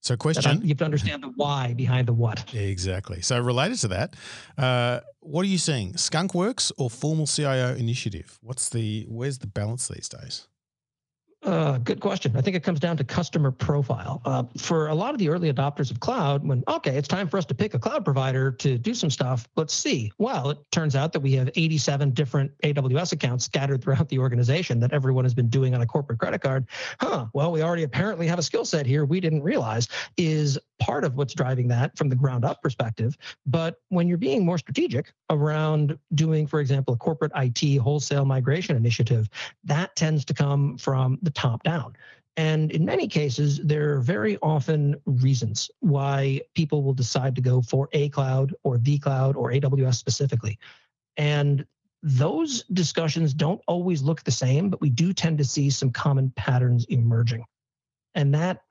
So, 0.00 0.16
question: 0.16 0.60
You 0.60 0.68
have 0.68 0.78
to 0.78 0.84
understand 0.84 1.22
the 1.22 1.32
why 1.36 1.72
behind 1.72 2.08
the 2.08 2.12
what. 2.12 2.54
Exactly. 2.54 3.22
So, 3.22 3.40
related 3.40 3.78
to 3.78 3.88
that, 3.88 4.16
uh, 4.58 5.00
what 5.20 5.42
are 5.42 5.48
you 5.48 5.56
seeing? 5.56 5.96
Skunk 5.96 6.34
Works 6.34 6.70
or 6.76 6.90
formal 6.90 7.26
CIO 7.26 7.74
initiative? 7.74 8.38
What's 8.42 8.68
the 8.68 9.06
where's 9.08 9.38
the 9.38 9.46
balance 9.46 9.88
these 9.88 10.08
days? 10.08 10.46
Uh, 11.44 11.76
good 11.78 12.00
question. 12.00 12.34
I 12.36 12.40
think 12.40 12.56
it 12.56 12.62
comes 12.62 12.80
down 12.80 12.96
to 12.96 13.04
customer 13.04 13.50
profile. 13.50 14.22
Uh, 14.24 14.44
for 14.56 14.88
a 14.88 14.94
lot 14.94 15.12
of 15.12 15.18
the 15.18 15.28
early 15.28 15.52
adopters 15.52 15.90
of 15.90 16.00
cloud, 16.00 16.46
when, 16.46 16.64
okay, 16.66 16.96
it's 16.96 17.06
time 17.06 17.28
for 17.28 17.36
us 17.36 17.44
to 17.46 17.54
pick 17.54 17.74
a 17.74 17.78
cloud 17.78 18.02
provider 18.02 18.50
to 18.52 18.78
do 18.78 18.94
some 18.94 19.10
stuff, 19.10 19.46
let's 19.54 19.74
see. 19.74 20.10
Well, 20.16 20.50
it 20.50 20.58
turns 20.72 20.96
out 20.96 21.12
that 21.12 21.20
we 21.20 21.32
have 21.34 21.50
87 21.54 22.12
different 22.12 22.50
AWS 22.62 23.12
accounts 23.12 23.44
scattered 23.44 23.82
throughout 23.82 24.08
the 24.08 24.18
organization 24.18 24.80
that 24.80 24.94
everyone 24.94 25.26
has 25.26 25.34
been 25.34 25.48
doing 25.48 25.74
on 25.74 25.82
a 25.82 25.86
corporate 25.86 26.18
credit 26.18 26.40
card. 26.40 26.66
Huh, 26.98 27.26
well, 27.34 27.52
we 27.52 27.62
already 27.62 27.82
apparently 27.82 28.26
have 28.26 28.38
a 28.38 28.42
skill 28.42 28.64
set 28.64 28.86
here 28.86 29.04
we 29.04 29.20
didn't 29.20 29.42
realize 29.42 29.88
is 30.16 30.58
part 30.80 31.04
of 31.04 31.14
what's 31.14 31.34
driving 31.34 31.68
that 31.68 31.96
from 31.96 32.08
the 32.08 32.16
ground 32.16 32.44
up 32.44 32.62
perspective. 32.62 33.16
But 33.46 33.76
when 33.88 34.08
you're 34.08 34.18
being 34.18 34.44
more 34.44 34.58
strategic 34.58 35.12
around 35.30 35.98
doing, 36.14 36.46
for 36.46 36.60
example, 36.60 36.94
a 36.94 36.96
corporate 36.96 37.32
IT 37.36 37.78
wholesale 37.78 38.24
migration 38.24 38.76
initiative, 38.76 39.28
that 39.64 39.94
tends 39.96 40.24
to 40.26 40.34
come 40.34 40.76
from 40.78 41.18
the 41.22 41.30
top 41.34 41.62
down. 41.62 41.96
And 42.36 42.72
in 42.72 42.84
many 42.84 43.06
cases, 43.06 43.60
there 43.62 43.94
are 43.94 44.00
very 44.00 44.36
often 44.42 44.96
reasons 45.06 45.70
why 45.80 46.40
people 46.54 46.82
will 46.82 46.94
decide 46.94 47.36
to 47.36 47.40
go 47.40 47.62
for 47.62 47.88
a 47.92 48.08
cloud 48.08 48.54
or 48.64 48.78
the 48.78 48.98
cloud 48.98 49.36
or 49.36 49.52
AWS 49.52 49.94
specifically. 49.94 50.58
And 51.16 51.64
those 52.02 52.64
discussions 52.64 53.32
don't 53.32 53.62
always 53.68 54.02
look 54.02 54.24
the 54.24 54.30
same, 54.30 54.68
but 54.68 54.80
we 54.80 54.90
do 54.90 55.12
tend 55.12 55.38
to 55.38 55.44
see 55.44 55.70
some 55.70 55.90
common 55.90 56.32
patterns 56.36 56.84
emerging. 56.88 57.44
And 58.16 58.34
that 58.34 58.62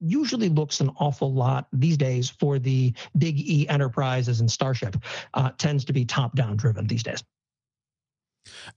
usually 0.00 0.48
looks 0.48 0.80
an 0.80 0.90
awful 0.96 1.32
lot 1.32 1.66
these 1.72 1.96
days 1.96 2.30
for 2.30 2.58
the 2.58 2.94
big 3.18 3.38
E 3.38 3.68
enterprises 3.68 4.40
and 4.40 4.50
Starship, 4.50 4.96
uh, 5.34 5.50
tends 5.58 5.84
to 5.86 5.92
be 5.92 6.04
top 6.04 6.36
down 6.36 6.56
driven 6.56 6.86
these 6.86 7.02
days. 7.02 7.22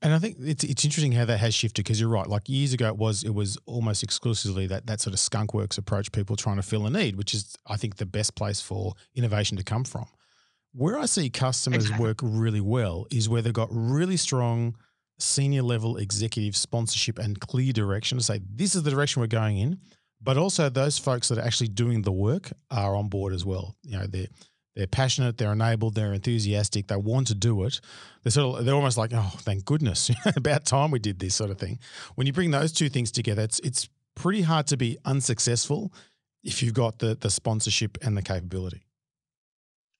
And 0.02 0.14
I 0.14 0.20
think 0.20 0.38
it's 0.40 0.64
it's 0.64 0.86
interesting 0.86 1.12
how 1.12 1.26
that 1.26 1.38
has 1.38 1.54
shifted 1.54 1.84
because 1.84 2.00
you're 2.00 2.10
right. 2.10 2.28
Like 2.28 2.50
years 2.50 2.74
ago, 2.74 2.88
it 2.88 2.98
was 2.98 3.24
it 3.24 3.34
was 3.34 3.58
almost 3.66 4.04
exclusively 4.04 4.68
that 4.68 4.88
that 4.88 5.02
sort 5.02 5.14
of 5.14 5.20
skunk 5.20 5.54
works 5.54 5.78
approach, 5.78 6.12
people 6.12 6.36
trying 6.36 6.58
to 6.58 6.64
fill 6.64 6.86
a 6.86 6.90
need, 6.90 7.16
which 7.16 7.34
is 7.34 7.56
I 7.68 7.78
think 7.78 7.98
the 7.98 8.06
best 8.06 8.36
place 8.36 8.62
for 8.62 8.94
innovation 9.16 9.58
to 9.58 9.64
come 9.64 9.84
from. 9.84 10.06
Where 10.74 10.98
I 10.98 11.06
see 11.06 11.30
customers 11.30 11.86
exactly. 11.86 12.06
work 12.06 12.20
really 12.22 12.62
well 12.62 13.06
is 13.12 13.28
where 13.28 13.42
they've 13.42 13.52
got 13.52 13.70
really 13.72 14.18
strong 14.18 14.76
senior 15.20 15.62
level 15.62 15.98
executive 15.98 16.56
sponsorship 16.56 17.20
and 17.20 17.40
clear 17.40 17.74
direction 17.74 18.18
to 18.18 18.24
say 18.24 18.40
this 18.50 18.76
is 18.76 18.84
the 18.84 18.92
direction 18.92 19.22
we're 19.22 19.28
going 19.28 19.58
in, 19.58 19.80
but 20.22 20.38
also 20.38 20.70
those 20.70 20.98
folks 20.98 21.28
that 21.28 21.38
are 21.38 21.46
actually 21.46 21.68
doing 21.68 22.02
the 22.02 22.12
work 22.12 22.52
are 22.70 22.96
on 22.96 23.10
board 23.10 23.34
as 23.34 23.46
well. 23.46 23.76
You 23.84 23.98
know, 23.98 24.08
they're 24.08 24.28
they're 24.76 24.88
passionate, 24.88 25.38
they're 25.38 25.52
enabled, 25.52 25.96
they're 25.96 26.14
enthusiastic, 26.14 26.88
they 26.88 26.96
want 26.96 27.28
to 27.28 27.36
do 27.36 27.64
it. 27.64 27.82
They're 28.24 28.32
sort 28.32 28.60
of 28.60 28.66
they're 28.66 28.76
almost 28.76 28.98
like, 28.98 29.12
oh, 29.14 29.32
thank 29.40 29.66
goodness, 29.66 30.10
about 30.36 30.66
time 30.66 30.92
we 30.92 31.00
did 31.00 31.20
this 31.20 31.36
sort 31.36 31.52
of 31.52 31.58
thing. 31.58 31.80
When 32.16 32.28
you 32.28 32.34
bring 32.34 32.52
those 32.52 32.72
two 32.72 32.90
things 32.90 33.12
together, 33.12 33.42
it's 33.42 33.60
it's 33.60 33.90
pretty 34.16 34.42
hard 34.42 34.68
to 34.68 34.78
be 34.78 34.98
unsuccessful 35.06 35.94
if 36.44 36.64
you've 36.64 36.74
got 36.74 37.00
the 37.00 37.16
the 37.16 37.30
sponsorship 37.30 37.98
and 38.02 38.16
the 38.16 38.22
capability. 38.22 38.84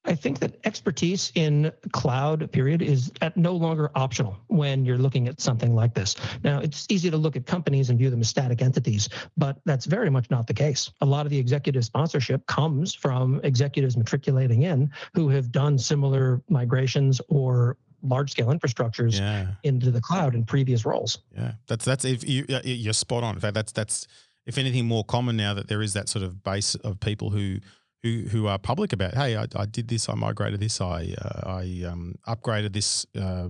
I 0.04 0.14
think 0.14 0.40
that 0.40 0.58
expertise 0.64 1.30
in 1.36 1.70
cloud 1.92 2.50
period 2.50 2.82
is 2.82 3.12
at 3.20 3.36
no 3.36 3.54
longer 3.54 3.90
optional 3.94 4.36
when 4.48 4.84
you're 4.84 4.98
looking 4.98 5.28
at 5.28 5.40
something 5.40 5.74
like 5.74 5.94
this. 5.94 6.16
Now, 6.42 6.58
it's 6.58 6.86
easy 6.90 7.10
to 7.10 7.16
look 7.16 7.36
at 7.36 7.46
companies 7.46 7.88
and 7.88 7.98
view 7.98 8.10
them 8.10 8.20
as 8.20 8.28
static 8.28 8.62
entities, 8.62 9.08
but 9.36 9.58
that's 9.64 9.86
very 9.86 10.10
much 10.10 10.28
not 10.30 10.46
the 10.46 10.54
case. 10.54 10.90
A 11.02 11.06
lot 11.06 11.24
of 11.24 11.30
the 11.30 11.38
executive 11.38 11.84
sponsorship 11.84 12.44
comes 12.46 12.94
from 12.94 13.40
executives 13.44 13.96
matriculating 13.96 14.62
in 14.62 14.90
who 15.14 15.28
have 15.28 15.52
done 15.52 15.78
similar 15.78 16.42
migrations 16.48 17.20
or 17.28 17.76
large 18.02 18.32
scale 18.32 18.48
infrastructures 18.48 19.20
yeah. 19.20 19.46
into 19.62 19.92
the 19.92 20.00
cloud 20.00 20.34
in 20.34 20.44
previous 20.44 20.84
roles. 20.84 21.20
Yeah, 21.36 21.52
that's 21.68 21.84
that's 21.84 22.04
if 22.04 22.28
you 22.28 22.44
uh, 22.48 22.60
you're 22.64 22.92
spot 22.92 23.22
on. 23.22 23.34
In 23.34 23.40
fact, 23.40 23.54
that's 23.54 23.70
that's 23.70 24.08
if 24.46 24.58
anything 24.58 24.86
more 24.86 25.04
common 25.04 25.36
now 25.36 25.54
that 25.54 25.68
there 25.68 25.82
is 25.82 25.92
that 25.92 26.08
sort 26.08 26.24
of 26.24 26.42
base 26.42 26.74
of 26.74 26.98
people 26.98 27.30
who 27.30 27.58
who 28.02 28.22
who 28.30 28.46
are 28.46 28.58
public 28.58 28.92
about, 28.92 29.14
hey, 29.14 29.36
I, 29.36 29.46
I 29.54 29.66
did 29.66 29.88
this, 29.88 30.08
I 30.08 30.14
migrated 30.14 30.60
this, 30.60 30.80
I 30.80 31.14
uh, 31.20 31.40
I 31.60 31.84
um, 31.86 32.16
upgraded 32.26 32.72
this 32.72 33.06
uh, 33.18 33.48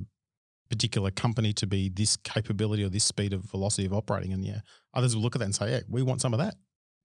particular 0.71 1.11
company 1.11 1.53
to 1.55 1.67
be 1.67 1.89
this 1.89 2.17
capability 2.17 2.85
or 2.85 2.89
this 2.89 3.05
speed 3.05 3.33
of 3.33 3.43
velocity 3.45 3.87
of 3.87 3.93
operating, 3.93 4.33
and 4.33 4.45
yeah, 4.45 4.61
others 4.95 5.15
will 5.15 5.23
look 5.23 5.35
at 5.35 5.41
that 5.41 5.47
and 5.47 5.55
say, 5.55 5.71
yeah, 5.71 5.81
we 5.89 6.03
want 6.03 6.21
some 6.21 6.35
of 6.35 6.41
that. 6.41 6.55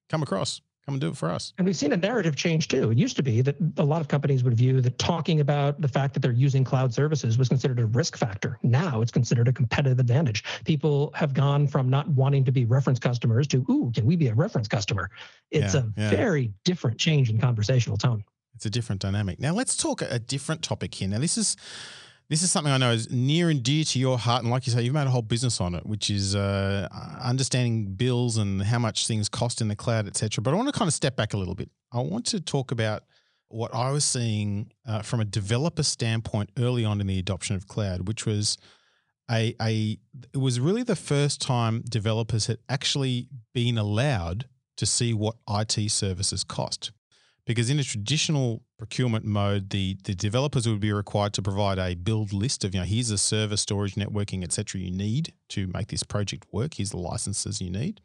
Come 0.10 0.24
across. 0.24 0.62
Come 0.88 0.94
and 0.94 1.02
do 1.02 1.10
it 1.10 1.18
for 1.18 1.30
us. 1.30 1.52
And 1.58 1.68
we've 1.68 1.76
seen 1.76 1.92
a 1.92 1.98
narrative 1.98 2.38
change 2.38 2.70
too. 2.70 2.90
It 2.92 2.98
used 2.98 3.18
to 3.18 3.24
be 3.24 3.42
that 3.42 3.58
a 3.76 3.84
lot 3.84 4.00
of 4.00 4.08
companies 4.08 4.42
would 4.46 4.54
view 4.54 4.80
that 4.80 4.98
talking 4.98 5.42
about 5.42 5.82
the 5.82 5.88
fact 5.90 6.14
that 6.14 6.22
they're 6.22 6.32
using 6.32 6.64
cloud 6.64 6.94
services 6.94 7.38
was 7.38 7.50
considered 7.50 7.82
a 7.82 7.86
risk 7.88 8.16
factor. 8.16 8.58
Now 8.64 9.02
it's 9.02 9.12
considered 9.12 9.50
a 9.50 9.52
competitive 9.52 10.00
advantage. 10.00 10.46
People 10.64 11.12
have 11.14 11.34
gone 11.34 11.68
from 11.68 11.90
not 11.90 12.08
wanting 12.08 12.46
to 12.46 12.54
be 12.54 12.64
reference 12.64 13.00
customers 13.00 13.48
to, 13.48 13.66
ooh, 13.70 13.92
can 13.94 14.06
we 14.06 14.16
be 14.16 14.30
a 14.30 14.34
reference 14.34 14.70
customer? 14.70 15.10
It's 15.52 15.74
yeah, 15.74 15.82
a 15.82 16.02
yeah. 16.02 16.10
very 16.10 16.54
different 16.64 16.98
change 16.98 17.30
in 17.30 17.38
conversational 17.38 17.98
tone. 17.98 18.24
It's 18.56 18.66
a 18.66 18.70
different 18.70 19.02
dynamic. 19.02 19.42
Now 19.42 19.52
let's 19.52 19.76
talk 19.76 20.02
a 20.02 20.20
different 20.20 20.62
topic 20.62 20.96
here. 20.96 21.10
Now 21.10 21.20
this 21.20 21.38
is 21.38 21.58
this 22.30 22.44
is 22.44 22.52
something 22.52 22.74
I 22.74 22.78
know 22.78 22.92
is 22.92 23.10
near 23.10 23.50
and 23.50 23.64
dear 23.64 23.84
to 23.86 24.00
your 24.00 24.18
heart, 24.18 24.44
and 24.44 24.52
like 24.52 24.68
you 24.68 24.74
say, 24.74 24.82
you've 24.82 24.94
made 24.94 25.08
a 25.08 25.10
whole 25.10 25.22
business 25.22 25.62
on 25.62 25.76
it, 25.76 25.86
which 25.86 26.10
is 26.10 26.36
uh, 26.36 26.88
understanding 27.24 27.94
bills 27.94 28.38
and 28.38 28.62
how 28.62 28.80
much 28.80 29.08
things 29.08 29.30
cost 29.30 29.62
in 29.62 29.70
the 29.70 29.76
cloud, 29.76 30.08
etc. 30.08 30.42
But 30.42 30.54
I 30.54 30.58
want 30.58 30.68
to 30.68 30.78
kind 30.78 30.90
of 30.90 30.94
step 30.94 31.16
back 31.16 31.34
a 31.34 31.38
little 31.38 31.56
bit. 31.56 31.70
I 31.94 32.02
want 32.02 32.26
to 32.28 32.42
talk 32.42 32.72
about 32.72 33.04
what 33.48 33.74
I 33.74 33.92
was 33.92 34.04
seeing 34.04 34.72
uh, 34.86 35.04
from 35.04 35.22
a 35.22 35.26
developer 35.26 35.84
standpoint 35.84 36.50
early 36.58 36.84
on 36.84 37.00
in 37.00 37.08
the 37.08 37.18
adoption 37.18 37.56
of 37.56 37.68
cloud, 37.68 38.08
which 38.10 38.26
was 38.26 38.58
a 39.32 39.56
a 39.62 39.98
it 40.34 40.38
was 40.38 40.60
really 40.60 40.84
the 40.84 40.98
first 40.98 41.42
time 41.42 41.82
developers 41.88 42.48
had 42.48 42.58
actually 42.68 43.30
been 43.54 43.78
allowed 43.78 44.48
to 44.76 44.86
see 44.86 45.14
what 45.14 45.36
IT 45.50 45.90
services 45.92 46.44
cost 46.44 46.92
because 47.48 47.70
in 47.70 47.80
a 47.80 47.84
traditional 47.84 48.62
procurement 48.78 49.26
mode, 49.26 49.72
the 49.72 49.98
the 50.04 50.14
developers 50.14 50.68
would 50.68 50.82
be 50.82 50.92
required 50.92 51.34
to 51.34 51.42
provide 51.42 51.80
a 51.80 51.96
build 51.96 52.34
list 52.34 52.64
of 52.64 52.76
you 52.76 52.82
know 52.82 52.86
here's 52.86 53.08
the 53.08 53.18
server, 53.18 53.58
storage, 53.58 53.96
networking, 53.96 54.44
etc. 54.44 54.82
you 54.82 54.92
need 54.92 55.34
to 55.50 55.68
make 55.68 55.88
this 55.88 56.04
project 56.04 56.46
work. 56.52 56.76
Here's 56.76 56.92
the 56.92 56.98
licenses 56.98 57.62
you 57.62 57.72
need. 57.72 58.02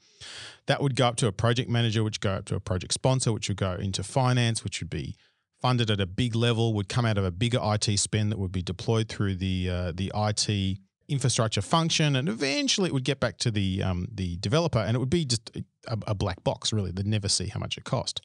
That 0.66 0.80
would 0.80 0.94
go 0.94 1.08
up 1.08 1.16
to 1.16 1.26
a 1.26 1.32
project 1.32 1.68
manager, 1.68 2.04
which 2.04 2.20
go 2.20 2.30
up 2.30 2.44
to 2.46 2.54
a 2.54 2.60
project 2.60 2.94
sponsor, 2.94 3.32
which 3.32 3.48
would 3.48 3.58
go 3.58 3.72
into 3.72 4.04
finance, 4.04 4.62
which 4.62 4.80
would 4.80 4.90
be 4.90 5.16
funded 5.60 5.90
at 5.90 6.00
a 6.00 6.06
big 6.06 6.36
level, 6.36 6.72
would 6.74 6.88
come 6.88 7.04
out 7.04 7.18
of 7.18 7.24
a 7.24 7.32
bigger 7.32 7.58
IT 7.60 7.98
spend 7.98 8.30
that 8.30 8.38
would 8.38 8.52
be 8.52 8.62
deployed 8.62 9.08
through 9.08 9.34
the 9.34 9.68
uh, 9.68 9.92
the 9.92 10.12
IT 10.14 10.78
infrastructure 11.08 11.62
function, 11.62 12.14
and 12.14 12.28
eventually 12.28 12.88
it 12.88 12.92
would 12.92 13.04
get 13.04 13.18
back 13.18 13.38
to 13.38 13.50
the 13.50 13.82
um, 13.82 14.06
the 14.14 14.36
developer, 14.36 14.78
and 14.78 14.94
it 14.94 15.00
would 15.00 15.10
be 15.10 15.24
just 15.24 15.50
a, 15.88 15.98
a 16.06 16.14
black 16.14 16.44
box. 16.44 16.72
Really, 16.72 16.92
they'd 16.92 17.06
never 17.08 17.28
see 17.28 17.48
how 17.48 17.58
much 17.58 17.76
it 17.76 17.82
cost. 17.82 18.22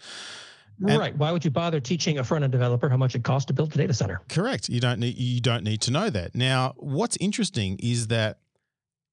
And 0.86 1.00
right. 1.00 1.16
Why 1.16 1.32
would 1.32 1.44
you 1.44 1.52
bother 1.52 1.80
teaching 1.80 2.20
a 2.20 2.24
front 2.24 2.44
end 2.44 2.52
developer 2.52 2.88
how 2.90 2.98
much 2.98 3.16
it 3.16 3.24
costs 3.24 3.48
to 3.48 3.54
build 3.54 3.74
a 3.74 3.78
data 3.78 3.94
center? 3.94 4.22
Correct. 4.30 4.70
You 4.70 4.80
don't 4.80 5.00
need 5.00 5.18
you 5.18 5.42
don't 5.42 5.63
need 5.63 5.82
to 5.82 5.92
know 5.92 6.10
that. 6.10 6.36
Now, 6.36 6.74
what's 6.78 7.18
interesting 7.18 7.78
is 7.82 8.08
that 8.08 8.40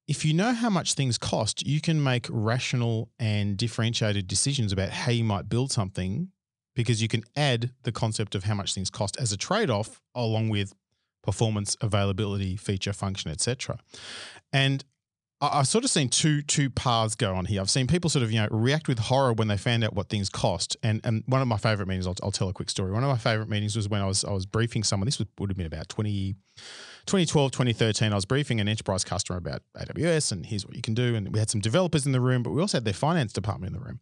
if 0.06 0.24
you 0.24 0.34
know 0.34 0.52
how 0.52 0.68
much 0.68 0.94
things 0.94 1.16
cost, 1.16 1.66
you 1.66 1.80
can 1.80 2.02
make 2.02 2.26
rational 2.28 3.10
and 3.18 3.56
differentiated 3.56 4.26
decisions 4.26 4.72
about 4.72 4.90
how 4.90 5.12
you 5.12 5.24
might 5.24 5.48
build 5.48 5.72
something 5.72 6.28
because 6.74 7.00
you 7.00 7.08
can 7.08 7.22
add 7.36 7.70
the 7.84 7.92
concept 7.92 8.34
of 8.34 8.44
how 8.44 8.54
much 8.54 8.74
things 8.74 8.90
cost 8.90 9.16
as 9.18 9.32
a 9.32 9.36
trade-off 9.36 10.02
along 10.14 10.50
with 10.50 10.74
performance, 11.22 11.76
availability, 11.80 12.56
feature, 12.56 12.92
function, 12.92 13.30
etc. 13.30 13.78
And 14.52 14.84
I've 15.52 15.68
sort 15.68 15.84
of 15.84 15.90
seen 15.90 16.08
two 16.08 16.42
two 16.42 16.70
paths 16.70 17.14
go 17.14 17.34
on 17.34 17.46
here. 17.46 17.60
I've 17.60 17.70
seen 17.70 17.86
people 17.86 18.10
sort 18.10 18.22
of 18.22 18.30
you 18.30 18.40
know 18.40 18.48
react 18.50 18.88
with 18.88 18.98
horror 18.98 19.32
when 19.32 19.48
they 19.48 19.56
found 19.56 19.84
out 19.84 19.94
what 19.94 20.08
things 20.08 20.28
cost. 20.28 20.76
And 20.82 21.00
and 21.04 21.22
one 21.26 21.40
of 21.40 21.48
my 21.48 21.56
favorite 21.56 21.88
meetings, 21.88 22.06
I'll, 22.06 22.16
I'll 22.22 22.32
tell 22.32 22.48
a 22.48 22.52
quick 22.52 22.70
story. 22.70 22.92
One 22.92 23.02
of 23.02 23.10
my 23.10 23.18
favorite 23.18 23.48
meetings 23.48 23.76
was 23.76 23.88
when 23.88 24.00
I 24.00 24.06
was 24.06 24.24
I 24.24 24.32
was 24.32 24.46
briefing 24.46 24.82
someone. 24.82 25.06
This 25.06 25.18
would 25.38 25.50
have 25.50 25.56
been 25.56 25.66
about 25.66 25.88
20, 25.88 26.34
2012, 27.06 27.52
2013. 27.52 28.12
I 28.12 28.14
was 28.14 28.24
briefing 28.24 28.60
an 28.60 28.68
enterprise 28.68 29.04
customer 29.04 29.38
about 29.38 29.62
AWS 29.76 30.32
and 30.32 30.46
here's 30.46 30.66
what 30.66 30.76
you 30.76 30.82
can 30.82 30.94
do. 30.94 31.14
And 31.14 31.32
we 31.32 31.38
had 31.38 31.50
some 31.50 31.60
developers 31.60 32.06
in 32.06 32.12
the 32.12 32.20
room, 32.20 32.42
but 32.42 32.50
we 32.50 32.60
also 32.60 32.78
had 32.78 32.84
their 32.84 32.94
finance 32.94 33.32
department 33.32 33.74
in 33.74 33.80
the 33.80 33.84
room. 33.84 34.00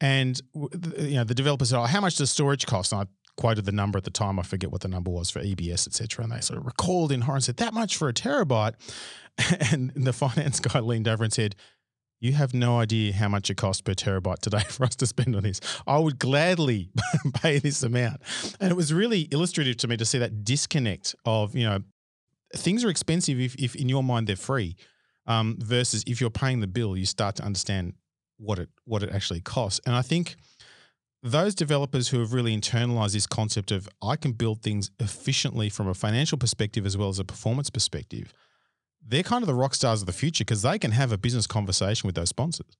And 0.00 0.40
you 0.54 1.16
know 1.16 1.24
the 1.24 1.34
developers 1.34 1.70
said, 1.70 1.78
"Oh, 1.78 1.84
how 1.84 2.00
much 2.00 2.16
does 2.16 2.30
storage 2.30 2.66
cost?" 2.66 2.92
And 2.92 3.02
I 3.02 3.04
quoted 3.38 3.64
the 3.64 3.72
number 3.72 3.96
at 3.96 4.04
the 4.04 4.10
time. 4.10 4.38
I 4.38 4.42
forget 4.42 4.70
what 4.70 4.82
the 4.82 4.88
number 4.88 5.10
was 5.10 5.30
for 5.30 5.40
EBS, 5.40 5.86
etc. 5.86 6.24
And 6.24 6.32
they 6.32 6.40
sort 6.40 6.58
of 6.58 6.66
recalled 6.66 7.10
in 7.10 7.22
horror 7.22 7.36
and 7.36 7.44
said, 7.44 7.56
"That 7.56 7.72
much 7.72 7.96
for 7.96 8.08
a 8.08 8.12
terabyte." 8.12 8.74
And 9.72 9.92
the 9.94 10.12
finance 10.12 10.58
guy 10.58 10.80
leaned 10.80 11.06
over 11.06 11.22
and 11.22 11.32
said, 11.32 11.54
you 12.20 12.32
have 12.32 12.52
no 12.52 12.80
idea 12.80 13.12
how 13.12 13.28
much 13.28 13.50
it 13.50 13.56
costs 13.56 13.80
per 13.80 13.92
terabyte 13.92 14.40
today 14.40 14.64
for 14.68 14.84
us 14.84 14.96
to 14.96 15.06
spend 15.06 15.36
on 15.36 15.42
this. 15.42 15.60
I 15.86 15.98
would 15.98 16.18
gladly 16.18 16.90
pay 17.34 17.58
this 17.58 17.82
amount. 17.82 18.20
And 18.60 18.70
it 18.70 18.74
was 18.74 18.92
really 18.92 19.28
illustrative 19.30 19.76
to 19.78 19.88
me 19.88 19.96
to 19.96 20.04
see 20.04 20.18
that 20.18 20.44
disconnect 20.44 21.14
of, 21.24 21.54
you 21.54 21.64
know, 21.64 21.80
things 22.56 22.84
are 22.84 22.88
expensive 22.88 23.38
if, 23.38 23.54
if 23.56 23.76
in 23.76 23.88
your 23.88 24.02
mind 24.02 24.26
they're 24.26 24.36
free, 24.36 24.76
um, 25.26 25.56
versus 25.60 26.02
if 26.06 26.20
you're 26.20 26.30
paying 26.30 26.60
the 26.60 26.66
bill, 26.66 26.96
you 26.96 27.06
start 27.06 27.36
to 27.36 27.44
understand 27.44 27.92
what 28.38 28.58
it 28.58 28.68
what 28.84 29.02
it 29.02 29.10
actually 29.12 29.40
costs. 29.40 29.80
And 29.84 29.94
I 29.94 30.02
think 30.02 30.36
those 31.22 31.54
developers 31.54 32.08
who 32.08 32.20
have 32.20 32.32
really 32.32 32.56
internalized 32.56 33.12
this 33.12 33.26
concept 33.26 33.70
of 33.70 33.88
I 34.02 34.16
can 34.16 34.32
build 34.32 34.62
things 34.62 34.90
efficiently 35.00 35.68
from 35.68 35.88
a 35.88 35.94
financial 35.94 36.38
perspective 36.38 36.86
as 36.86 36.96
well 36.96 37.08
as 37.08 37.18
a 37.18 37.24
performance 37.24 37.70
perspective– 37.70 38.32
they're 39.08 39.22
kind 39.22 39.42
of 39.42 39.46
the 39.46 39.54
rock 39.54 39.74
stars 39.74 40.00
of 40.00 40.06
the 40.06 40.12
future 40.12 40.44
because 40.44 40.62
they 40.62 40.78
can 40.78 40.90
have 40.90 41.12
a 41.12 41.18
business 41.18 41.46
conversation 41.46 42.06
with 42.06 42.14
those 42.14 42.28
sponsors. 42.28 42.76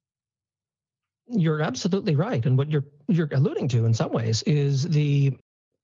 You're 1.27 1.61
absolutely 1.61 2.15
right, 2.15 2.43
and 2.45 2.57
what 2.57 2.71
you're 2.71 2.85
you're 3.07 3.29
alluding 3.31 3.67
to 3.69 3.85
in 3.85 3.93
some 3.93 4.11
ways 4.11 4.41
is 4.43 4.83
the 4.83 5.37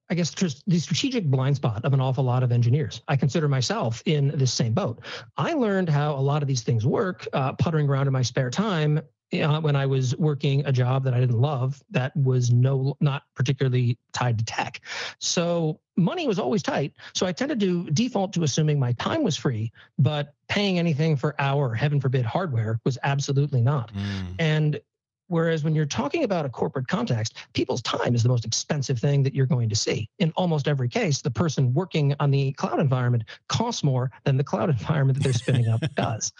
I 0.10 0.14
guess 0.14 0.32
the 0.68 0.80
strategic 0.80 1.26
blind 1.26 1.56
spot 1.56 1.84
of 1.84 1.94
an 1.94 2.00
awful 2.00 2.24
lot 2.24 2.44
of 2.44 2.52
engineers. 2.52 3.02
I 3.08 3.16
consider 3.16 3.48
myself 3.48 4.04
in 4.06 4.32
this 4.36 4.54
same 4.54 4.74
boat. 4.74 5.04
I 5.36 5.54
learned 5.54 5.90
how 5.90 6.14
a 6.14 6.22
lot 6.22 6.44
of 6.44 6.48
these 6.48 6.62
things 6.62 6.86
work, 6.86 7.28
uh, 7.34 7.54
puttering 7.54 7.90
around 7.90 8.06
in 8.06 8.14
my 8.14 8.22
spare 8.22 8.52
time 8.52 9.02
uh, 9.34 9.60
when 9.62 9.76
I 9.76 9.86
was 9.86 10.16
working 10.18 10.66
a 10.66 10.72
job 10.72 11.04
that 11.04 11.14
I 11.14 11.20
didn't 11.20 11.40
love, 11.40 11.82
that 11.92 12.16
was 12.16 12.52
no 12.52 12.96
not 13.00 13.24
particularly 13.36 13.98
tied 14.14 14.38
to 14.40 14.46
tech. 14.46 14.82
So 15.20 15.80
money 15.98 16.28
was 16.28 16.40
always 16.40 16.62
tight. 16.62 16.94
So 17.14 17.26
I 17.26 17.32
tended 17.32 17.60
to 17.62 17.90
default 17.92 18.34
to 18.34 18.44
assuming 18.44 18.80
my 18.80 18.94
time 18.94 19.24
was 19.24 19.36
free, 19.36 19.72
but 19.98 20.34
paying 20.48 20.80
anything 20.80 21.16
for 21.16 21.36
our 21.40 21.74
heaven 21.74 22.00
forbid 22.00 22.26
hardware 22.26 22.80
was 22.86 22.98
absolutely 23.04 23.62
not. 23.62 23.94
Mm. 23.94 24.36
And 24.40 24.82
Whereas 25.28 25.64
when 25.64 25.74
you're 25.74 25.86
talking 25.86 26.24
about 26.24 26.46
a 26.46 26.50
corporate 26.50 26.88
context, 26.88 27.36
people's 27.54 27.82
time 27.82 28.14
is 28.14 28.22
the 28.22 28.30
most 28.30 28.46
expensive 28.46 29.00
thing 29.00 29.24
that 29.24 29.34
you're 29.34 29.48
going 29.48 29.70
to 29.70 29.76
see. 29.76 30.08
In 30.20 30.32
almost 30.36 30.68
every 30.68 30.88
case, 30.88 31.22
the 31.22 31.32
person 31.32 31.74
working 31.74 32.16
on 32.20 32.30
the 32.30 32.52
cloud 32.54 32.80
environment 32.80 33.24
costs 33.50 33.84
more 33.84 34.12
than 34.24 34.38
the 34.38 34.44
cloud 34.44 34.70
environment 34.80 35.18
that 35.18 35.24
they're 35.24 35.34
spinning 35.34 35.68
up 35.68 35.82
does. 35.96 36.32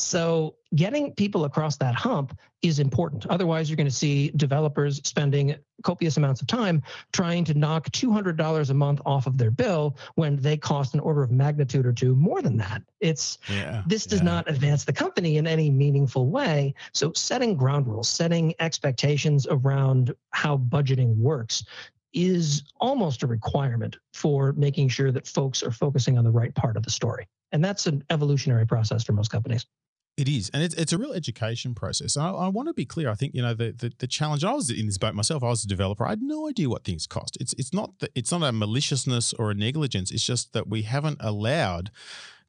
So 0.00 0.56
getting 0.74 1.14
people 1.14 1.44
across 1.44 1.76
that 1.76 1.94
hump 1.94 2.38
is 2.62 2.78
important. 2.78 3.26
Otherwise, 3.26 3.68
you're 3.68 3.76
going 3.76 3.86
to 3.86 3.94
see 3.94 4.30
developers 4.30 5.00
spending 5.04 5.56
copious 5.82 6.16
amounts 6.16 6.40
of 6.40 6.46
time 6.46 6.82
trying 7.12 7.44
to 7.44 7.54
knock 7.54 7.90
$200 7.90 8.70
a 8.70 8.74
month 8.74 9.00
off 9.04 9.26
of 9.26 9.38
their 9.38 9.50
bill 9.50 9.96
when 10.14 10.36
they 10.36 10.56
cost 10.56 10.94
an 10.94 11.00
order 11.00 11.22
of 11.22 11.30
magnitude 11.30 11.86
or 11.86 11.92
two 11.92 12.14
more 12.14 12.42
than 12.42 12.56
that. 12.58 12.82
It's 13.00 13.38
yeah, 13.48 13.82
this 13.86 14.06
does 14.06 14.20
yeah. 14.20 14.26
not 14.26 14.48
advance 14.48 14.84
the 14.84 14.92
company 14.92 15.36
in 15.36 15.46
any 15.46 15.70
meaningful 15.70 16.28
way. 16.28 16.74
So 16.92 17.12
setting 17.14 17.56
ground 17.56 17.86
rules, 17.86 18.08
setting 18.08 18.54
expectations 18.60 19.46
around 19.50 20.14
how 20.30 20.58
budgeting 20.58 21.16
works 21.16 21.64
is 22.12 22.64
almost 22.80 23.22
a 23.22 23.26
requirement 23.26 23.96
for 24.12 24.52
making 24.54 24.88
sure 24.88 25.12
that 25.12 25.26
folks 25.26 25.62
are 25.62 25.70
focusing 25.70 26.18
on 26.18 26.24
the 26.24 26.30
right 26.30 26.54
part 26.54 26.76
of 26.76 26.82
the 26.82 26.90
story. 26.90 27.28
And 27.52 27.64
that's 27.64 27.86
an 27.86 28.04
evolutionary 28.10 28.66
process 28.66 29.04
for 29.04 29.12
most 29.12 29.30
companies. 29.30 29.66
It 30.16 30.28
is, 30.28 30.50
and 30.52 30.62
it's, 30.62 30.74
it's 30.74 30.92
a 30.92 30.98
real 30.98 31.12
education 31.12 31.74
process. 31.74 32.16
I, 32.16 32.30
I 32.30 32.48
want 32.48 32.68
to 32.68 32.74
be 32.74 32.84
clear. 32.84 33.08
I 33.08 33.14
think 33.14 33.34
you 33.34 33.40
know 33.40 33.54
the, 33.54 33.72
the, 33.72 33.92
the 33.98 34.06
challenge. 34.06 34.44
I 34.44 34.52
was 34.52 34.68
in 34.68 34.86
this 34.86 34.98
boat 34.98 35.14
myself. 35.14 35.42
I 35.42 35.48
was 35.48 35.64
a 35.64 35.68
developer. 35.68 36.04
I 36.04 36.10
had 36.10 36.20
no 36.20 36.48
idea 36.48 36.68
what 36.68 36.84
things 36.84 37.06
cost. 37.06 37.38
It's 37.40 37.54
it's 37.54 37.72
not 37.72 37.98
that 38.00 38.10
it's 38.14 38.30
not 38.30 38.42
a 38.42 38.52
maliciousness 38.52 39.32
or 39.34 39.50
a 39.50 39.54
negligence. 39.54 40.10
It's 40.10 40.24
just 40.24 40.52
that 40.52 40.68
we 40.68 40.82
haven't 40.82 41.18
allowed 41.20 41.90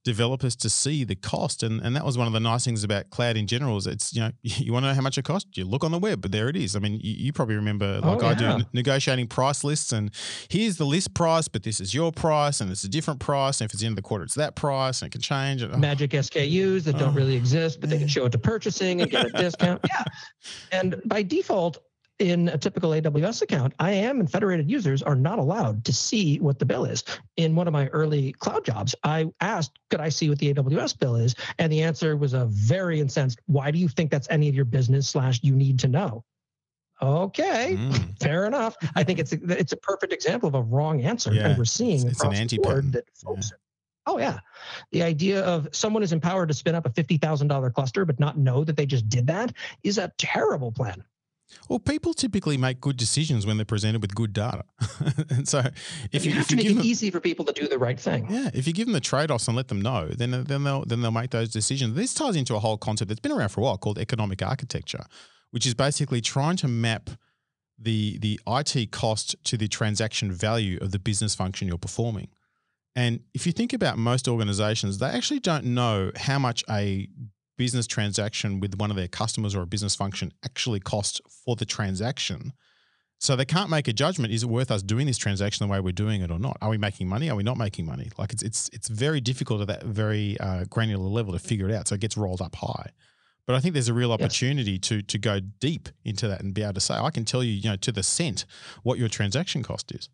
developers 0.03 0.55
to 0.57 0.69
see 0.69 1.03
the 1.03 1.15
cost. 1.15 1.63
And, 1.63 1.81
and 1.81 1.95
that 1.95 2.05
was 2.05 2.17
one 2.17 2.27
of 2.27 2.33
the 2.33 2.39
nice 2.39 2.65
things 2.65 2.83
about 2.83 3.09
cloud 3.09 3.37
in 3.37 3.47
general 3.47 3.77
is 3.77 3.87
it's, 3.87 4.13
you 4.13 4.21
know, 4.21 4.31
you 4.41 4.73
want 4.73 4.83
to 4.83 4.89
know 4.89 4.95
how 4.95 5.01
much 5.01 5.17
it 5.17 5.25
costs, 5.25 5.49
you 5.55 5.65
look 5.65 5.83
on 5.83 5.91
the 5.91 5.99
web, 5.99 6.21
but 6.21 6.31
there 6.31 6.49
it 6.49 6.55
is. 6.55 6.75
I 6.75 6.79
mean, 6.79 6.93
you, 6.93 7.13
you 7.13 7.33
probably 7.33 7.55
remember 7.55 7.99
oh, 8.03 8.13
like 8.13 8.23
oh, 8.23 8.43
yeah. 8.43 8.55
I 8.55 8.57
do 8.59 8.65
negotiating 8.73 9.27
price 9.27 9.63
lists 9.63 9.91
and 9.91 10.11
here's 10.49 10.77
the 10.77 10.85
list 10.85 11.13
price, 11.13 11.47
but 11.47 11.63
this 11.63 11.79
is 11.79 11.93
your 11.93 12.11
price 12.11 12.61
and 12.61 12.71
it's 12.71 12.83
a 12.83 12.89
different 12.89 13.19
price. 13.19 13.61
And 13.61 13.69
if 13.69 13.73
it's 13.73 13.81
the 13.81 13.87
end 13.87 13.93
of 13.93 14.03
the 14.03 14.07
quarter, 14.07 14.23
it's 14.23 14.35
that 14.35 14.55
price 14.55 15.01
and 15.01 15.07
it 15.07 15.11
can 15.11 15.21
change. 15.21 15.63
Oh. 15.63 15.77
Magic 15.77 16.11
SKUs 16.11 16.83
that 16.83 16.95
oh. 16.95 16.99
don't 16.99 17.13
really 17.13 17.35
exist, 17.35 17.81
but 17.81 17.89
they 17.89 17.97
can 17.97 18.07
show 18.07 18.25
it 18.25 18.31
to 18.31 18.37
purchasing 18.37 19.01
and 19.01 19.11
get 19.11 19.27
a 19.27 19.29
discount. 19.29 19.81
Yeah. 19.91 20.03
And 20.71 21.01
by 21.05 21.23
default, 21.23 21.79
in 22.21 22.49
a 22.49 22.57
typical 22.57 22.91
AWS 22.91 23.41
account, 23.41 23.73
IAM 23.81 24.19
and 24.19 24.31
federated 24.31 24.69
users 24.69 25.01
are 25.01 25.15
not 25.15 25.39
allowed 25.39 25.83
to 25.85 25.93
see 25.93 26.37
what 26.39 26.59
the 26.59 26.65
bill 26.65 26.85
is. 26.85 27.03
In 27.35 27.55
one 27.55 27.67
of 27.67 27.73
my 27.73 27.87
early 27.87 28.31
cloud 28.33 28.63
jobs, 28.63 28.93
I 29.03 29.27
asked, 29.41 29.79
could 29.89 29.99
I 29.99 30.09
see 30.09 30.29
what 30.29 30.37
the 30.37 30.53
AWS 30.53 30.99
bill 30.99 31.15
is? 31.15 31.35
And 31.57 31.71
the 31.71 31.81
answer 31.81 32.15
was 32.15 32.33
a 32.33 32.45
very 32.45 32.99
incensed, 32.99 33.39
why 33.47 33.71
do 33.71 33.79
you 33.79 33.87
think 33.87 34.11
that's 34.11 34.27
any 34.29 34.47
of 34.47 34.55
your 34.55 34.65
business 34.65 35.09
slash 35.09 35.39
you 35.41 35.55
need 35.55 35.79
to 35.79 35.87
know? 35.87 36.23
Okay, 37.01 37.75
mm. 37.79 38.19
fair 38.19 38.45
enough. 38.45 38.75
I 38.95 39.03
think 39.03 39.17
it's 39.17 39.33
a, 39.33 39.39
it's 39.49 39.73
a 39.73 39.77
perfect 39.77 40.13
example 40.13 40.47
of 40.47 40.53
a 40.53 40.61
wrong 40.61 41.01
answer. 41.01 41.33
Yeah. 41.33 41.47
And 41.47 41.57
we're 41.57 41.65
seeing 41.65 42.07
it's, 42.07 42.23
it's 42.23 42.51
the 42.51 42.59
board 42.59 42.91
that 42.93 43.05
folks 43.15 43.51
yeah. 43.51 43.57
Oh 44.07 44.17
yeah, 44.17 44.39
the 44.91 45.03
idea 45.03 45.43
of 45.43 45.67
someone 45.71 46.01
is 46.01 46.11
empowered 46.11 46.49
to 46.49 46.55
spin 46.55 46.73
up 46.73 46.85
a 46.85 46.89
fifty 46.89 47.17
thousand 47.17 47.47
dollar 47.47 47.69
cluster 47.69 48.03
but 48.03 48.19
not 48.19 48.37
know 48.37 48.63
that 48.63 48.75
they 48.75 48.85
just 48.85 49.07
did 49.09 49.27
that 49.27 49.53
is 49.83 49.97
a 49.97 50.11
terrible 50.17 50.71
plan. 50.71 51.03
Well, 51.69 51.79
people 51.79 52.13
typically 52.13 52.57
make 52.57 52.81
good 52.81 52.97
decisions 52.97 53.45
when 53.45 53.57
they're 53.57 53.65
presented 53.65 54.01
with 54.01 54.15
good 54.15 54.33
data, 54.33 54.63
and 55.29 55.47
so 55.47 55.63
if 56.11 56.25
you, 56.25 56.31
you 56.31 56.37
have 56.37 56.43
if 56.43 56.47
to 56.49 56.55
you 56.55 56.57
make 56.57 56.71
it 56.71 56.73
them, 56.75 56.85
easy 56.85 57.11
for 57.11 57.19
people 57.19 57.45
to 57.45 57.53
do 57.53 57.67
the 57.67 57.77
right 57.77 57.99
thing. 57.99 58.27
Yeah, 58.29 58.49
if 58.53 58.67
you 58.67 58.73
give 58.73 58.87
them 58.87 58.93
the 58.93 58.99
trade-offs 58.99 59.47
and 59.47 59.55
let 59.55 59.67
them 59.67 59.81
know, 59.81 60.07
then 60.07 60.31
then 60.43 60.63
they'll 60.63 60.85
then 60.85 61.01
they'll 61.01 61.11
make 61.11 61.31
those 61.31 61.49
decisions. 61.49 61.95
This 61.95 62.13
ties 62.13 62.35
into 62.35 62.55
a 62.55 62.59
whole 62.59 62.77
concept 62.77 63.09
that's 63.09 63.19
been 63.19 63.31
around 63.31 63.49
for 63.49 63.61
a 63.61 63.63
while 63.63 63.77
called 63.77 63.99
economic 63.99 64.41
architecture, 64.41 65.03
which 65.51 65.65
is 65.65 65.73
basically 65.73 66.21
trying 66.21 66.57
to 66.57 66.67
map 66.67 67.09
the 67.77 68.17
the 68.19 68.39
IT 68.47 68.91
cost 68.91 69.35
to 69.45 69.57
the 69.57 69.67
transaction 69.67 70.31
value 70.31 70.77
of 70.81 70.91
the 70.91 70.99
business 70.99 71.35
function 71.35 71.67
you're 71.67 71.77
performing. 71.77 72.27
And 72.95 73.21
if 73.33 73.45
you 73.45 73.53
think 73.53 73.73
about 73.73 73.97
most 73.97 74.27
organizations, 74.27 74.97
they 74.97 75.07
actually 75.07 75.39
don't 75.39 75.65
know 75.65 76.11
how 76.15 76.39
much 76.39 76.63
a 76.69 77.07
business 77.61 77.85
transaction 77.85 78.59
with 78.59 78.73
one 78.79 78.89
of 78.89 78.97
their 78.97 79.07
customers 79.07 79.53
or 79.53 79.61
a 79.61 79.67
business 79.67 79.93
function 79.93 80.33
actually 80.43 80.79
cost 80.79 81.21
for 81.45 81.55
the 81.55 81.63
transaction. 81.63 82.53
So 83.19 83.35
they 83.35 83.45
can't 83.45 83.69
make 83.69 83.87
a 83.87 83.93
judgment. 83.93 84.33
Is 84.33 84.41
it 84.41 84.49
worth 84.49 84.71
us 84.71 84.81
doing 84.81 85.05
this 85.05 85.19
transaction 85.19 85.67
the 85.67 85.71
way 85.71 85.79
we're 85.79 85.91
doing 85.91 86.23
it 86.23 86.31
or 86.31 86.39
not? 86.39 86.57
Are 86.59 86.71
we 86.71 86.79
making 86.79 87.07
money? 87.07 87.29
Are 87.29 87.35
we 87.35 87.43
not 87.43 87.59
making 87.59 87.85
money? 87.85 88.09
Like 88.17 88.33
it's 88.33 88.41
it's 88.41 88.67
it's 88.73 88.87
very 88.87 89.21
difficult 89.21 89.61
at 89.61 89.67
that 89.67 89.83
very 89.83 90.39
uh, 90.39 90.63
granular 90.71 91.07
level 91.07 91.33
to 91.33 91.39
figure 91.39 91.69
it 91.69 91.75
out. 91.75 91.87
So 91.87 91.93
it 91.93 92.01
gets 92.01 92.17
rolled 92.17 92.41
up 92.41 92.55
high. 92.55 92.89
But 93.45 93.53
I 93.55 93.59
think 93.59 93.73
there's 93.73 93.89
a 93.89 93.93
real 93.93 94.11
opportunity 94.11 94.71
yes. 94.71 94.87
to 94.87 95.03
to 95.03 95.17
go 95.19 95.39
deep 95.39 95.87
into 96.03 96.27
that 96.29 96.41
and 96.41 96.55
be 96.55 96.63
able 96.63 96.73
to 96.73 96.79
say, 96.79 96.95
I 96.95 97.11
can 97.11 97.25
tell 97.25 97.43
you, 97.43 97.51
you 97.51 97.69
know, 97.69 97.75
to 97.75 97.91
the 97.91 98.01
cent 98.01 98.45
what 98.81 98.97
your 98.97 99.07
transaction 99.07 99.61
cost 99.61 99.91
is 99.91 100.09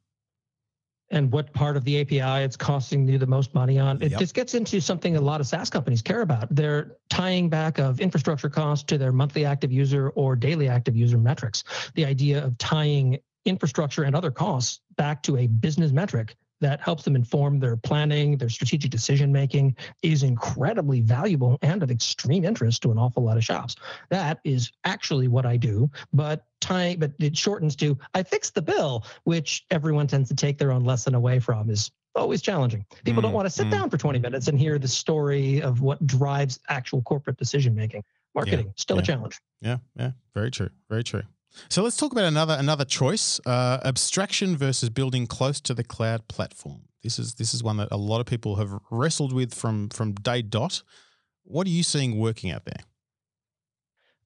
and 1.10 1.32
what 1.32 1.54
part 1.54 1.78
of 1.78 1.84
the 1.84 2.02
API 2.02 2.44
it's 2.44 2.58
costing 2.58 3.08
you 3.08 3.18
the 3.18 3.28
most 3.28 3.54
money 3.54 3.80
on. 3.80 4.02
It, 4.02 4.12
yep. 4.12 4.20
This 4.20 4.32
gets 4.32 4.54
into 4.54 4.82
something 4.82 5.16
a 5.16 5.22
lot 5.22 5.40
of 5.40 5.48
SaaS 5.48 5.70
companies 5.70 6.02
care 6.02 6.22
about. 6.22 6.54
They're 6.54 6.98
tying 7.10 7.50
back 7.50 7.78
of 7.78 8.00
infrastructure 8.00 8.50
costs 8.50 8.84
to 8.86 8.98
their 8.98 9.12
monthly 9.12 9.46
active 9.46 9.72
user 9.72 10.10
or 10.10 10.36
daily 10.36 10.68
active 10.68 10.96
user 10.96 11.18
metrics. 11.18 11.64
The 11.96 12.06
idea 12.06 12.44
of 12.44 12.58
tying 12.58 13.20
infrastructure 13.46 14.04
and 14.04 14.16
other 14.16 14.32
costs 14.32 14.82
back 14.98 15.24
to 15.24 15.38
a 15.38 15.48
business 15.48 15.92
metric 15.92 16.36
that 16.62 16.82
helps 16.82 17.04
them 17.04 17.16
inform 17.16 17.60
their 17.60 17.78
planning, 17.78 18.38
their 18.38 18.50
strategic 18.50 18.92
decision 18.92 19.32
making 19.32 19.76
is 20.04 20.24
incredibly 20.24 21.02
valuable 21.02 21.58
and 21.62 21.84
of 21.84 21.92
extreme 21.92 22.44
interest 22.44 22.82
to 22.84 22.92
an 22.92 22.98
awful 22.98 23.24
lot 23.24 23.38
of 23.38 23.44
shops. 23.44 23.76
That 24.10 24.40
is 24.44 24.72
actually 24.84 25.28
what 25.28 25.46
I 25.46 25.58
do, 25.58 25.90
but 26.14 26.46
time 26.60 26.98
but 27.00 27.12
it 27.20 27.38
shortens 27.38 27.76
to 27.78 27.98
I 28.14 28.24
fix 28.24 28.50
the 28.50 28.62
bill, 28.62 29.06
which 29.24 29.66
everyone 29.70 30.08
tends 30.08 30.30
to 30.30 30.36
take 30.36 30.58
their 30.58 30.72
own 30.72 30.84
lesson 30.84 31.16
away 31.16 31.40
from 31.40 31.70
is 31.70 31.92
always 32.16 32.42
challenging. 32.42 32.86
People 33.06 33.22
mm, 33.22 33.26
don't 33.26 33.34
want 33.34 33.46
to 33.46 33.50
sit 33.50 33.68
mm. 33.68 33.72
down 33.72 33.90
for 33.90 33.98
20 33.98 34.20
minutes 34.20 34.48
and 34.48 34.60
hear 34.60 34.80
the 34.80 34.88
story 34.88 35.62
of 35.62 35.82
what 35.82 36.06
drives 36.08 36.60
actual 36.70 37.02
corporate 37.04 37.38
decision 37.38 37.76
making. 37.76 38.04
Marketing, 38.34 38.68
yeah, 38.68 38.72
still 38.76 38.98
yeah. 38.98 39.04
a 39.04 39.06
challenge. 39.06 39.40
Yeah, 39.62 39.78
yeah, 39.96 40.12
very 40.34 40.52
true. 40.52 40.70
Very 40.90 41.04
true. 41.04 41.24
So 41.70 41.84
let's 41.84 41.98
talk 41.98 42.12
about 42.12 42.26
another 42.26 42.56
another 42.60 42.86
choice: 42.86 43.40
uh, 43.46 43.80
abstraction 43.84 44.58
versus 44.58 44.90
building 44.90 45.28
close 45.28 45.60
to 45.62 45.74
the 45.74 45.84
cloud 45.84 46.28
platform. 46.28 46.82
This 47.04 47.20
is 47.20 47.36
this 47.36 47.54
is 47.54 47.64
one 47.64 47.78
that 47.78 47.90
a 47.92 47.98
lot 47.98 48.20
of 48.20 48.26
people 48.26 48.56
have 48.56 48.72
wrestled 48.92 49.34
with 49.34 49.54
from 49.54 49.90
from 49.90 50.14
day 50.14 50.42
dot. 50.42 50.84
What 51.44 51.68
are 51.68 51.72
you 51.72 51.84
seeing 51.84 52.18
working 52.18 52.52
out 52.52 52.66
there? 52.66 52.84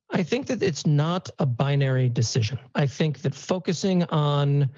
I 0.09 0.23
think 0.23 0.47
that 0.47 0.61
it's 0.61 0.85
not 0.85 1.29
a 1.39 1.45
binary 1.45 2.09
decision. 2.09 2.59
I 2.75 2.85
think 2.85 3.21
that 3.21 3.33
focusing 3.33 4.03
on 4.05 4.69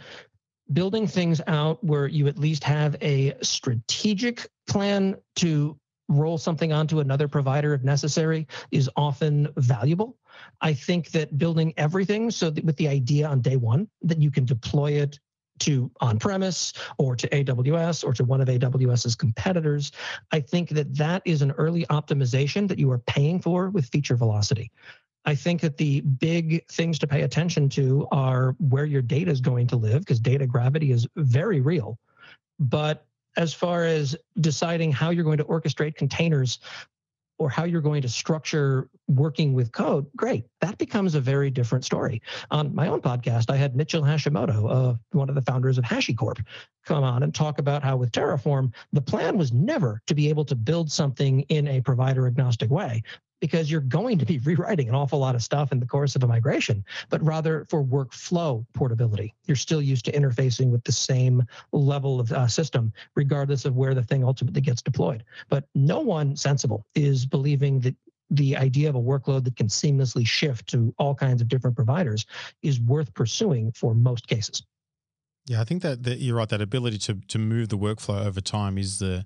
building 0.71 1.07
things 1.07 1.41
out 1.47 1.83
where 1.83 2.07
you 2.07 2.27
at 2.27 2.37
least 2.37 2.63
have 2.63 2.95
a 3.01 3.35
strategic 3.41 4.47
plan 4.67 5.15
to 5.37 5.77
roll 6.09 6.37
something 6.37 6.71
onto 6.71 6.99
another 6.99 7.27
provider 7.27 7.73
if 7.73 7.83
necessary 7.83 8.47
is 8.71 8.89
often 8.95 9.49
valuable. 9.57 10.17
I 10.61 10.73
think 10.73 11.11
that 11.11 11.37
building 11.37 11.73
everything 11.77 12.31
so 12.31 12.51
with 12.63 12.77
the 12.77 12.87
idea 12.87 13.27
on 13.27 13.41
day 13.41 13.55
one 13.55 13.87
that 14.01 14.21
you 14.21 14.31
can 14.31 14.45
deploy 14.45 14.91
it 14.93 15.19
to 15.59 15.91
on 16.01 16.19
premise 16.19 16.73
or 16.97 17.15
to 17.15 17.27
AWS 17.29 18.03
or 18.03 18.13
to 18.13 18.23
one 18.23 18.41
of 18.41 18.47
AWS's 18.47 19.15
competitors, 19.15 19.91
I 20.31 20.39
think 20.39 20.69
that 20.69 20.95
that 20.97 21.21
is 21.25 21.41
an 21.41 21.51
early 21.51 21.85
optimization 21.85 22.67
that 22.67 22.79
you 22.79 22.91
are 22.91 22.99
paying 22.99 23.39
for 23.39 23.69
with 23.69 23.85
feature 23.87 24.15
velocity. 24.15 24.71
I 25.25 25.35
think 25.35 25.61
that 25.61 25.77
the 25.77 26.01
big 26.01 26.67
things 26.67 26.99
to 26.99 27.07
pay 27.07 27.21
attention 27.21 27.69
to 27.69 28.07
are 28.11 28.55
where 28.59 28.85
your 28.85 29.01
data 29.01 29.31
is 29.31 29.39
going 29.39 29.67
to 29.67 29.77
live 29.77 29.99
because 29.99 30.19
data 30.19 30.45
gravity 30.45 30.91
is 30.91 31.07
very 31.15 31.61
real. 31.61 31.97
But 32.59 33.05
as 33.37 33.53
far 33.53 33.85
as 33.85 34.15
deciding 34.41 34.91
how 34.91 35.09
you're 35.09 35.23
going 35.23 35.37
to 35.37 35.45
orchestrate 35.45 35.95
containers, 35.95 36.59
or 37.39 37.49
how 37.49 37.63
you're 37.63 37.81
going 37.81 38.01
to 38.01 38.09
structure 38.09 38.89
working 39.07 39.53
with 39.53 39.71
code, 39.71 40.05
great. 40.15 40.45
That 40.61 40.77
becomes 40.77 41.15
a 41.15 41.19
very 41.19 41.49
different 41.49 41.83
story. 41.83 42.21
On 42.51 42.73
my 42.73 42.87
own 42.87 43.01
podcast, 43.01 43.49
I 43.49 43.57
had 43.57 43.75
Mitchell 43.75 44.01
Hashimoto, 44.01 44.69
uh, 44.69 44.95
one 45.11 45.29
of 45.29 45.35
the 45.35 45.41
founders 45.41 45.77
of 45.77 45.83
HashiCorp, 45.83 46.45
come 46.85 47.03
on 47.03 47.23
and 47.23 47.33
talk 47.33 47.59
about 47.59 47.83
how 47.83 47.97
with 47.97 48.11
Terraform, 48.11 48.73
the 48.91 49.01
plan 49.01 49.37
was 49.37 49.51
never 49.51 50.01
to 50.07 50.15
be 50.15 50.29
able 50.29 50.45
to 50.45 50.55
build 50.55 50.91
something 50.91 51.41
in 51.49 51.67
a 51.67 51.81
provider 51.81 52.27
agnostic 52.27 52.69
way, 52.69 53.03
because 53.43 53.69
you're 53.69 53.81
going 53.81 54.17
to 54.17 54.25
be 54.25 54.37
rewriting 54.45 54.87
an 54.87 54.95
awful 54.95 55.19
lot 55.19 55.35
of 55.35 55.43
stuff 55.43 55.73
in 55.73 55.79
the 55.81 55.85
course 55.85 56.15
of 56.15 56.23
a 56.23 56.27
migration, 56.27 56.81
but 57.09 57.21
rather 57.21 57.65
for 57.69 57.83
workflow 57.83 58.65
portability. 58.71 59.35
You're 59.47 59.57
still 59.57 59.81
used 59.81 60.05
to 60.05 60.13
interfacing 60.13 60.69
with 60.69 60.81
the 60.85 60.93
same 60.93 61.43
level 61.73 62.21
of 62.21 62.31
uh, 62.31 62.47
system, 62.47 62.93
regardless 63.15 63.65
of 63.65 63.75
where 63.75 63.93
the 63.93 64.01
thing 64.01 64.23
ultimately 64.23 64.61
gets 64.61 64.81
deployed. 64.81 65.25
But 65.49 65.65
no 65.75 65.99
one 65.99 66.37
sensible 66.37 66.85
is 66.95 67.25
believing 67.25 67.81
that 67.81 67.97
the 68.29 68.55
idea 68.55 68.87
of 68.87 68.95
a 68.95 69.01
workload 69.01 69.43
that 69.43 69.57
can 69.57 69.67
seamlessly 69.67 70.25
shift 70.25 70.67
to 70.69 70.95
all 70.97 71.13
kinds 71.13 71.41
of 71.41 71.49
different 71.49 71.75
providers 71.75 72.25
is 72.61 72.79
worth 72.79 73.13
pursuing 73.13 73.73
for 73.73 73.93
most 73.93 74.25
cases. 74.25 74.63
Yeah, 75.47 75.59
I 75.59 75.65
think 75.65 75.81
that, 75.81 76.03
that 76.03 76.19
you're 76.19 76.37
right. 76.37 76.47
That 76.47 76.61
ability 76.61 76.97
to 76.99 77.15
to 77.27 77.37
move 77.37 77.67
the 77.67 77.77
workflow 77.77 78.25
over 78.25 78.39
time 78.39 78.77
is 78.77 78.99
the 78.99 79.25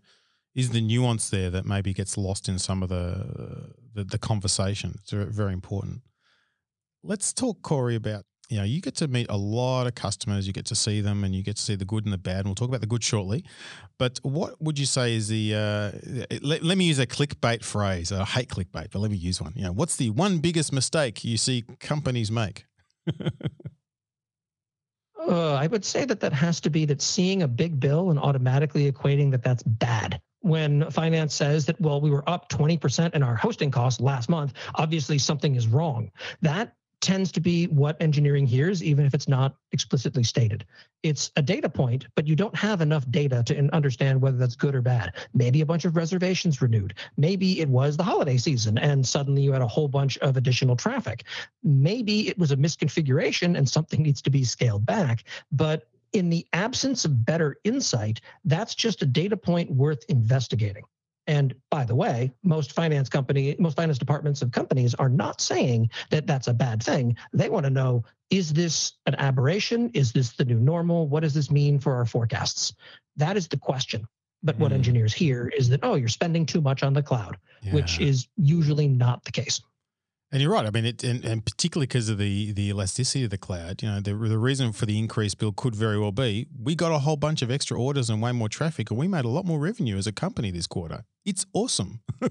is 0.57 0.71
the 0.71 0.81
nuance 0.81 1.29
there 1.29 1.51
that 1.51 1.65
maybe 1.65 1.93
gets 1.93 2.17
lost 2.17 2.49
in 2.49 2.59
some 2.59 2.83
of 2.83 2.89
the 2.89 3.71
the, 3.93 4.03
the 4.03 4.17
conversation. 4.17 4.95
It's 5.01 5.11
very 5.11 5.53
important. 5.53 6.01
Let's 7.03 7.31
talk, 7.31 7.61
Corey, 7.61 7.95
about 7.95 8.25
you 8.49 8.57
know 8.57 8.63
you 8.63 8.81
get 8.81 8.95
to 8.95 9.07
meet 9.07 9.27
a 9.29 9.37
lot 9.37 9.85
of 9.85 9.93
customers, 9.93 10.47
you 10.47 10.53
get 10.53 10.65
to 10.65 10.75
see 10.75 10.99
them, 10.99 11.23
and 11.23 11.35
you 11.35 11.43
get 11.43 11.57
to 11.57 11.61
see 11.61 11.75
the 11.75 11.85
good 11.85 12.05
and 12.05 12.11
the 12.11 12.17
bad. 12.17 12.39
And 12.39 12.47
we'll 12.47 12.55
talk 12.55 12.69
about 12.69 12.81
the 12.81 12.87
good 12.87 13.03
shortly. 13.03 13.45
But 13.99 14.19
what 14.23 14.59
would 14.59 14.79
you 14.79 14.87
say 14.87 15.15
is 15.15 15.27
the 15.27 15.53
uh, 15.53 15.91
let, 16.41 16.63
let 16.63 16.77
me 16.77 16.85
use 16.85 16.97
a 16.97 17.05
clickbait 17.05 17.63
phrase. 17.63 18.11
I 18.11 18.25
hate 18.25 18.49
clickbait, 18.49 18.87
but 18.91 18.95
let 18.95 19.11
me 19.11 19.17
use 19.17 19.39
one. 19.39 19.53
You 19.55 19.65
know, 19.65 19.73
what's 19.73 19.95
the 19.95 20.09
one 20.09 20.39
biggest 20.39 20.73
mistake 20.73 21.23
you 21.23 21.37
see 21.37 21.63
companies 21.79 22.31
make? 22.31 22.65
Uh, 25.29 25.55
I 25.55 25.67
would 25.67 25.83
say 25.83 26.05
that 26.05 26.21
that 26.21 26.31
has 26.31 26.61
to 26.61 26.69
be 26.69 26.85
that 26.85 27.01
seeing 27.01 27.41
a 27.41 27.49
big 27.49 27.81
bill 27.81 28.11
and 28.11 28.19
automatically 28.19 28.89
equating 28.89 29.29
that 29.31 29.43
that's 29.43 29.61
bad 29.61 30.21
when 30.47 30.89
finance 30.91 31.33
says 31.33 31.65
that, 31.65 31.79
well, 31.81 32.01
we 32.01 32.09
were 32.09 32.27
up 32.29 32.49
20% 32.49 33.13
in 33.13 33.23
our 33.23 33.35
hosting 33.35 33.71
costs 33.71 33.99
last 33.99 34.29
month, 34.29 34.53
obviously 34.75 35.17
something 35.17 35.55
is 35.55 35.67
wrong. 35.67 36.11
That 36.41 36.73
tends 36.99 37.31
to 37.31 37.39
be 37.39 37.67
what 37.67 37.95
engineering 38.01 38.47
hears, 38.47 38.83
even 38.83 39.05
if 39.05 39.13
it's 39.13 39.27
not 39.27 39.55
explicitly 39.71 40.23
stated. 40.23 40.65
It's 41.03 41.31
a 41.35 41.41
data 41.41 41.69
point, 41.69 42.07
but 42.15 42.25
you 42.25 42.35
don't 42.35 42.55
have 42.55 42.81
enough 42.81 43.09
data 43.11 43.43
to 43.45 43.69
understand 43.73 44.19
whether 44.19 44.37
that's 44.37 44.55
good 44.55 44.73
or 44.73 44.81
bad. 44.81 45.13
Maybe 45.33 45.61
a 45.61 45.65
bunch 45.65 45.85
of 45.85 45.95
reservations 45.95 46.61
renewed. 46.61 46.95
Maybe 47.15 47.59
it 47.59 47.69
was 47.69 47.97
the 47.97 48.03
holiday 48.03 48.37
season 48.37 48.77
and 48.79 49.07
suddenly 49.07 49.43
you 49.43 49.51
had 49.51 49.61
a 49.61 49.67
whole 49.67 49.87
bunch 49.87 50.17
of 50.19 50.37
additional 50.37 50.75
traffic. 50.75 51.25
Maybe 51.63 52.29
it 52.29 52.37
was 52.37 52.51
a 52.51 52.57
misconfiguration 52.57 53.57
and 53.57 53.69
something 53.69 54.01
needs 54.07 54.21
to 54.23 54.31
be 54.31 54.43
scaled 54.43 54.85
back. 54.85 55.23
But 55.51 55.87
in 56.13 56.29
the 56.29 56.45
absence 56.53 57.05
of 57.05 57.25
better 57.25 57.57
insight, 57.63 58.21
that's 58.45 58.75
just 58.75 59.01
a 59.01 59.05
data 59.05 59.37
point 59.37 59.71
worth 59.71 60.03
investigating. 60.09 60.83
And 61.27 61.53
by 61.69 61.83
the 61.83 61.95
way, 61.95 62.31
most 62.43 62.71
finance 62.71 63.09
company, 63.09 63.55
most 63.59 63.75
finance 63.75 63.97
departments 63.97 64.41
of 64.41 64.51
companies 64.51 64.95
are 64.95 65.09
not 65.09 65.41
saying 65.41 65.89
that 66.09 66.25
that's 66.25 66.47
a 66.47 66.53
bad 66.53 66.81
thing. 66.81 67.17
They 67.33 67.49
want 67.49 67.65
to 67.65 67.69
know 67.69 68.05
is 68.29 68.51
this 68.53 68.93
an 69.05 69.15
aberration? 69.15 69.89
Is 69.93 70.11
this 70.11 70.33
the 70.33 70.45
new 70.45 70.59
normal? 70.59 71.07
What 71.07 71.21
does 71.21 71.33
this 71.33 71.51
mean 71.51 71.79
for 71.79 71.95
our 71.95 72.05
forecasts? 72.05 72.73
That 73.15 73.37
is 73.37 73.47
the 73.47 73.57
question. 73.57 74.07
But 74.43 74.57
mm. 74.57 74.59
what 74.59 74.71
hmm. 74.71 74.75
engineers 74.75 75.13
hear 75.13 75.47
is 75.47 75.69
that, 75.69 75.79
oh, 75.83 75.95
you're 75.95 76.09
spending 76.09 76.45
too 76.45 76.61
much 76.61 76.83
on 76.83 76.93
the 76.93 77.01
cloud, 77.01 77.37
yeah. 77.61 77.73
which 77.73 77.99
is 77.99 78.27
usually 78.37 78.87
not 78.87 79.23
the 79.23 79.31
case. 79.31 79.61
And 80.31 80.41
you're 80.41 80.51
right. 80.51 80.65
I 80.65 80.71
mean, 80.71 80.85
it, 80.85 81.03
and, 81.03 81.23
and 81.23 81.45
particularly 81.45 81.87
because 81.87 82.09
of 82.09 82.17
the 82.17 82.51
the 82.51 82.69
elasticity 82.69 83.23
of 83.23 83.29
the 83.29 83.37
cloud, 83.37 83.81
you 83.81 83.89
know, 83.89 84.01
the, 84.01 84.13
the 84.13 84.37
reason 84.37 84.73
for 84.73 84.85
the 84.85 84.99
increased 84.99 85.37
bill 85.37 85.53
could 85.53 85.73
very 85.73 85.97
well 85.97 86.11
be 86.11 86.47
we 86.61 86.75
got 86.75 86.91
a 86.91 86.99
whole 86.99 87.15
bunch 87.15 87.41
of 87.41 87.49
extra 87.49 87.79
orders 87.79 88.09
and 88.09 88.21
way 88.21 88.33
more 88.33 88.49
traffic, 88.49 88.91
and 88.91 88.99
we 88.99 89.07
made 89.07 89.23
a 89.23 89.29
lot 89.29 89.45
more 89.45 89.59
revenue 89.59 89.97
as 89.97 90.05
a 90.05 90.11
company 90.11 90.51
this 90.51 90.67
quarter. 90.67 91.05
It's 91.25 91.45
awesome. 91.53 92.01
you 92.21 92.29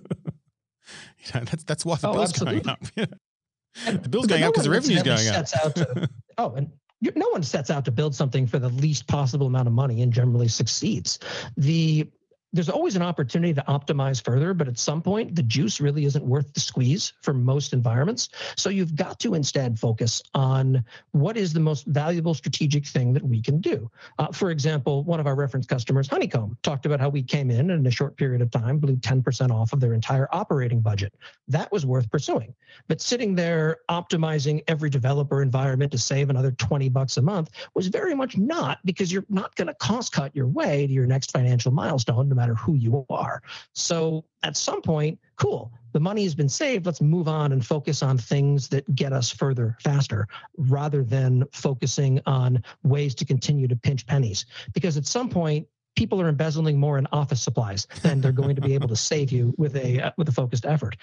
know, 1.35 1.41
that's 1.41 1.65
that's 1.65 1.87
why 1.87 1.97
the 1.97 2.09
oh, 2.09 2.13
bill's 2.13 2.31
absolutely. 2.31 2.61
going 2.61 2.69
up. 2.69 2.81
the 4.03 4.09
bill's 4.09 4.27
going 4.27 4.43
no 4.43 4.49
up 4.49 4.53
because 4.53 4.65
the 4.65 4.71
revenue's 4.71 5.03
going 5.03 5.29
up. 5.29 5.47
To, 5.47 6.11
oh, 6.39 6.55
and 6.55 6.71
no 7.15 7.29
one 7.31 7.43
sets 7.43 7.71
out 7.71 7.87
to 7.87 7.91
build 7.91 8.15
something 8.15 8.47
for 8.47 8.59
the 8.59 8.69
least 8.69 9.07
possible 9.07 9.47
amount 9.47 9.69
of 9.69 9.75
money 9.75 10.03
and 10.03 10.13
generally 10.13 10.49
succeeds. 10.49 11.19
The 11.57 12.11
there's 12.57 12.71
always 12.71 12.97
an 12.97 13.03
opportunity 13.03 13.53
to 13.53 13.63
optimize 13.69 14.25
further, 14.25 14.55
but 14.55 14.67
at 14.67 14.79
some 14.79 15.03
point, 15.03 15.35
the 15.35 15.43
juice 15.43 15.81
really 15.81 16.07
isn't 16.07 16.25
worth 16.25 16.53
the 16.55 16.61
squeeze 16.61 17.13
for 17.21 17.35
most 17.35 17.75
environments. 17.75 18.31
So 18.57 18.71
you've 18.71 18.97
got 18.97 19.21
to 19.21 19.35
instead 19.35 19.79
focus 19.79 20.23
on 20.35 20.83
what 21.13 21.37
is 21.37 21.53
the 21.53 21.61
most 21.61 21.85
valuable 21.87 22.33
strategic 22.33 22.87
thing 22.87 23.13
that 23.13 23.23
we 23.23 23.43
can 23.43 23.61
do. 23.61 23.91
Uh, 24.19 24.33
for 24.33 24.51
example, 24.51 25.05
one 25.05 25.21
of 25.21 25.27
our 25.27 25.35
reference 25.35 25.67
customers, 25.67 26.09
Honeycomb, 26.09 26.57
talked 26.63 26.87
about 26.87 26.99
how 26.99 27.11
we 27.11 27.23
came 27.23 27.51
in 27.51 27.71
and 27.71 27.81
in 27.81 27.87
a 27.87 27.91
short 27.91 28.17
period 28.17 28.41
of 28.41 28.51
time 28.51 28.79
blew 28.79 28.97
10% 28.97 29.51
off 29.51 29.73
of 29.75 29.81
their 29.81 29.93
entire 29.93 30.29
operating 30.33 30.81
budget. 30.81 31.13
That 31.49 31.71
was 31.71 31.85
worth 31.85 32.11
pursuing. 32.11 32.55
But 32.89 33.03
sitting 33.03 33.35
there 33.35 33.79
optimizing 33.91 34.63
every 34.67 34.89
developer 34.89 35.43
environment 35.43 35.93
to 35.93 35.99
save 35.99 36.31
another 36.31 36.53
20 36.53 36.89
bucks 36.89 37.19
a 37.19 37.23
month 37.23 37.51
was 37.75 37.89
very 37.89 38.15
much 38.15 38.39
not 38.39 38.79
because 38.87 39.13
you're 39.13 39.27
not 39.29 39.55
going 39.57 39.69
to 39.69 39.75
cost 39.75 40.13
cut 40.13 40.35
your 40.35 40.47
way 40.47 40.87
to 40.87 40.93
your 40.93 41.07
next 41.07 41.33
financial 41.33 41.71
milestone 41.71 42.29
matter 42.46 42.46
who 42.55 42.75
you 42.75 43.05
are. 43.11 43.43
So 43.75 44.25
at 44.43 44.57
some 44.57 44.83
point, 44.83 45.19
cool, 45.37 45.73
the 45.93 46.01
money 46.01 46.25
has 46.25 46.35
been 46.35 46.49
saved. 46.49 46.87
Let's 46.87 47.01
move 47.01 47.29
on 47.29 47.53
and 47.53 47.65
focus 47.65 48.03
on 48.03 48.19
things 48.19 48.69
that 48.69 48.95
get 48.95 49.13
us 49.13 49.31
further 49.31 49.77
faster 49.83 50.29
rather 50.57 51.03
than 51.03 51.45
focusing 51.53 52.21
on 52.27 52.63
ways 52.83 53.15
to 53.17 53.25
continue 53.25 53.69
to 53.69 53.77
pinch 53.77 54.07
pennies. 54.07 54.47
Because 54.75 54.97
at 54.97 55.07
some 55.07 55.29
point, 55.29 55.67
people 55.97 56.21
are 56.21 56.29
embezzling 56.29 56.79
more 56.79 56.99
in 56.99 57.07
office 57.13 57.43
supplies 57.43 57.87
than 58.03 58.21
they're 58.21 58.33
going 58.33 58.57
to 58.57 58.63
be 58.63 58.75
able 58.75 58.89
to 58.89 58.97
save 59.11 59.33
you 59.33 59.55
with 59.57 59.77
a 59.77 60.01
uh, 60.01 60.11
with 60.17 60.29
a 60.29 60.33
focused 60.33 60.67
effort 60.67 60.97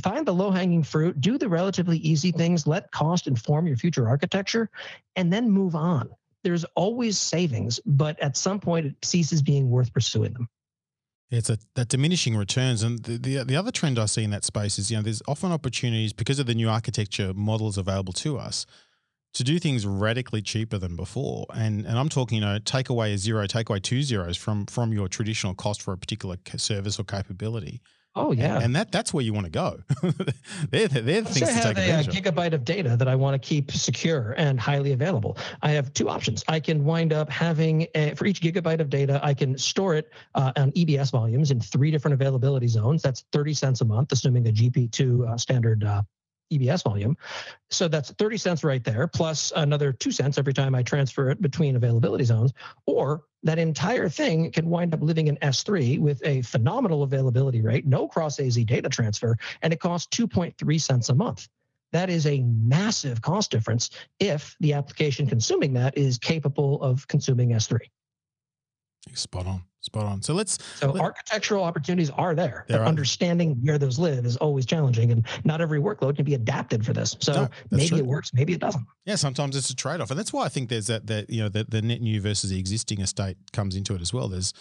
find 0.00 0.26
the 0.26 0.34
low 0.34 0.50
hanging 0.50 0.82
fruit, 0.82 1.20
do 1.20 1.38
the 1.38 1.48
relatively 1.48 1.98
easy 1.98 2.32
things, 2.32 2.66
let 2.66 2.90
cost 2.90 3.26
inform 3.26 3.66
your 3.66 3.76
future 3.76 4.08
architecture, 4.08 4.70
and 5.16 5.32
then 5.32 5.50
move 5.50 5.74
on. 5.74 6.10
There's 6.42 6.64
always 6.74 7.18
savings, 7.18 7.80
but 7.84 8.18
at 8.20 8.36
some 8.36 8.60
point 8.60 8.86
it 8.86 8.94
ceases 9.02 9.42
being 9.42 9.68
worth 9.68 9.92
pursuing 9.92 10.32
them. 10.32 10.48
It's 11.30 11.48
a 11.48 11.58
that 11.76 11.88
diminishing 11.88 12.36
returns, 12.36 12.82
and 12.82 12.98
the, 13.04 13.16
the, 13.16 13.44
the 13.44 13.56
other 13.56 13.70
trend 13.70 13.98
I 13.98 14.06
see 14.06 14.24
in 14.24 14.30
that 14.30 14.44
space 14.44 14.78
is 14.78 14.90
you 14.90 14.96
know 14.96 15.02
there's 15.02 15.22
often 15.28 15.52
opportunities 15.52 16.12
because 16.12 16.38
of 16.40 16.46
the 16.46 16.54
new 16.54 16.68
architecture 16.68 17.32
models 17.34 17.78
available 17.78 18.12
to 18.14 18.36
us 18.38 18.66
to 19.34 19.44
do 19.44 19.60
things 19.60 19.86
radically 19.86 20.42
cheaper 20.42 20.76
than 20.76 20.96
before. 20.96 21.46
And 21.54 21.86
and 21.86 21.98
I'm 21.98 22.08
talking 22.08 22.36
you 22.36 22.44
know 22.44 22.58
take 22.58 22.88
away 22.88 23.12
a 23.12 23.18
zero, 23.18 23.46
take 23.46 23.68
away 23.68 23.78
two 23.78 24.02
zeros 24.02 24.36
from 24.36 24.66
from 24.66 24.92
your 24.92 25.08
traditional 25.08 25.54
cost 25.54 25.82
for 25.82 25.92
a 25.92 25.98
particular 25.98 26.36
service 26.56 26.98
or 26.98 27.04
capability, 27.04 27.80
Oh 28.16 28.32
yeah, 28.32 28.56
and, 28.56 28.64
and 28.64 28.76
that 28.76 28.90
that's 28.90 29.14
where 29.14 29.22
you 29.22 29.32
want 29.32 29.46
to 29.46 29.50
go. 29.50 29.80
they're, 30.70 30.88
they're 30.88 31.22
things 31.22 31.42
I 31.42 31.54
to 31.54 31.62
take 31.62 31.78
advantage 31.78 32.08
a, 32.08 32.18
a 32.18 32.22
gigabyte 32.22 32.52
of 32.52 32.64
data 32.64 32.96
that 32.96 33.06
I 33.06 33.14
want 33.14 33.40
to 33.40 33.48
keep 33.48 33.70
secure 33.70 34.34
and 34.36 34.58
highly 34.58 34.92
available. 34.92 35.38
I 35.62 35.70
have 35.72 35.92
two 35.94 36.08
options. 36.08 36.42
I 36.48 36.58
can 36.58 36.84
wind 36.84 37.12
up 37.12 37.30
having 37.30 37.86
a, 37.94 38.14
for 38.14 38.26
each 38.26 38.40
gigabyte 38.40 38.80
of 38.80 38.90
data, 38.90 39.20
I 39.22 39.34
can 39.34 39.56
store 39.56 39.94
it 39.94 40.10
uh, 40.34 40.52
on 40.56 40.72
EBS 40.72 41.12
volumes 41.12 41.52
in 41.52 41.60
three 41.60 41.90
different 41.90 42.14
availability 42.14 42.68
zones. 42.68 43.00
That's 43.02 43.24
thirty 43.32 43.54
cents 43.54 43.80
a 43.80 43.84
month, 43.84 44.10
assuming 44.10 44.48
a 44.48 44.52
GP2 44.52 45.28
uh, 45.28 45.36
standard 45.36 45.84
uh, 45.84 46.02
EBS 46.50 46.84
volume. 46.84 47.16
So 47.70 47.88
that's 47.88 48.10
30 48.12 48.36
cents 48.36 48.64
right 48.64 48.82
there, 48.82 49.06
plus 49.06 49.52
another 49.56 49.92
two 49.92 50.10
cents 50.10 50.38
every 50.38 50.52
time 50.52 50.74
I 50.74 50.82
transfer 50.82 51.30
it 51.30 51.40
between 51.40 51.76
availability 51.76 52.24
zones. 52.24 52.52
Or 52.86 53.24
that 53.42 53.58
entire 53.58 54.08
thing 54.08 54.50
can 54.52 54.68
wind 54.68 54.92
up 54.92 55.00
living 55.02 55.28
in 55.28 55.36
S3 55.36 55.98
with 55.98 56.20
a 56.24 56.42
phenomenal 56.42 57.02
availability 57.02 57.62
rate, 57.62 57.86
no 57.86 58.06
cross 58.06 58.38
AZ 58.40 58.56
data 58.64 58.88
transfer, 58.88 59.36
and 59.62 59.72
it 59.72 59.80
costs 59.80 60.14
2.3 60.16 60.80
cents 60.80 61.08
a 61.08 61.14
month. 61.14 61.48
That 61.92 62.10
is 62.10 62.26
a 62.26 62.40
massive 62.42 63.20
cost 63.20 63.50
difference 63.50 63.90
if 64.20 64.56
the 64.60 64.74
application 64.74 65.26
consuming 65.26 65.72
that 65.74 65.96
is 65.96 66.18
capable 66.18 66.80
of 66.82 67.06
consuming 67.08 67.50
S3. 67.50 67.78
Spot 69.14 69.46
on. 69.46 69.62
Spot 69.82 70.04
on. 70.04 70.20
So 70.20 70.34
let's. 70.34 70.58
So 70.76 70.90
let, 70.90 71.02
architectural 71.02 71.64
opportunities 71.64 72.10
are 72.10 72.34
there, 72.34 72.66
but 72.68 72.82
understanding 72.82 73.56
where 73.62 73.78
those 73.78 73.98
live 73.98 74.26
is 74.26 74.36
always 74.36 74.66
challenging, 74.66 75.10
and 75.10 75.26
not 75.44 75.62
every 75.62 75.80
workload 75.80 76.16
can 76.16 76.26
be 76.26 76.34
adapted 76.34 76.84
for 76.84 76.92
this. 76.92 77.16
So 77.20 77.32
no, 77.32 77.48
maybe 77.70 77.88
true. 77.88 77.98
it 77.98 78.06
works, 78.06 78.34
maybe 78.34 78.52
it 78.52 78.60
doesn't. 78.60 78.84
Yeah, 79.06 79.14
sometimes 79.14 79.56
it's 79.56 79.70
a 79.70 79.74
trade 79.74 80.02
off, 80.02 80.10
and 80.10 80.18
that's 80.18 80.34
why 80.34 80.44
I 80.44 80.50
think 80.50 80.68
there's 80.68 80.88
that 80.88 81.06
that 81.06 81.30
you 81.30 81.40
know 81.40 81.48
the, 81.48 81.64
the 81.64 81.80
net 81.80 82.02
new 82.02 82.20
versus 82.20 82.50
the 82.50 82.58
existing 82.58 83.00
estate 83.00 83.38
comes 83.54 83.74
into 83.74 83.94
it 83.94 84.02
as 84.02 84.12
well. 84.12 84.28
There's 84.28 84.52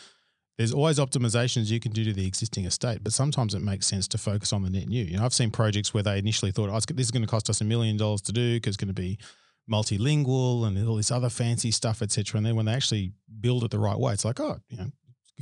there's 0.58 0.74
always 0.74 1.00
optimizations 1.00 1.70
you 1.70 1.82
can 1.82 1.92
do 1.92 2.04
to 2.06 2.14
the 2.14 2.26
existing 2.26 2.66
estate, 2.66 3.00
but 3.02 3.12
sometimes 3.12 3.54
it 3.54 3.62
makes 3.62 3.88
sense 3.88 4.08
to 4.10 4.18
focus 4.18 4.54
on 4.54 4.62
the 4.62 4.70
net 4.70 4.88
new. 4.88 5.04
You 5.04 5.18
know, 5.18 5.26
I've 5.26 5.34
seen 5.34 5.52
projects 5.52 5.94
where 5.94 6.04
they 6.04 6.18
initially 6.18 6.52
thought, 6.52 6.70
oh, 6.70 6.80
this 6.94 7.08
is 7.08 7.12
going 7.12 7.24
to 7.24 7.30
cost 7.30 7.50
us 7.50 7.62
a 7.62 7.66
million 7.66 7.98
dollars 7.98 8.22
to 8.24 8.32
do 8.32 8.56
because 8.56 8.76
it's 8.76 8.78
going 8.78 8.94
to 8.94 9.02
be 9.02 9.18
multilingual 9.72 10.68
and 10.68 10.88
all 10.88 10.96
this 10.96 11.12
other 11.12 11.30
fancy 11.30 11.72
stuff, 11.72 12.02
etc. 12.02 12.38
And 12.38 12.46
then 12.46 12.56
when 12.56 12.66
they 12.66 12.74
actually 12.74 13.14
build 13.40 13.64
it 13.64 13.72
the 13.72 13.80
right 13.80 13.98
way, 13.98 14.14
it's 14.14 14.26
like, 14.26 14.40
oh, 14.40 14.58
you 14.68 14.78
know, 14.78 14.92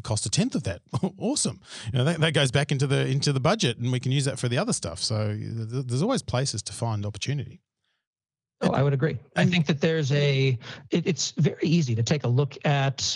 cost 0.02 0.26
a 0.26 0.30
tenth 0.30 0.56
of 0.56 0.64
that. 0.64 0.82
awesome. 1.18 1.62
You 1.91 2.00
know, 2.00 2.04
that, 2.06 2.20
that 2.20 2.34
goes 2.34 2.52
back 2.52 2.72
into 2.72 2.88
the 2.88 3.08
into 3.08 3.34
the 3.34 3.39
budget, 3.39 3.78
and 3.78 3.91
we 3.91 4.00
can 4.00 4.12
use 4.12 4.26
that 4.26 4.39
for 4.39 4.48
the 4.48 4.58
other 4.58 4.74
stuff. 4.74 5.00
So 5.00 5.36
there's 5.38 6.02
always 6.02 6.22
places 6.22 6.62
to 6.64 6.74
find 6.74 7.06
opportunity. 7.06 7.62
Oh, 8.62 8.72
I 8.72 8.82
would 8.82 8.93
agree. 8.93 9.20
I 9.36 9.45
think 9.45 9.68
that 9.68 9.82
there's 9.82 10.12
a. 10.12 10.58
It, 10.89 11.06
it's 11.06 11.32
very 11.32 11.64
easy 11.68 11.93
to 11.95 12.04
take 12.04 12.24
a 12.24 12.28
look 12.28 12.58
at 12.66 13.16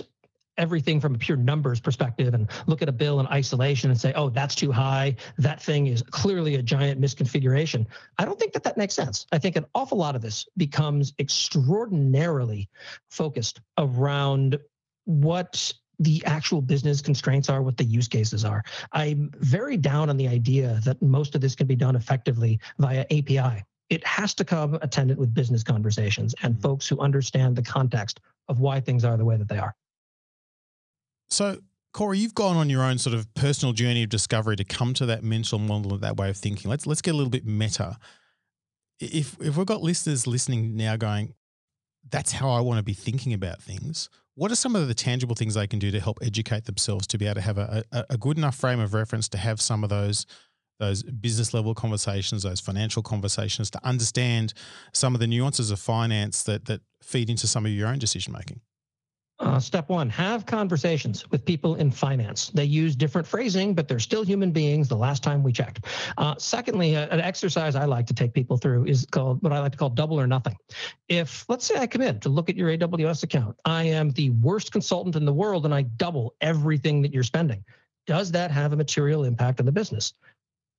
everything 0.58 1.00
from 1.00 1.16
a 1.16 1.18
pure 1.18 1.38
numbers 1.38 1.80
perspective 1.80 2.34
and 2.34 2.48
look 2.68 2.82
at 2.82 2.90
a 2.90 2.92
bill 2.92 3.20
in 3.20 3.28
isolation 3.28 3.90
and 3.90 4.00
say, 4.00 4.14
oh, 4.14 4.30
that's 4.30 4.54
too 4.54 4.72
high. 4.72 5.16
That 5.38 5.62
thing 5.62 5.88
is 5.88 6.04
clearly 6.04 6.56
a 6.56 6.62
giant 6.62 7.02
misconfiguration. 7.02 7.86
I 8.18 8.26
don't 8.26 8.40
think 8.40 8.54
that 8.54 8.64
that 8.64 8.78
makes 8.78 8.94
sense. 8.94 9.26
I 9.32 9.40
think 9.40 9.56
an 9.56 9.66
awful 9.74 9.98
lot 9.98 10.16
of 10.16 10.22
this 10.22 10.46
becomes 10.58 11.14
extraordinarily 11.20 12.70
focused 13.10 13.62
around 13.78 14.60
what 15.06 15.74
the 16.02 16.24
actual 16.26 16.62
business 16.62 16.99
constraints 16.99 17.47
are, 17.47 17.62
what 17.62 17.78
the 17.78 17.84
use 17.84 18.08
cases 18.08 18.43
are. 18.43 18.64
I'm 18.91 19.32
very 19.38 19.78
down 19.78 20.10
on 20.10 20.18
the 20.18 20.28
idea 20.28 20.80
that 20.84 21.02
most 21.02 21.36
of 21.36 21.41
this 21.41 21.56
can 21.56 21.68
be 21.68 21.76
done 21.76 21.95
effectively 21.95 22.60
via 22.80 23.06
API. 23.12 23.64
It 23.89 24.06
has 24.08 24.34
to 24.36 24.45
come 24.45 24.76
attendant 24.82 25.20
with 25.20 25.34
business 25.34 25.64
conversations 25.64 26.34
and 26.41 26.54
mm-hmm. 26.54 26.62
folks 26.62 26.88
who 26.88 26.99
understand 26.99 27.56
the 27.56 27.62
context 27.62 28.20
of 28.47 28.60
why 28.60 28.80
things 28.80 29.06
are 29.06 29.16
the 29.16 29.26
way 29.26 29.38
that 29.38 29.47
they 29.47 29.60
are. 29.60 29.76
So, 31.30 31.60
Corey, 31.93 32.18
you've 32.18 32.36
gone 32.36 32.58
on 32.58 32.70
your 32.70 32.84
own 32.84 32.97
sort 32.97 33.14
of 33.14 33.32
personal 33.36 33.74
journey 33.74 34.04
of 34.04 34.10
discovery 34.10 34.56
to 34.56 34.64
come 34.64 34.93
to 34.95 35.06
that 35.06 35.24
mental 35.24 35.60
model, 35.60 35.97
that 35.97 36.18
way 36.18 36.30
of 36.30 36.38
thinking. 36.38 36.70
Let's 36.70 36.88
let's 36.88 37.02
get 37.02 37.14
a 37.14 37.18
little 37.18 37.30
bit 37.30 37.45
meta. 37.45 37.97
If 38.99 39.38
if 39.39 39.56
we've 39.56 39.66
got 39.66 39.82
listeners 39.82 40.26
listening 40.26 40.76
now 40.76 40.95
going, 40.95 41.34
that's 42.10 42.32
how 42.32 42.49
I 42.49 42.62
want 42.62 42.80
to 42.80 42.84
be 42.84 42.93
thinking 42.93 43.34
about 43.34 43.62
things. 43.62 44.10
What 44.36 44.52
are 44.52 44.56
some 44.56 44.76
of 44.76 44.88
the 44.88 44.94
tangible 44.94 45.36
things 45.36 45.56
they 45.56 45.68
can 45.68 45.80
do 45.80 45.92
to 45.92 46.00
help 46.00 46.20
educate 46.22 46.66
themselves 46.66 47.06
to 47.08 47.18
be 47.18 47.26
able 47.26 47.36
to 47.36 47.42
have 47.42 47.58
a, 47.58 47.84
a, 47.92 48.06
a 48.12 48.18
good 48.18 48.38
enough 48.38 48.56
frame 48.56 48.80
of 48.80 48.94
reference 48.94 49.28
to 49.30 49.38
have 49.38 49.62
some 49.62 49.84
of 49.84 49.90
those 49.90 50.26
those 50.80 51.04
business 51.04 51.54
level 51.54 51.76
conversations, 51.76 52.42
those 52.42 52.60
financial 52.60 53.04
conversations, 53.04 53.70
to 53.70 53.80
understand 53.86 54.52
some 54.94 55.14
of 55.14 55.20
the 55.20 55.28
nuances 55.28 55.70
of 55.70 55.80
finance 55.80 56.42
that 56.44 56.66
that 56.66 56.82
feed 57.04 57.30
into 57.30 57.48
some 57.48 57.66
of 57.66 57.72
your 57.72 57.88
own 57.88 58.00
decision 58.00 58.34
making? 58.34 58.62
Uh, 59.52 59.60
step 59.60 59.89
one, 59.89 60.10
have 60.10 60.45
conversations 60.45 61.30
with 61.30 61.43
people 61.43 61.76
in 61.76 61.91
finance. 61.91 62.52
They 62.54 62.64
use 62.64 62.95
different 62.95 63.28
phrasing, 63.28 63.76
but 63.76 63.86
they're 63.86 63.99
still 63.99 64.24
human 64.24 64.52
beings 64.52 64.88
the 64.88 64.95
last 64.95 65.24
time 65.24 65.43
we 65.43 65.52
checked. 65.52 65.88
Uh, 66.18 66.36
secondly, 66.38 66.95
an 66.95 67.20
exercise 67.20 67.76
I 67.76 67.84
like 67.84 68.08
to 68.08 68.14
take 68.14 68.34
people 68.34 68.56
through 68.56 68.86
is 68.86 69.06
called 69.12 69.43
what 69.43 69.52
I 69.52 69.60
like 69.60 69.74
to 69.74 69.78
call 69.78 69.89
double 69.89 70.18
or 70.18 70.26
nothing. 70.26 70.56
If, 71.10 71.43
let's 71.49 71.66
say 71.66 71.76
I 71.76 71.86
come 71.86 72.02
in 72.02 72.22
to 72.22 72.30
look 72.30 72.49
at 72.49 72.56
your 72.56 72.70
AWS 72.70 73.24
account, 73.24 73.58
I 73.66 73.84
am 73.84 74.12
the 74.12 74.30
worst 74.30 74.72
consultant 74.72 75.18
in 75.18 75.26
the 75.26 75.34
world 75.34 75.66
and 75.66 75.76
I 75.76 75.82
double 75.82 76.34
everything 76.39 77.02
that 77.02 77.14
you're 77.14 77.22
spending. 77.22 77.66
Does 78.08 78.32
that 78.32 78.52
have 78.52 78.72
a 78.72 78.78
material 78.78 79.26
impact 79.26 79.60
on 79.60 79.66
the 79.66 79.74
business? 79.74 80.14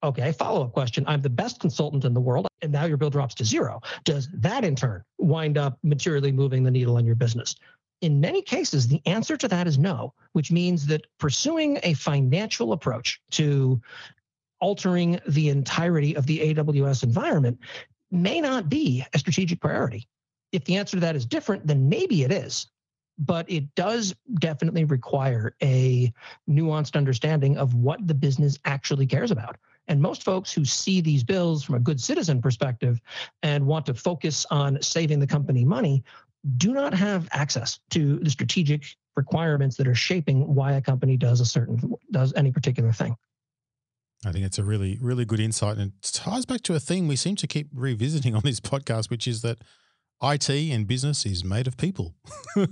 Okay, 0.02 0.32
follow 0.32 0.64
up 0.64 0.72
question. 0.72 1.04
I'm 1.06 1.20
the 1.20 1.28
best 1.28 1.60
consultant 1.60 2.06
in 2.06 2.14
the 2.14 2.20
world, 2.20 2.48
and 2.62 2.72
now 2.72 2.86
your 2.86 2.96
bill 2.96 3.10
drops 3.10 3.34
to 3.36 3.44
zero. 3.44 3.80
Does 4.04 4.28
that 4.32 4.64
in 4.64 4.74
turn 4.74 5.04
wind 5.18 5.58
up 5.58 5.78
materially 5.84 6.32
moving 6.32 6.64
the 6.64 6.72
needle 6.72 6.96
on 6.96 7.04
your 7.04 7.14
business? 7.14 7.54
In 8.03 8.20
many 8.20 8.42
cases, 8.42 8.88
the 8.88 9.00
answer 9.07 9.36
to 9.36 9.48
that 9.48 9.66
is 9.66 9.78
no, 9.78 10.12
which 10.32 10.50
means 10.50 10.86
that 10.86 11.07
pursuing 11.18 11.78
a 11.84 11.94
financial 11.94 12.72
approach 12.72 13.22
to 13.30 13.80
altering 14.61 15.20
the 15.28 15.48
entirety 15.48 16.14
of 16.16 16.26
the 16.26 16.55
AWS 16.55 17.05
environment 17.05 17.59
may 18.11 18.40
not 18.40 18.68
be 18.68 19.05
a 19.14 19.18
strategic 19.18 19.61
priority. 19.61 20.07
If 20.50 20.64
the 20.64 20.76
answer 20.76 20.96
to 20.96 21.00
that 21.00 21.16
is 21.16 21.24
different, 21.24 21.66
then 21.66 21.88
maybe 21.88 22.24
it 22.24 22.32
is. 22.32 22.66
But 23.18 23.48
it 23.50 23.72
does 23.76 24.14
definitely 24.40 24.84
require 24.84 25.55
a 25.62 26.12
nuanced 26.50 26.96
understanding 26.96 27.57
of 27.57 27.74
what 27.74 28.07
the 28.07 28.14
business 28.14 28.59
actually 28.64 29.07
cares 29.07 29.30
about. 29.30 29.57
And 29.88 30.00
most 30.00 30.24
folks 30.24 30.53
who 30.53 30.64
see 30.64 31.00
these 31.00 31.24
bills 31.24 31.62
from 31.62 31.76
a 31.76 31.80
good 31.80 32.00
citizen 32.00 32.40
perspective 32.40 33.00
and 33.42 33.66
want 33.66 33.86
to 33.86 33.94
focus 33.94 34.46
on 34.50 34.80
saving 34.82 35.20
the 35.20 35.26
company 35.26 35.64
money 35.64 36.05
do 36.57 36.72
not 36.72 36.95
have 36.95 37.28
access 37.32 37.80
to 37.90 38.18
the 38.18 38.30
strategic 38.30 38.84
requirements 39.16 39.76
that 39.76 39.86
are 39.86 39.95
shaping 39.95 40.55
why 40.55 40.72
a 40.72 40.80
company 40.80 41.16
does 41.16 41.40
a 41.40 41.45
certain 41.45 41.95
does 42.11 42.32
any 42.34 42.51
particular 42.51 42.93
thing. 42.93 43.16
I 44.24 44.30
think 44.30 44.45
it's 44.45 44.59
a 44.59 44.64
really, 44.64 44.99
really 45.01 45.24
good 45.24 45.40
insight. 45.40 45.78
And 45.78 45.93
it 45.99 46.11
ties 46.12 46.47
back 46.47 46.62
to 46.62 46.74
a 46.74 46.80
theme 46.80 47.09
we 47.09 47.16
seem 47.16 47.36
to 47.36 47.47
keep 47.47 47.68
revisiting 47.74 48.34
on 48.34 48.43
this 48.45 48.61
podcast, 48.61 49.11
which 49.11 49.26
is 49.26 49.43
that 49.43 49.59
IT 50.22 50.49
and 50.49 50.86
business 50.86 51.26
is 51.26 51.45
made 51.45 51.66
of 51.66 51.76
people. 51.76 52.14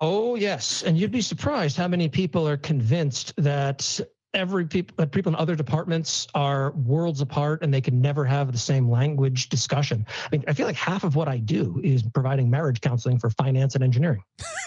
oh, 0.00 0.34
yes. 0.34 0.82
And 0.82 0.98
you'd 0.98 1.10
be 1.10 1.22
surprised 1.22 1.78
how 1.78 1.88
many 1.88 2.08
people 2.08 2.46
are 2.46 2.58
convinced 2.58 3.32
that 3.38 4.00
every 4.34 4.66
people 4.66 5.06
people 5.06 5.32
in 5.32 5.36
other 5.36 5.54
departments 5.54 6.26
are 6.34 6.72
worlds 6.72 7.20
apart 7.20 7.62
and 7.62 7.72
they 7.72 7.80
can 7.80 8.00
never 8.00 8.24
have 8.24 8.52
the 8.52 8.58
same 8.58 8.90
language 8.90 9.48
discussion. 9.48 10.06
I 10.08 10.28
mean, 10.32 10.44
I 10.48 10.52
feel 10.52 10.66
like 10.66 10.76
half 10.76 11.04
of 11.04 11.16
what 11.16 11.28
I 11.28 11.38
do 11.38 11.80
is 11.82 12.02
providing 12.02 12.50
marriage 12.50 12.80
counseling 12.80 13.18
for 13.18 13.30
finance 13.30 13.74
and 13.74 13.84
engineering. 13.84 14.22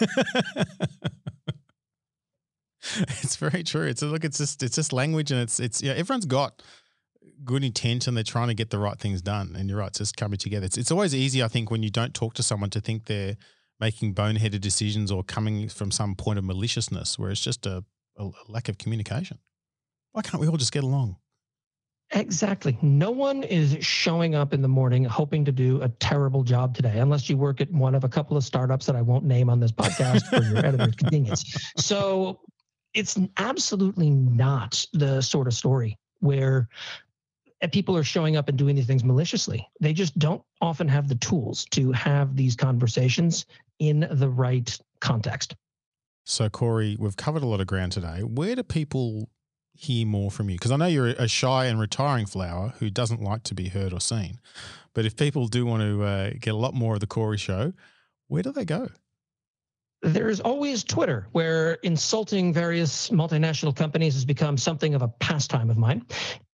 it's 2.98 3.36
very 3.36 3.62
true. 3.62 3.86
It's 3.86 4.02
look, 4.02 4.24
it's 4.24 4.38
just 4.38 4.62
it's 4.62 4.74
just 4.74 4.92
language 4.92 5.30
and 5.30 5.40
it's 5.40 5.60
it's 5.60 5.82
yeah, 5.82 5.92
everyone's 5.92 6.26
got 6.26 6.62
good 7.44 7.62
intent 7.62 8.06
and 8.06 8.16
they're 8.16 8.24
trying 8.24 8.48
to 8.48 8.54
get 8.54 8.70
the 8.70 8.78
right 8.78 8.98
things 8.98 9.22
done. 9.22 9.54
And 9.56 9.68
you're 9.68 9.78
right, 9.78 9.88
it's 9.88 9.98
just 9.98 10.16
coming 10.16 10.38
together. 10.38 10.66
It's 10.66 10.78
it's 10.78 10.90
always 10.90 11.14
easy, 11.14 11.42
I 11.42 11.48
think, 11.48 11.70
when 11.70 11.82
you 11.82 11.90
don't 11.90 12.14
talk 12.14 12.34
to 12.34 12.42
someone 12.42 12.70
to 12.70 12.80
think 12.80 13.06
they're 13.06 13.36
making 13.80 14.14
boneheaded 14.14 14.60
decisions 14.60 15.12
or 15.12 15.22
coming 15.22 15.68
from 15.68 15.90
some 15.90 16.14
point 16.14 16.38
of 16.38 16.44
maliciousness 16.44 17.18
where 17.18 17.30
it's 17.30 17.40
just 17.40 17.64
a, 17.66 17.84
a 18.16 18.30
lack 18.48 18.68
of 18.68 18.76
communication. 18.76 19.38
Why 20.18 20.22
can't 20.22 20.40
we 20.40 20.48
all 20.48 20.56
just 20.56 20.72
get 20.72 20.82
along? 20.82 21.14
Exactly. 22.10 22.76
No 22.82 23.12
one 23.12 23.44
is 23.44 23.76
showing 23.86 24.34
up 24.34 24.52
in 24.52 24.62
the 24.62 24.68
morning 24.68 25.04
hoping 25.04 25.44
to 25.44 25.52
do 25.52 25.80
a 25.80 25.88
terrible 25.88 26.42
job 26.42 26.74
today, 26.74 26.98
unless 26.98 27.30
you 27.30 27.36
work 27.36 27.60
at 27.60 27.70
one 27.70 27.94
of 27.94 28.02
a 28.02 28.08
couple 28.08 28.36
of 28.36 28.42
startups 28.42 28.84
that 28.86 28.96
I 28.96 29.00
won't 29.00 29.24
name 29.24 29.48
on 29.48 29.60
this 29.60 29.70
podcast 29.70 30.26
for 30.26 30.42
your 30.42 30.58
editor's 30.66 30.96
convenience. 30.96 31.72
So 31.76 32.40
it's 32.94 33.16
absolutely 33.36 34.10
not 34.10 34.84
the 34.92 35.20
sort 35.20 35.46
of 35.46 35.54
story 35.54 35.96
where 36.18 36.68
uh, 37.62 37.68
people 37.68 37.96
are 37.96 38.02
showing 38.02 38.36
up 38.36 38.48
and 38.48 38.58
doing 38.58 38.74
these 38.74 38.88
things 38.88 39.04
maliciously. 39.04 39.68
They 39.80 39.92
just 39.92 40.18
don't 40.18 40.42
often 40.60 40.88
have 40.88 41.06
the 41.06 41.14
tools 41.14 41.64
to 41.66 41.92
have 41.92 42.34
these 42.34 42.56
conversations 42.56 43.46
in 43.78 44.08
the 44.10 44.28
right 44.28 44.76
context. 45.00 45.54
So, 46.24 46.48
Corey, 46.48 46.96
we've 46.98 47.16
covered 47.16 47.44
a 47.44 47.46
lot 47.46 47.60
of 47.60 47.68
ground 47.68 47.92
today. 47.92 48.24
Where 48.24 48.56
do 48.56 48.64
people 48.64 49.28
hear 49.78 50.06
more 50.06 50.30
from 50.30 50.50
you? 50.50 50.56
Because 50.56 50.72
I 50.72 50.76
know 50.76 50.86
you're 50.86 51.06
a 51.06 51.28
shy 51.28 51.66
and 51.66 51.78
retiring 51.78 52.26
flower 52.26 52.74
who 52.78 52.90
doesn't 52.90 53.22
like 53.22 53.44
to 53.44 53.54
be 53.54 53.68
heard 53.68 53.92
or 53.92 54.00
seen. 54.00 54.40
But 54.92 55.06
if 55.06 55.16
people 55.16 55.46
do 55.46 55.64
want 55.64 55.82
to 55.82 56.02
uh, 56.02 56.30
get 56.40 56.54
a 56.54 56.56
lot 56.56 56.74
more 56.74 56.94
of 56.94 57.00
the 57.00 57.06
Corey 57.06 57.38
show, 57.38 57.72
where 58.26 58.42
do 58.42 58.52
they 58.52 58.64
go? 58.64 58.88
There's 60.02 60.40
always 60.40 60.84
Twitter, 60.84 61.26
where 61.32 61.74
insulting 61.82 62.52
various 62.52 63.10
multinational 63.10 63.74
companies 63.74 64.14
has 64.14 64.24
become 64.24 64.56
something 64.56 64.94
of 64.94 65.02
a 65.02 65.08
pastime 65.08 65.70
of 65.70 65.76
mine. 65.76 66.06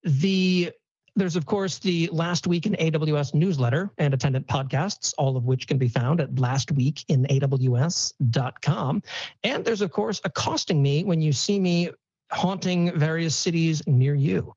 The 0.03 0.72
there's, 1.16 1.37
of 1.37 1.47
course, 1.47 1.79
the 1.79 2.11
Last 2.12 2.49
Week 2.49 2.66
in 2.66 2.72
AWS 2.72 3.35
newsletter 3.35 3.89
and 3.99 4.12
attendant 4.12 4.49
podcasts, 4.49 5.14
all 5.16 5.37
of 5.37 5.45
which 5.45 5.68
can 5.68 5.79
be 5.79 5.87
found 5.87 6.20
at 6.20 6.35
lastweekinaws.com. 6.35 9.03
And 9.45 9.64
there's, 9.64 9.81
of 9.81 9.93
course, 9.93 10.20
accosting 10.25 10.83
me 10.83 11.05
when 11.05 11.20
you 11.20 11.33
see 11.33 11.61
me 11.61 11.91
haunting 12.31 12.99
various 12.99 13.35
cities 13.35 13.83
near 13.87 14.14
you. 14.14 14.55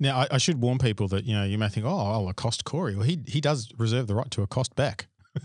Now, 0.00 0.18
I, 0.18 0.28
I, 0.32 0.38
should 0.38 0.60
warn 0.60 0.78
people 0.78 1.06
that 1.08 1.24
you 1.24 1.34
know 1.34 1.44
you 1.44 1.56
may 1.56 1.68
think, 1.68 1.86
"Oh, 1.86 1.96
I'll 1.96 2.28
accost 2.28 2.64
Corey." 2.64 2.96
Well, 2.96 3.06
he 3.06 3.20
he 3.26 3.40
does 3.40 3.70
reserve 3.78 4.06
the 4.06 4.14
right 4.14 4.30
to 4.32 4.42
accost 4.42 4.74
back. 4.74 5.06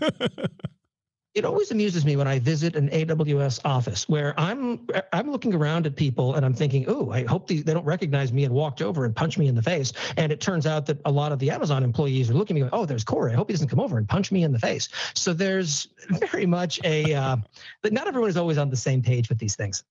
it 1.34 1.44
always 1.44 1.70
amuses 1.70 2.04
me 2.04 2.16
when 2.16 2.26
I 2.26 2.40
visit 2.40 2.74
an 2.74 2.88
AWS 2.88 3.60
office 3.64 4.08
where 4.08 4.38
I'm 4.38 4.88
I'm 5.12 5.30
looking 5.30 5.54
around 5.54 5.86
at 5.86 5.94
people 5.94 6.34
and 6.34 6.44
I'm 6.44 6.54
thinking, 6.54 6.84
"Oh, 6.88 7.10
I 7.12 7.24
hope 7.24 7.46
they, 7.46 7.58
they 7.58 7.72
don't 7.72 7.84
recognize 7.84 8.32
me 8.32 8.44
and 8.44 8.52
walked 8.52 8.82
over 8.82 9.04
and 9.04 9.14
punch 9.14 9.38
me 9.38 9.46
in 9.46 9.54
the 9.54 9.62
face." 9.62 9.92
And 10.16 10.32
it 10.32 10.40
turns 10.40 10.66
out 10.66 10.86
that 10.86 10.98
a 11.04 11.12
lot 11.12 11.30
of 11.30 11.38
the 11.38 11.50
Amazon 11.50 11.84
employees 11.84 12.28
are 12.28 12.34
looking 12.34 12.56
at 12.56 12.64
me, 12.64 12.68
going, 12.68 12.82
"Oh, 12.82 12.86
there's 12.86 13.04
Corey. 13.04 13.32
I 13.32 13.36
hope 13.36 13.48
he 13.48 13.54
doesn't 13.54 13.68
come 13.68 13.80
over 13.80 13.98
and 13.98 14.08
punch 14.08 14.32
me 14.32 14.42
in 14.42 14.52
the 14.52 14.58
face." 14.58 14.88
So 15.14 15.32
there's 15.32 15.86
very 16.30 16.46
much 16.46 16.80
a 16.82 17.14
uh, 17.14 17.36
not 17.84 18.08
everyone 18.08 18.30
is 18.30 18.36
always 18.36 18.58
on 18.58 18.68
the 18.68 18.76
same 18.76 19.00
page 19.00 19.28
with 19.28 19.38
these 19.38 19.54
things. 19.54 19.84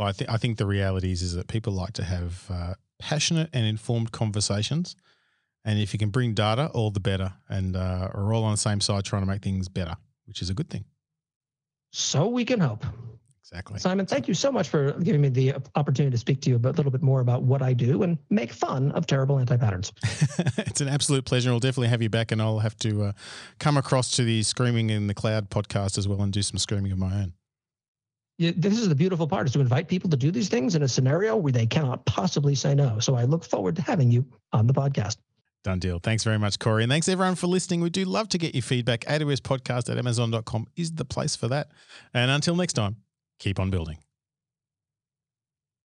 Well, 0.00 0.08
I 0.08 0.12
think 0.12 0.30
I 0.30 0.38
think 0.38 0.56
the 0.56 0.64
reality 0.64 1.12
is 1.12 1.20
is 1.20 1.34
that 1.34 1.46
people 1.46 1.74
like 1.74 1.92
to 1.92 2.04
have 2.04 2.46
uh, 2.50 2.72
passionate 2.98 3.50
and 3.52 3.66
informed 3.66 4.12
conversations, 4.12 4.96
and 5.62 5.78
if 5.78 5.92
you 5.92 5.98
can 5.98 6.08
bring 6.08 6.32
data, 6.32 6.70
all 6.72 6.90
the 6.90 7.00
better. 7.00 7.34
And 7.50 7.76
uh, 7.76 8.08
we're 8.14 8.34
all 8.34 8.44
on 8.44 8.52
the 8.52 8.56
same 8.56 8.80
side 8.80 9.04
trying 9.04 9.20
to 9.20 9.26
make 9.26 9.42
things 9.42 9.68
better, 9.68 9.94
which 10.24 10.40
is 10.40 10.48
a 10.48 10.54
good 10.54 10.70
thing. 10.70 10.86
So 11.92 12.28
we 12.28 12.46
can 12.46 12.60
hope. 12.60 12.86
Exactly. 13.42 13.78
Simon, 13.78 14.06
thank 14.06 14.26
you 14.26 14.32
so 14.32 14.50
much 14.50 14.70
for 14.70 14.92
giving 15.02 15.20
me 15.20 15.28
the 15.28 15.56
opportunity 15.74 16.12
to 16.12 16.18
speak 16.18 16.40
to 16.42 16.50
you 16.50 16.56
a 16.56 16.58
little 16.58 16.90
bit 16.90 17.02
more 17.02 17.20
about 17.20 17.42
what 17.42 17.60
I 17.60 17.74
do 17.74 18.02
and 18.02 18.16
make 18.30 18.54
fun 18.54 18.92
of 18.92 19.06
terrible 19.06 19.38
anti 19.38 19.58
patterns. 19.58 19.92
it's 20.56 20.80
an 20.80 20.88
absolute 20.88 21.26
pleasure. 21.26 21.50
We'll 21.50 21.60
definitely 21.60 21.88
have 21.88 22.00
you 22.00 22.08
back, 22.08 22.32
and 22.32 22.40
I'll 22.40 22.60
have 22.60 22.76
to 22.78 23.02
uh, 23.02 23.12
come 23.58 23.76
across 23.76 24.12
to 24.12 24.24
the 24.24 24.44
Screaming 24.44 24.88
in 24.88 25.08
the 25.08 25.14
Cloud 25.14 25.50
podcast 25.50 25.98
as 25.98 26.08
well 26.08 26.22
and 26.22 26.32
do 26.32 26.40
some 26.40 26.56
screaming 26.56 26.90
of 26.90 26.96
my 26.96 27.12
own. 27.12 27.34
This 28.40 28.78
is 28.78 28.88
the 28.88 28.94
beautiful 28.94 29.26
part 29.26 29.46
is 29.46 29.52
to 29.52 29.60
invite 29.60 29.86
people 29.86 30.08
to 30.10 30.16
do 30.16 30.30
these 30.30 30.48
things 30.48 30.74
in 30.74 30.82
a 30.82 30.88
scenario 30.88 31.36
where 31.36 31.52
they 31.52 31.66
cannot 31.66 32.04
possibly 32.06 32.54
say 32.54 32.74
no. 32.74 32.98
So 32.98 33.14
I 33.14 33.24
look 33.24 33.44
forward 33.44 33.76
to 33.76 33.82
having 33.82 34.10
you 34.10 34.24
on 34.52 34.66
the 34.66 34.72
podcast. 34.72 35.18
Done 35.62 35.78
deal. 35.78 35.98
Thanks 35.98 36.24
very 36.24 36.38
much, 36.38 36.58
Corey. 36.58 36.84
And 36.84 36.90
thanks 36.90 37.06
everyone 37.06 37.34
for 37.34 37.46
listening. 37.46 37.82
We 37.82 37.90
do 37.90 38.04
love 38.06 38.30
to 38.30 38.38
get 38.38 38.54
your 38.54 38.62
feedback. 38.62 39.04
AWS 39.04 39.42
podcast 39.42 39.90
at 39.90 39.98
amazon.com 39.98 40.66
is 40.74 40.92
the 40.92 41.04
place 41.04 41.36
for 41.36 41.48
that. 41.48 41.70
And 42.14 42.30
until 42.30 42.56
next 42.56 42.72
time, 42.72 42.96
keep 43.38 43.60
on 43.60 43.70
building. 43.70 43.98